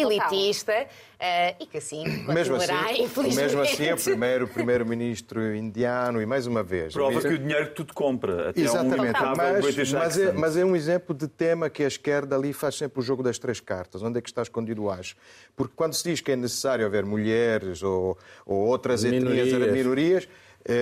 elitista 0.00 0.72
uh, 0.82 1.62
e 1.62 1.66
que 1.66 1.78
assim 1.78 2.04
mesmo 2.26 2.56
assim, 2.56 3.02
infelizmente. 3.02 3.36
Mesmo 3.36 3.60
assim, 3.60 3.92
o 3.92 3.96
primeiro 3.96 4.48
primeiro-ministro 4.48 5.54
indiano 5.54 6.20
e 6.22 6.26
mais 6.26 6.46
uma 6.46 6.62
vez... 6.62 6.92
Prova 6.92 7.20
que 7.20 7.28
o 7.28 7.38
dinheiro 7.38 7.70
tudo 7.72 7.92
compra. 7.94 8.50
Até 8.50 8.60
Exatamente, 8.60 9.22
um 9.22 9.36
mas, 9.36 9.92
mas, 9.92 10.18
é, 10.18 10.32
mas 10.32 10.56
é 10.56 10.64
um 10.64 10.76
exemplo 10.76 11.14
de 11.14 11.28
tema 11.28 11.68
que 11.68 11.82
a 11.82 11.86
esquerda 11.88 12.36
ali 12.36 12.52
faz 12.52 12.76
sempre 12.76 13.00
o 13.00 13.02
jogo 13.02 13.22
das 13.22 13.38
três 13.38 13.60
cartas. 13.60 14.02
Onde 14.02 14.18
é 14.18 14.22
que 14.22 14.28
está 14.28 14.42
escondido 14.42 14.84
o 14.84 14.90
acho? 14.90 15.16
Porque 15.56 15.72
quando 15.74 15.94
se 15.94 16.08
diz 16.08 16.20
que 16.20 16.32
é 16.32 16.36
necessário 16.36 16.86
haver 16.86 17.04
mulheres 17.04 17.82
ou, 17.82 18.16
ou 18.46 18.66
outras 18.66 19.04
minorias. 19.04 19.48
etnias, 19.48 19.72
minorias 19.72 20.28
é, 20.68 20.74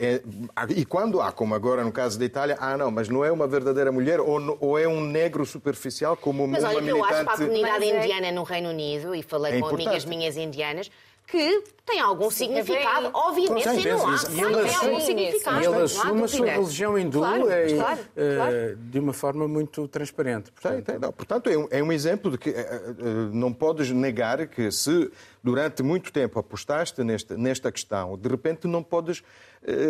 é, 0.00 0.14
é, 0.14 0.72
e 0.76 0.84
quando 0.84 1.20
há, 1.20 1.32
como 1.32 1.52
agora 1.52 1.82
no 1.82 1.90
caso 1.90 2.16
da 2.16 2.24
Itália, 2.24 2.56
ah 2.60 2.76
não, 2.76 2.92
mas 2.92 3.08
não 3.08 3.24
é 3.24 3.32
uma 3.32 3.48
verdadeira 3.48 3.90
mulher 3.90 4.20
ou, 4.20 4.56
ou 4.60 4.78
é 4.78 4.86
um 4.86 5.00
negro 5.00 5.44
superficial 5.44 6.16
como 6.16 6.46
mas, 6.46 6.62
uma 6.62 6.70
olha, 6.70 6.80
militante... 6.80 7.00
Mas 7.00 7.10
olha, 7.10 7.16
eu 7.16 7.16
acho 7.16 7.24
para 7.24 7.34
a 7.34 7.46
comunidade 7.48 7.84
é 7.84 7.98
indiana 7.98 8.32
no 8.32 8.42
Reino 8.44 8.68
Unido, 8.68 9.14
e 9.16 9.22
falei 9.22 9.54
é 9.54 9.60
com 9.60 9.66
amigas 9.66 10.04
minhas 10.04 10.36
indianas, 10.36 10.88
que 11.32 11.64
tem 11.86 11.98
algum 11.98 12.30
significado, 12.30 13.10
obviamente, 13.14 13.66
e 13.66 13.88
não 13.88 14.06
há, 14.06 14.18
tem 14.18 14.74
algum 14.74 15.00
significado. 15.00 15.64
Ele 15.64 15.82
assume 15.82 16.22
a 16.24 16.28
sua 16.28 16.46
religião 16.46 16.98
hindu 16.98 17.20
claro, 17.20 17.50
e, 17.50 17.74
claro, 17.74 18.00
uh, 18.00 18.76
de 18.76 18.98
uma 18.98 19.14
forma 19.14 19.48
muito 19.48 19.88
transparente. 19.88 20.52
Portanto, 20.52 20.74
tem, 20.74 20.82
tem, 20.82 20.98
não. 20.98 21.10
portanto 21.10 21.48
é, 21.48 21.56
um, 21.56 21.68
é, 21.70 21.82
um, 21.82 21.90
exemplo 21.90 22.32
de 22.32 22.36
que 22.36 22.50
uh, 22.50 22.52
uh, 22.52 23.04
não 23.32 23.50
podes 23.50 23.90
negar 23.90 24.46
que 24.46 24.70
se 24.70 25.10
durante 25.42 25.82
muito 25.82 26.12
tempo 26.12 26.38
apostaste 26.38 27.02
nesta, 27.02 27.34
nesta 27.34 27.72
questão, 27.72 28.18
de 28.18 28.28
repente 28.28 28.68
não 28.68 28.82
podes 28.82 29.22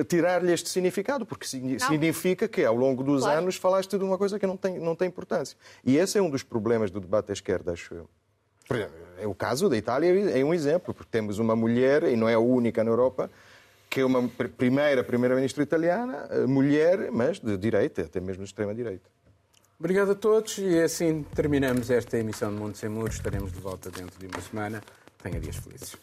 tirar-lhe 0.07 0.53
este 0.53 0.69
significado, 0.69 1.25
porque 1.25 1.47
não. 1.57 1.79
significa 1.79 2.47
que 2.47 2.63
ao 2.63 2.77
longo 2.77 3.03
dos 3.03 3.23
claro. 3.23 3.41
anos 3.41 3.57
falaste 3.57 3.97
de 3.97 4.05
uma 4.05 4.19
coisa 4.19 4.39
que 4.39 4.47
não 4.47 4.57
tem, 4.57 4.79
não 4.79 4.95
tem 4.95 5.09
importância. 5.09 5.57
E 5.83 5.97
esse 5.97 6.19
é 6.19 6.23
um 6.23 6.29
dos 6.29 6.43
problemas 6.43 6.91
do 6.91 7.01
debate 7.01 7.31
à 7.31 7.33
esquerda, 7.33 7.73
acho 7.73 7.95
eu. 7.95 8.09
É 9.19 9.27
o 9.27 9.35
caso 9.35 9.69
da 9.69 9.77
Itália 9.77 10.31
é 10.31 10.45
um 10.45 10.53
exemplo, 10.53 10.93
porque 10.93 11.09
temos 11.11 11.39
uma 11.39 11.55
mulher, 11.55 12.03
e 12.05 12.17
não 12.17 12.29
é 12.29 12.35
a 12.35 12.41
única 12.41 12.83
na 12.83 12.91
Europa, 12.91 13.31
que 13.89 14.01
é 14.01 14.05
uma 14.05 14.27
primeira 14.29 15.05
primeira-ministra 15.05 15.63
italiana, 15.63 16.27
eh, 16.31 16.47
mulher, 16.47 17.11
mas 17.13 17.39
de 17.39 17.57
direita, 17.57 18.03
até 18.03 18.21
mesmo 18.21 18.43
de 18.43 18.49
extrema-direita. 18.49 19.09
Obrigado 19.79 20.13
a 20.13 20.15
todos 20.15 20.59
e 20.59 20.81
assim 20.81 21.25
terminamos 21.35 21.91
esta 21.91 22.17
emissão 22.17 22.53
de 22.55 22.59
Mundo 22.59 22.77
Sem 22.77 22.89
Muros. 22.89 23.17
Estaremos 23.17 23.53
de 23.53 23.61
volta 23.61 23.91
dentro 23.91 24.19
de 24.19 24.27
uma 24.27 24.41
semana. 24.41 24.83
Tenha 25.23 25.39
dias 25.41 25.57
felizes. 25.57 25.97